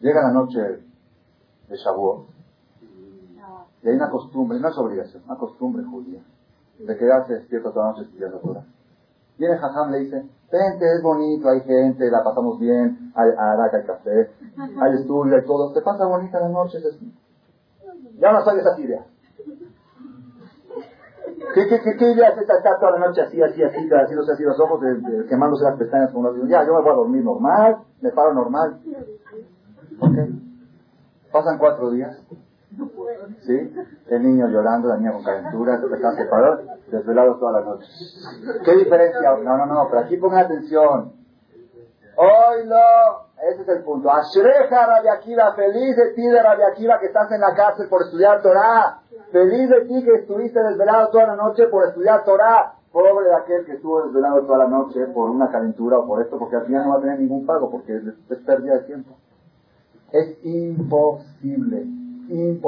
[0.00, 2.26] Llega la noche de Shavuot
[3.82, 6.22] y hay una costumbre, no es obligación, una costumbre judía
[6.78, 8.64] de quedarse despierto toda la noche estudiando Torah.
[9.38, 10.16] Viene Jajam le dice,
[10.50, 15.44] vente, es bonito, hay gente, la pasamos bien, hay araca, hay café, hay estudio, hay
[15.44, 16.78] todo, te pasa bonita la noche.
[18.18, 19.06] Ya no sabes esa idea.
[21.54, 24.32] ¿Qué, qué, qué, qué idea es esta estar toda la noche así, así, así, haciéndose
[24.32, 24.80] así los ojos,
[25.28, 28.80] quemándose las pestañas como los Ya, yo me voy a dormir normal, me paro normal.
[30.00, 30.14] ¿Ok?
[31.32, 32.16] Pasan cuatro días.
[33.46, 33.74] ¿Sí?
[34.08, 36.60] El niño llorando, la niña con calentura, están separados,
[36.90, 37.86] desvelados toda la noche.
[38.64, 39.36] ¿Qué diferencia?
[39.42, 41.12] No, no, no, pero aquí pongan atención.
[42.18, 44.10] Hoy no, ese es el punto.
[44.10, 45.20] Ashreja Rabia
[45.54, 49.02] feliz de ti de Rabia que estás en la cárcel por estudiar Torah.
[49.30, 52.74] Feliz de ti que estuviste desvelado toda la noche por estudiar Torah.
[52.92, 56.38] Pobre de aquel que estuvo desvelado toda la noche por una calentura o por esto,
[56.38, 59.16] porque al final no va a tener ningún pago, porque es pérdida de tiempo.
[60.12, 61.86] Es imposible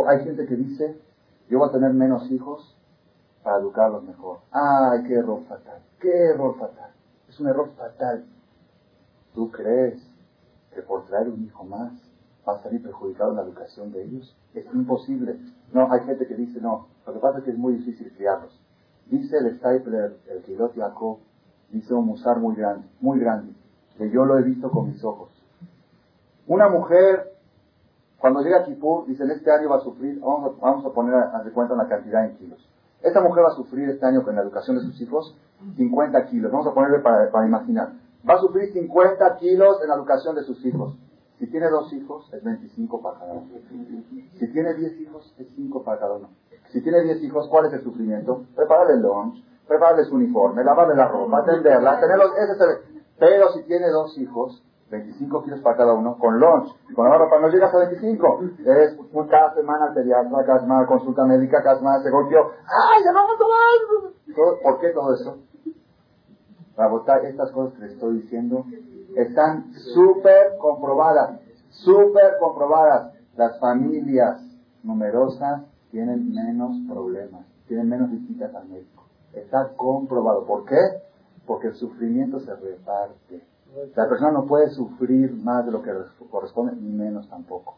[0.07, 1.01] hay gente que dice,
[1.49, 2.77] yo voy a tener menos hijos
[3.43, 4.39] para educarlos mejor.
[4.51, 5.83] ¡Ay, qué error fatal!
[6.01, 6.91] ¡Qué error fatal!
[7.29, 8.25] Es un error fatal.
[9.35, 10.01] ¿Tú crees
[10.75, 11.93] que por traer un hijo más
[12.49, 14.37] va a salir perjudicado en la educación de ellos?
[14.55, 15.39] Es imposible.
[15.73, 18.59] No, hay gente que dice, no, lo que pasa es que es muy difícil criarlos.
[19.07, 21.19] Dice el Stapler, el Kilot Jacob,
[21.71, 23.53] dice un musar muy grande, muy grande,
[23.97, 25.31] que yo lo he visto con mis ojos.
[26.47, 27.39] Una mujer
[28.19, 31.15] cuando llega a Kipur, dicen, este año va a sufrir, vamos a, vamos a poner
[31.15, 32.69] a, de cuenta una cantidad en kilos.
[33.01, 35.37] Esta mujer va a sufrir este año con la educación de sus hijos
[35.77, 36.51] 50 kilos.
[36.51, 37.93] Vamos a ponerle para, para imaginar.
[38.29, 40.97] Va a sufrir 50 kilos en la educación de sus hijos.
[41.39, 43.47] Si tiene dos hijos, es 25 para cada uno.
[44.39, 46.31] Si tiene 10 hijos, es 5 para cada uno.
[46.73, 48.45] Si tiene 10 hijos, ¿cuál es el sufrimiento?
[48.57, 53.01] Prepararle el lunch, prepararle su uniforme, lavarle la ropa, atenderla, tenerlos, ese es.
[53.19, 57.17] Pero si tiene dos hijos, 25 kilos para cada uno, con lunch, y con la
[57.17, 58.41] ropa no llegas a 25.
[58.65, 58.99] Es
[59.31, 62.51] cada semana pediatra, cada semana consulta médica, cada semana se golpeó.
[62.67, 65.39] ¡Ay, ya no a ¿Por qué todo eso?
[66.75, 68.65] Para votar estas cosas que les estoy diciendo
[69.17, 71.41] están súper comprobadas,
[71.71, 73.15] súper comprobadas.
[73.37, 74.41] Las familias
[74.83, 79.05] numerosas tienen menos problemas, tienen menos visitas al médico.
[79.33, 80.45] Está comprobado.
[80.45, 80.77] ¿Por qué?
[81.47, 83.43] Porque el sufrimiento se reparte.
[83.95, 85.93] La persona no puede sufrir más de lo que
[86.31, 87.77] corresponde, ni menos tampoco.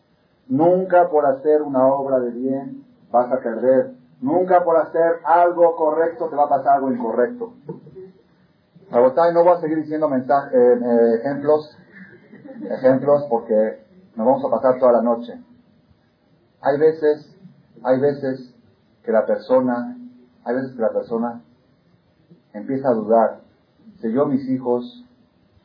[0.48, 3.93] Nunca por hacer una obra de bien vas a perder.
[4.20, 7.52] Nunca por hacer algo correcto te va a pasar algo incorrecto.
[8.90, 11.76] No voy a seguir diciendo mensajes, eh, eh, ejemplos,
[12.70, 13.84] ejemplos porque
[14.16, 15.40] nos vamos a pasar toda la noche.
[16.60, 17.36] Hay veces,
[17.82, 18.54] hay veces
[19.04, 19.96] que la persona,
[20.44, 21.42] hay veces que la persona
[22.52, 23.40] empieza a dudar.
[24.00, 25.04] Si yo mis hijos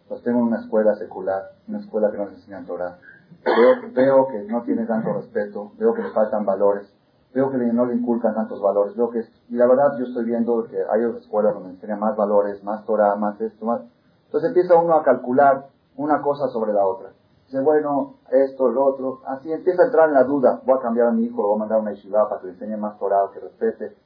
[0.10, 2.99] los tengo en una escuela secular, una escuela que no les enseñan Torah,
[3.43, 6.88] veo, veo que no tiene tanto respeto, veo que le faltan valores,
[7.36, 10.66] veo que no le inculcan tantos valores, veo que, y la verdad yo estoy viendo
[10.70, 13.82] que hay otras escuelas donde enseñan más valores, más Torah, más esto, más.
[14.28, 15.68] Entonces empieza uno a calcular
[15.98, 17.10] una cosa sobre la otra.
[17.45, 21.10] Dice, bueno, esto, lo otro, así empieza a entrar en la duda, voy a cambiar
[21.10, 22.98] a mi hijo, lo voy a mandar a una yeshiva para que le enseñe más
[22.98, 23.98] Torah, que respete.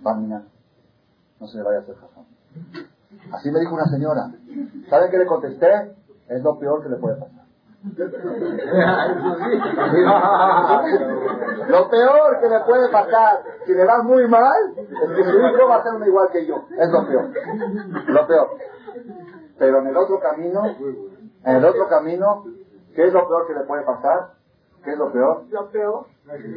[0.00, 0.44] Bamina,
[1.40, 2.24] no se le vaya a hacer jajam.
[3.32, 4.32] Así me dijo una señora.
[4.88, 5.94] ¿Saben qué le contesté?
[6.28, 7.44] Es lo peor que le puede pasar.
[11.68, 15.68] lo peor que le puede pasar, si le va muy mal, es que su hijo
[15.68, 16.64] va a ser uno igual que yo.
[16.76, 17.30] Es lo peor.
[18.06, 18.50] Lo peor.
[19.58, 20.64] Pero en el otro camino,
[21.44, 22.44] en el otro camino,
[22.94, 24.32] ¿qué es lo peor que le puede pasar?
[24.82, 25.44] ¿Qué es lo peor?
[25.50, 26.06] Lo peor.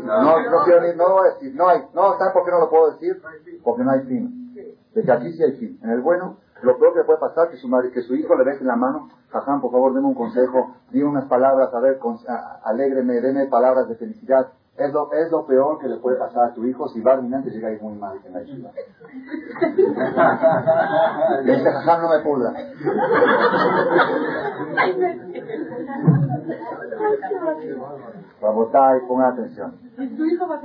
[0.03, 2.60] No, no quiero ni, no voy a decir, no hay, no, ¿sabes por qué no
[2.60, 3.22] lo puedo decir?
[3.64, 4.53] Porque no hay fin.
[4.94, 5.80] De que aquí sí hay fin.
[5.84, 8.36] En el bueno, lo peor que puede pasar es que su, madre, que su hijo
[8.36, 11.99] le deje la mano, Jaján, por favor, deme un consejo, dime unas palabras, a ver,
[11.99, 12.18] con,
[12.64, 14.53] alégreme, deme palabras de felicidad.
[14.77, 17.17] Es lo, es lo peor que le puede pasar a tu hijo si va a
[17.19, 18.39] te llega ahí muy mal en la.
[21.41, 22.53] Le dice, Jaján, no me pudra.
[28.97, 29.79] Y pongan atención.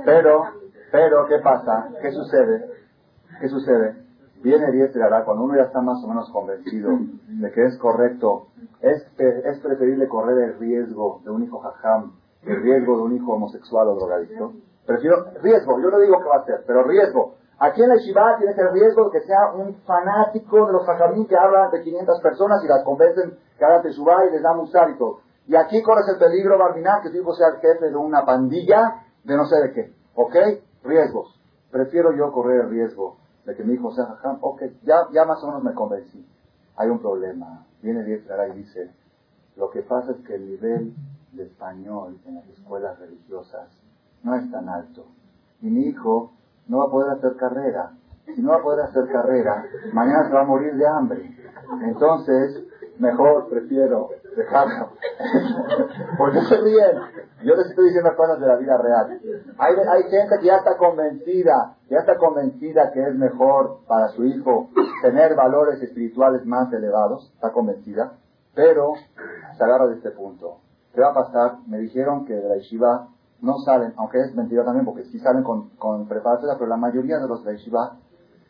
[0.05, 0.43] Pero,
[0.91, 1.89] pero, ¿qué pasa?
[1.99, 2.69] ¿Qué sucede?
[3.41, 3.95] ¿Qué sucede?
[4.43, 6.91] Viene Dios hará cuando uno ya está más o menos convencido
[7.29, 8.47] de que es correcto,
[8.81, 12.11] es, es preferible correr el riesgo de un hijo jajam
[12.45, 14.53] el riesgo de un hijo homosexual o drogadicto.
[14.85, 17.35] Prefiero riesgo, yo no digo que va a ser, pero riesgo.
[17.59, 21.27] Aquí en la Shiva tienes el riesgo de que sea un fanático de los jajamín
[21.27, 24.69] que hablan de 500 personas y las convencen que hagan Teshuvah y les dan un
[24.75, 25.21] hábito.
[25.47, 29.05] Y aquí corres el peligro, Barminar, que tu hijo sea el jefe de una pandilla
[29.23, 29.93] de no sé de qué.
[30.15, 30.35] ¿Ok?
[30.83, 31.39] Riesgos.
[31.71, 35.43] Prefiero yo correr el riesgo de que mi hijo sea jajam, ok, ya, ya más
[35.43, 36.25] o menos me convencí.
[36.75, 37.65] Hay un problema.
[37.81, 38.91] Viene Diez y dice,
[39.55, 40.93] lo que pasa es que el nivel
[41.33, 43.69] de español en las escuelas religiosas
[44.23, 45.05] no es tan alto.
[45.61, 46.33] Y mi hijo
[46.67, 47.91] no va a poder hacer carrera.
[48.35, 51.37] Si no va a poder hacer carrera, mañana se va a morir de hambre.
[51.81, 52.63] Entonces,
[52.99, 54.91] mejor prefiero dejarlo.
[56.17, 56.97] Porque se ríen.
[57.43, 59.19] Yo les estoy diciendo cosas de la vida real.
[59.57, 64.23] Hay, hay gente que ya está convencida, ya está convencida que es mejor para su
[64.23, 64.69] hijo
[65.01, 68.13] tener valores espirituales más elevados, está convencida,
[68.55, 68.93] pero
[69.57, 70.62] se agarra de este punto.
[70.93, 71.57] ¿Qué va a pasar?
[71.67, 73.07] Me dijeron que de la yeshiva
[73.41, 77.17] no salen, aunque es mentira también, porque sí salen con, con preparación, pero la mayoría
[77.17, 77.97] de los de la yeshiva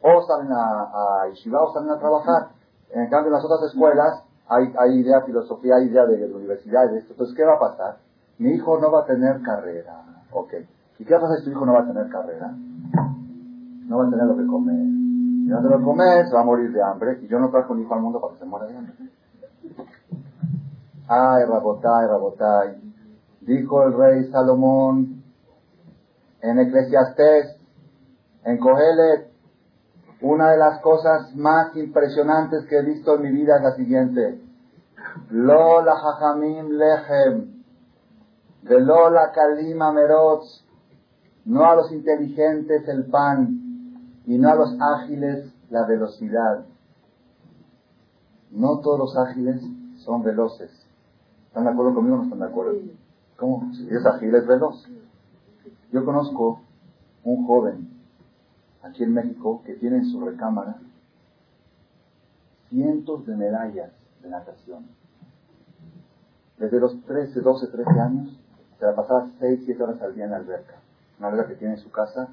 [0.01, 2.49] o salen a, a o salen a trabajar.
[2.91, 6.33] En cambio, en las otras escuelas hay, hay idea de filosofía, hay idea de, de
[6.33, 7.13] universidad, de esto.
[7.13, 7.97] Entonces, ¿qué va a pasar?
[8.37, 10.03] Mi hijo no va a tener carrera.
[10.31, 10.53] Ok.
[10.99, 12.51] ¿Y qué pasa si tu hijo no va a tener carrera?
[13.87, 14.75] No va a tener lo que comer.
[14.75, 17.19] Si no tener lo comer, se va a morir de hambre.
[17.21, 18.93] Y yo no trajo un hijo al mundo para que se muera de hambre.
[21.13, 22.81] Ay, Rabotai, Rabotai.
[23.41, 25.23] Dijo el rey Salomón
[26.41, 27.55] en Eclesiastés,
[28.43, 29.31] en Cogelet,
[30.21, 34.41] una de las cosas más impresionantes que he visto en mi vida es la siguiente.
[35.29, 37.63] Lola hajamim lechem,
[38.63, 40.65] de Lola kalima merotz,
[41.45, 43.59] no a los inteligentes el pan,
[44.25, 46.65] y no a los ágiles la velocidad.
[48.51, 49.61] No todos los ágiles
[49.97, 50.82] son veloces.
[51.53, 52.73] ¿Están de acuerdo conmigo o no están de acuerdo?
[53.37, 53.71] ¿Cómo?
[53.75, 54.89] Si es ágil, es veloz.
[55.91, 56.61] Yo conozco
[57.23, 57.89] un joven
[58.81, 60.77] aquí en México que tiene en su recámara
[62.69, 63.91] cientos de medallas
[64.23, 64.87] de natación.
[66.57, 68.39] Desde los 13, 12, 13 años
[68.79, 70.77] se la pasaba 6, 7 horas al día en la alberca.
[71.19, 72.29] Una alberca que tiene en su casa.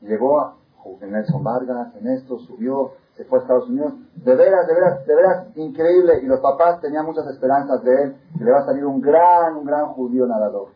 [0.00, 0.54] Llegó
[1.00, 2.92] en Nelson Vargas, en esto, subió,
[3.24, 3.94] fue a Estados Unidos.
[4.16, 6.20] De veras, de veras, de veras, increíble.
[6.22, 9.56] Y los papás tenían muchas esperanzas de él, que le va a salir un gran,
[9.56, 10.68] un gran judío nadador.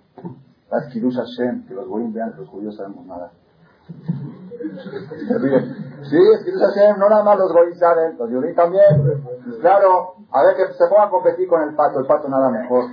[0.71, 3.31] Las Kirush Hashem, que los goyim vean que los judíos sabemos nadar.
[6.03, 9.23] Sí, es Kirush Hashem, no nada más los goyim saben, los judíos también.
[9.61, 12.85] Claro, a ver que se pongan a competir con el pato, el pato nada mejor.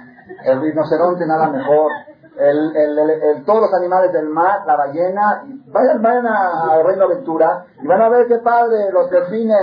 [0.45, 1.91] El rinoceronte nada mejor
[2.37, 7.65] el, el, el, todos los animales del mar, la ballena, vayan, vayan a, Reino Aventura
[7.81, 9.57] y van a ver qué padre, los delfines.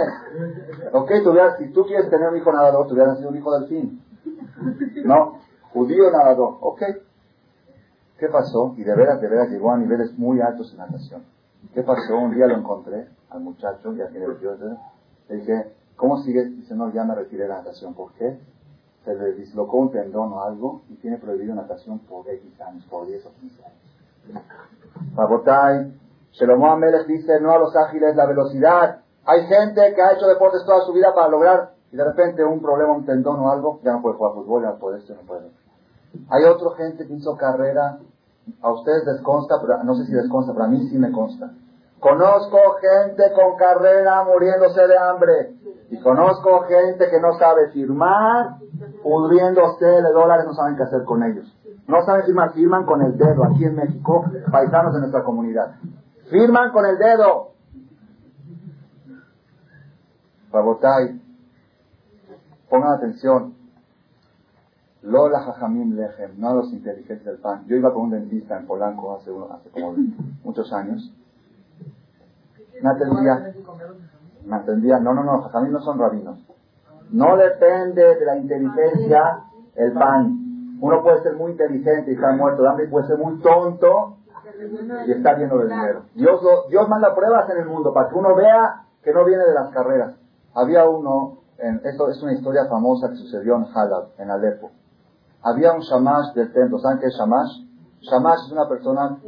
[0.93, 1.11] Ok,
[1.59, 4.03] si tú quieres tener un hijo nadador, tú hubieras sido un hijo delfín.
[5.05, 5.39] No,
[5.73, 6.83] judío nadador, ok.
[8.19, 8.75] ¿Qué pasó?
[8.77, 11.25] Y de veras, de veras llegó a niveles muy altos en natación.
[11.73, 12.17] ¿Qué pasó?
[12.17, 14.79] Un día lo encontré al muchacho, ya 28
[15.29, 16.57] le dije, ¿cómo sigues?
[16.57, 17.95] Dice, no, ya me retiré de la natación.
[17.95, 18.39] ¿Por qué?
[19.05, 23.07] Se le dislocó un tendón o algo y tiene prohibido natación por X años, por
[23.07, 24.45] 10 o 15 años.
[25.15, 25.93] Pabotay,
[26.33, 29.01] Shelomo Amelech dice no a los ágiles la velocidad.
[29.25, 32.61] Hay gente que ha hecho deportes toda su vida para lograr y de repente un
[32.61, 35.23] problema, un tendón o algo, ya no puede jugar fútbol, ya no puede esto, no
[35.23, 35.51] puede.
[36.31, 37.99] Hay otra gente que hizo carrera,
[38.63, 41.51] a ustedes les consta, no sé si les consta, pero a mí sí me consta.
[42.01, 45.55] Conozco gente con carrera muriéndose de hambre.
[45.91, 48.59] Y conozco gente que no sabe firmar,
[49.03, 51.55] pudriéndose de dólares, no saben qué hacer con ellos.
[51.87, 53.45] No saben firmar, firman con el dedo.
[53.45, 55.77] Aquí en México, paisanos de nuestra comunidad.
[56.31, 57.53] Firman con el dedo.
[60.53, 61.21] Rabotay,
[62.69, 63.55] pongan atención.
[65.03, 67.65] Lola Jajamim Lejem, no a los inteligentes del pan.
[67.67, 69.95] Yo iba con un dentista en Polanco hace, uno, hace como
[70.45, 71.13] muchos años.
[72.83, 73.55] Me atendía,
[74.45, 76.39] me atendía, no, no, no, Jajamim no son rabinos.
[77.11, 79.41] No depende de la inteligencia
[79.75, 80.79] el pan.
[80.81, 84.19] Uno puede ser muy inteligente y estar muerto de hambre, y puede ser muy tonto
[85.07, 86.03] y estar lleno de dinero.
[86.15, 89.55] Dios, Dios manda pruebas en el mundo para que uno vea que no viene de
[89.55, 90.15] las carreras.
[90.55, 94.71] Había uno, en, esto es una historia famosa que sucedió en Halab, en Alepo.
[95.43, 96.79] Había un shamash del templo.
[96.79, 97.65] ¿Saben qué es shamash?
[98.01, 99.19] Shamash es una persona,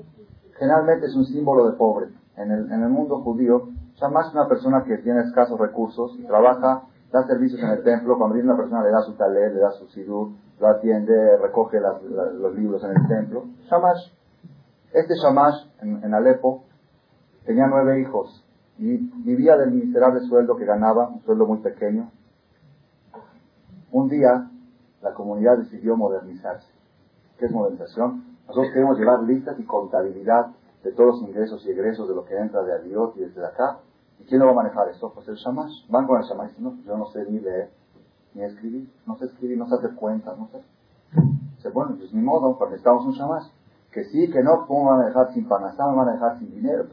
[0.58, 2.08] generalmente es un símbolo de pobre.
[2.36, 6.24] En el, en el mundo judío, shamash es una persona que tiene escasos recursos y
[6.24, 9.60] trabaja da servicios en el templo, cuando viene una persona le da su taler, le
[9.60, 10.30] da su sidur,
[10.60, 13.46] lo atiende, recoge los libros en el templo.
[13.68, 14.12] Shamash.
[14.92, 16.64] Este Shamash en, en, Alepo
[17.44, 18.44] tenía nueve hijos
[18.78, 22.10] y vivía del miserable sueldo que ganaba, un sueldo muy pequeño.
[23.92, 24.50] Un día
[25.02, 26.68] la comunidad decidió modernizarse.
[27.38, 28.36] ¿Qué es modernización?
[28.46, 30.48] Nosotros queremos llevar listas y contabilidad
[30.84, 33.80] de todos los ingresos y egresos de lo que entra de Adiós y desde acá
[33.84, 33.89] ¿Y
[34.28, 35.12] quién lo va a manejar esto?
[35.14, 35.88] Pues el shamash.
[35.88, 37.70] Van con el shamash y no, yo no sé ni leer,
[38.34, 40.62] ni escribir, no sé escribir, no sé hacer cuentas, no sé.
[41.56, 43.46] Dice, bueno, pues ni modo, porque estamos un shamash.
[43.92, 45.84] Que sí, que no, ¿cómo van a dejar sin panasá?
[45.84, 46.86] van a dejar sin dinero?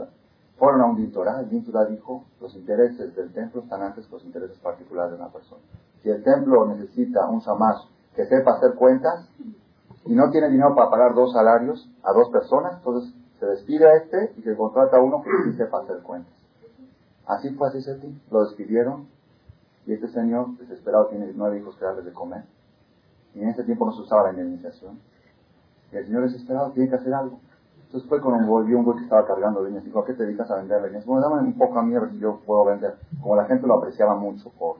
[0.58, 4.26] Fueron a un dintorá, el dintorá dijo, los intereses del templo están antes que los
[4.26, 5.62] intereses particulares de una persona.
[6.02, 7.86] Si el templo necesita un shamash
[8.16, 9.30] que sepa hacer cuentas
[10.06, 13.96] y no tiene dinero para pagar dos salarios a dos personas, entonces se despide a
[13.98, 16.34] este y se contrata uno que sí sepa hacer cuentas.
[17.28, 18.22] Así fue así ti.
[18.32, 19.08] Lo despidieron
[19.86, 22.44] y este señor, desesperado, tiene nueve hijos que darles de comer.
[23.34, 25.00] Y en ese tiempo no se usaba la indemnización.
[25.92, 27.40] Y el señor desesperado tiene que hacer algo.
[27.86, 29.86] Entonces fue con un güey, vio un güey que estaba cargando leñas.
[29.86, 31.06] Dijo, ¿a qué te dedicas a vender leñas?
[31.06, 32.96] Bueno, dame un poco a mí a ver si yo puedo vender.
[33.22, 34.78] Como la gente lo apreciaba mucho por,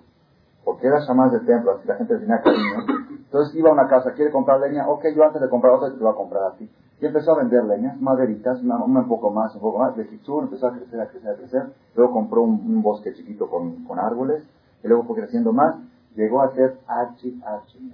[0.66, 3.07] porque era llamado de templo, así la gente tenía cariño.
[3.28, 4.88] Entonces iba a una casa, ¿quiere comprar leña?
[4.88, 6.70] Ok, yo antes de comprar otra te voy a comprar a ti.
[7.00, 9.96] Y empezó a vender leñas, maderitas, una, un poco más, un poco más.
[9.96, 11.64] De Hitsur empezó a crecer, a crecer, a crecer.
[11.96, 14.44] Luego compró un, bosque chiquito con, con, árboles.
[14.82, 15.76] Y luego fue creciendo más.
[16.16, 17.94] Llegó a ser archi, archi.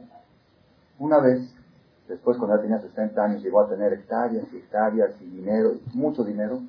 [0.99, 1.53] Una vez,
[2.07, 6.23] después cuando ya tenía 60 años, llegó a tener hectáreas y hectáreas y dinero, mucho
[6.23, 6.60] dinero.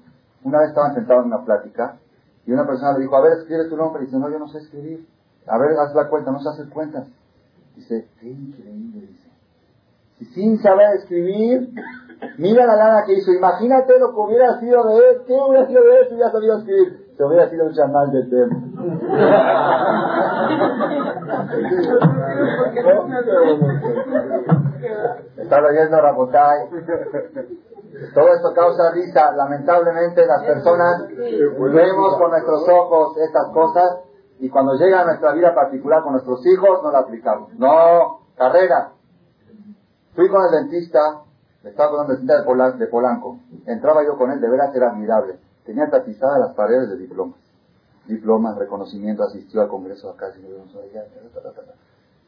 [0.42, 1.98] Una vez estaban sentados en una plática
[2.46, 4.02] y una persona le dijo, a ver, escribe tu nombre.
[4.02, 5.06] Y dice, no, yo no sé escribir.
[5.46, 7.06] A ver, haz la cuenta, no sé hacer cuentas.
[7.76, 9.28] Dice, qué increíble, dice.
[10.18, 11.70] Si sin saber escribir,
[12.38, 13.32] Mira la lana que hizo.
[13.32, 15.22] Imagínate lo que hubiera sido de él.
[15.26, 17.14] ¿Qué hubiera sido de él si ya sabía escribir?
[17.16, 18.56] Se hubiera sido un chamán de tema.
[25.36, 26.68] Está leyendo Rabotay.
[28.14, 29.32] Todo esto causa risa.
[29.36, 33.98] Lamentablemente las personas vemos con nuestros ojos estas cosas
[34.40, 37.54] y cuando llega a nuestra vida particular con nuestros hijos no la aplicamos.
[37.54, 38.92] No, carrera.
[40.14, 41.24] Fui con el dentista
[41.64, 43.38] estaba con el de, de Polanco.
[43.66, 45.38] Entraba yo con él, de veras era admirable.
[45.64, 47.38] Tenía tapizadas las paredes de diplomas.
[48.06, 50.26] Diplomas, reconocimiento, asistió al Congreso acá.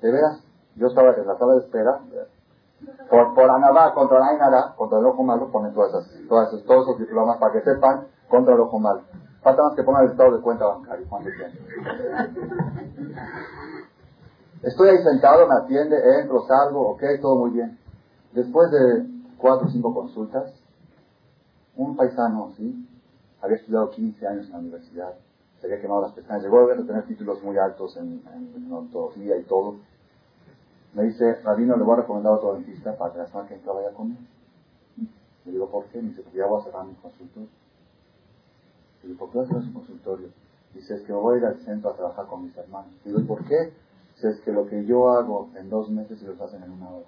[0.01, 0.41] De veras,
[0.77, 2.01] yo estaba en la sala de espera.
[3.11, 6.89] Por, por Anabá, contra la Ainara, contra el ojo malo, ponen todas esas, todas todos
[6.89, 9.03] esos diplomas para que sepan contra el ojo malo.
[9.47, 11.07] Falta más que ponga el estado de cuenta bancario.
[11.09, 11.57] ¿Cuánto tiempo?
[14.61, 17.79] Estoy ahí sentado, me atiende, entro, salgo, ok, todo muy bien.
[18.33, 19.07] Después de
[19.39, 20.53] cuatro o cinco consultas,
[21.77, 22.89] un paisano, ¿sí?
[23.41, 25.15] Había estudiado 15 años en la universidad,
[25.61, 29.77] se había quemado las pestañas, llegó a tener títulos muy altos en, en, y todo.
[30.93, 33.55] Me dice, Rabino, le voy a recomendar a otro dentista para que la semana que
[33.55, 35.09] entra vaya con él.
[35.45, 36.03] Le digo, ¿por qué?
[36.03, 37.49] Me dice, porque ya voy a cerrar mi consultorio.
[39.07, 40.29] Digo, ¿por qué cerrar su consultorio?
[40.75, 42.91] Dice, es que me voy a ir al centro a trabajar con mis hermanos.
[43.05, 43.73] Digo, ¿y por qué?
[44.15, 47.07] Dice, es que lo que yo hago en dos meses ellos hacen en una hora.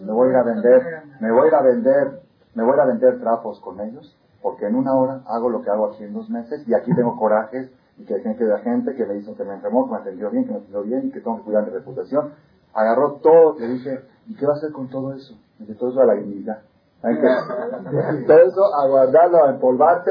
[0.00, 0.82] Me voy a ir a vender,
[1.20, 2.22] me voy a ir a vender,
[2.54, 5.62] me voy a ir a vender trapos con ellos, porque en una hora hago lo
[5.62, 8.94] que hago aquí en dos meses, y aquí tengo corajes, y que gente de gente
[8.96, 11.10] que me hizo que me enfermó, que me atendió bien, que me atendió bien, y
[11.12, 12.32] que tengo que cuidar mi reputación.
[12.72, 15.38] Agarró todo, le dije, ¿y qué va a hacer con todo eso?
[15.60, 16.62] Dice, todo eso a la dignidad.
[17.02, 17.22] Hay que,
[18.26, 20.10] todo eso a guardarlo, a empolvarte.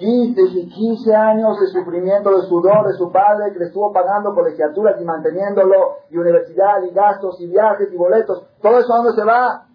[0.00, 4.98] 15, 15 años de sufrimiento, de sudor de su padre, que le estuvo pagando colegiaturas
[4.98, 8.46] y manteniéndolo, y universidad, y gastos, y viajes, y boletos.
[8.62, 9.66] Todo eso a dónde se va?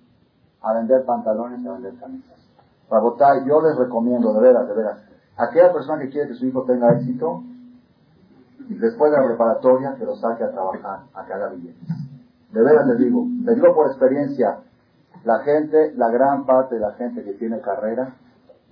[0.63, 2.39] A vender pantalones y a vender camisas.
[2.89, 4.97] Para yo les recomiendo, de veras, de veras,
[5.37, 7.43] aquella persona que quiere que su hijo tenga éxito,
[8.67, 11.87] después de la preparatoria, que lo saque a trabajar, a que haga billetes.
[12.51, 14.57] De veras les digo, les digo por experiencia,
[15.23, 18.15] la gente, la gran parte de la gente que tiene carrera,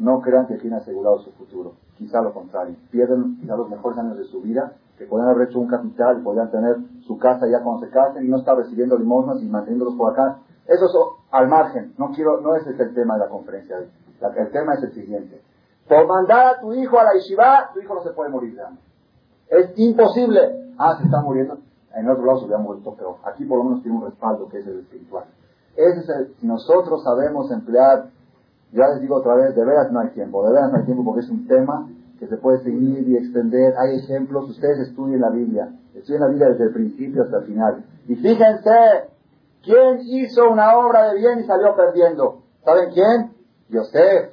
[0.04, 1.76] no crean que tiene asegurado su futuro.
[1.98, 2.76] Quizá lo contrario.
[2.92, 6.52] Pierden quizá los mejores años de su vida, que podrían haber hecho un capital podrían
[6.52, 6.76] tener
[7.08, 10.40] su casa ya cuando se casen y no estar recibiendo limosnas y manteniéndolos por acá.
[10.68, 10.92] Eso es
[11.32, 11.94] al margen.
[11.98, 13.78] No quiero, no es el tema de la conferencia.
[13.80, 15.42] el tema es el siguiente.
[15.88, 18.64] Por mandar a tu hijo a la yeshiva, tu hijo no se puede morir de
[19.50, 20.74] Es imposible.
[20.78, 21.60] Ah, se está muriendo.
[21.96, 24.60] En otro lado se hubiera muerto, pero aquí por lo menos tiene un respaldo que
[24.60, 25.26] es el espiritual.
[25.76, 28.10] Ese es si nosotros sabemos emplear,
[28.74, 31.06] ya les digo otra vez, de veras no hay tiempo, de veras no hay tiempo
[31.06, 31.90] porque es un tema
[32.20, 33.74] que se puede seguir y extender.
[33.78, 37.86] Hay ejemplos, ustedes estudien la Biblia, estudien la Biblia desde el principio hasta el final.
[38.08, 39.10] Y fíjense,
[39.64, 42.44] ¿quién hizo una obra de bien y salió perdiendo?
[42.64, 43.34] ¿Saben quién?
[43.70, 44.32] Yosef.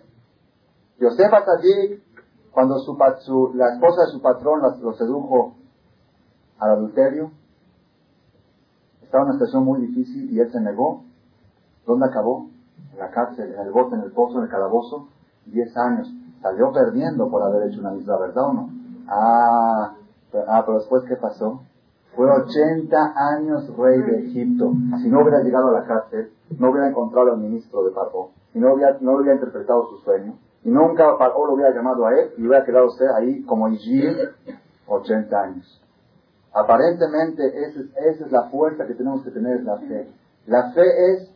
[0.98, 2.02] Yosef Atadik,
[2.52, 5.54] cuando su, la esposa de su patrón lo sedujo
[6.58, 7.30] al adulterio,
[9.02, 11.04] estaba en una situación muy difícil y él se negó
[11.86, 12.49] ¿Dónde acabó?
[12.92, 15.08] En la cárcel, en el bote, en el pozo, en el calabozo.
[15.46, 16.12] Diez años.
[16.42, 18.70] Salió perdiendo por haber hecho una misma, ¿verdad o no?
[19.08, 19.94] Ah,
[20.32, 21.62] pero, ah, pero después, ¿qué pasó?
[22.14, 24.72] Fue 80 años rey de Egipto.
[25.02, 28.58] Si no hubiera llegado a la cárcel, no hubiera encontrado al ministro de Paró, y
[28.58, 32.32] no hubiera, no hubiera interpretado su sueño, y nunca Paró lo hubiera llamado a él,
[32.36, 34.34] y hubiera quedado usted ahí como Ijir
[34.86, 35.82] 80 años.
[36.52, 40.08] Aparentemente, esa es, esa es la fuerza que tenemos que tener, la fe.
[40.46, 41.29] La fe es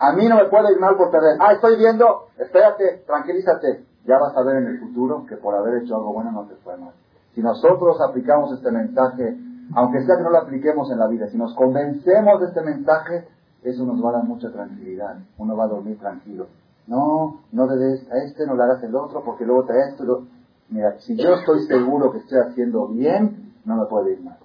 [0.00, 1.36] a mí no me puede ir mal por perder.
[1.38, 3.84] Ah, estoy viendo, espérate, tranquilízate.
[4.06, 6.54] Ya vas a ver en el futuro que por haber hecho algo bueno no te
[6.56, 6.94] fue mal.
[7.34, 9.36] Si nosotros aplicamos este mensaje,
[9.74, 13.28] aunque sea que no lo apliquemos en la vida, si nos convencemos de este mensaje,
[13.62, 15.18] eso nos va a dar mucha tranquilidad.
[15.36, 16.46] Uno va a dormir tranquilo.
[16.86, 20.24] No, no le des a este, no le hagas el otro, porque luego te esto.
[20.70, 24.38] Mira, si yo estoy seguro que estoy haciendo bien, no me puede ir mal.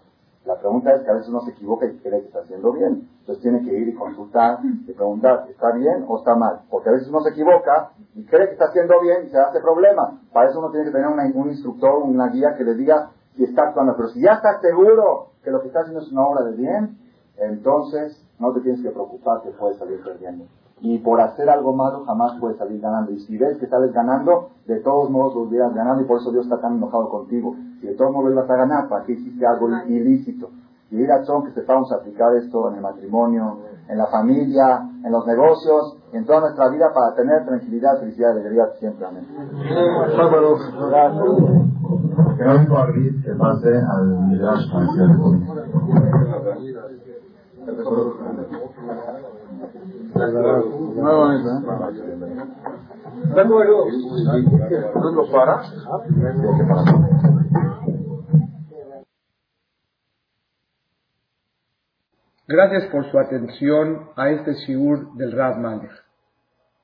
[0.45, 3.07] La pregunta es que a veces uno se equivoca y cree que está haciendo bien.
[3.25, 6.61] Entonces tiene que ir y consultar y preguntar, ¿está bien o está mal?
[6.69, 9.59] Porque a veces uno se equivoca y cree que está haciendo bien y se hace
[9.61, 10.21] problema.
[10.31, 13.63] Para eso uno tiene que tener un instructor, una guía que le diga si está
[13.63, 13.95] actuando.
[13.97, 16.99] Pero si ya está seguro que lo que está haciendo es una obra de bien,
[17.37, 20.45] entonces no te tienes que preocupar que puedes salir perdiendo.
[20.81, 23.11] Y por hacer algo malo jamás puedes salir ganando.
[23.11, 26.31] Y si ves que sales ganando, de todos modos lo hubieras ganado y por eso
[26.31, 27.55] Dios está tan enojado contigo.
[27.81, 30.51] Si de todos modos lo ibas a ganar, ¿para qué hiciste algo ilícito?
[30.91, 35.25] Y mira, son que sepamos aplicar esto en el matrimonio, en la familia, en los
[35.25, 39.05] negocios, en toda nuestra vida para tener tranquilidad, felicidad y alegría siempre.
[39.05, 39.25] Amén.
[42.37, 42.53] Que no
[43.23, 44.69] que pase al Midrash
[62.47, 65.89] Gracias por su atención a este shiur del Rav Malech.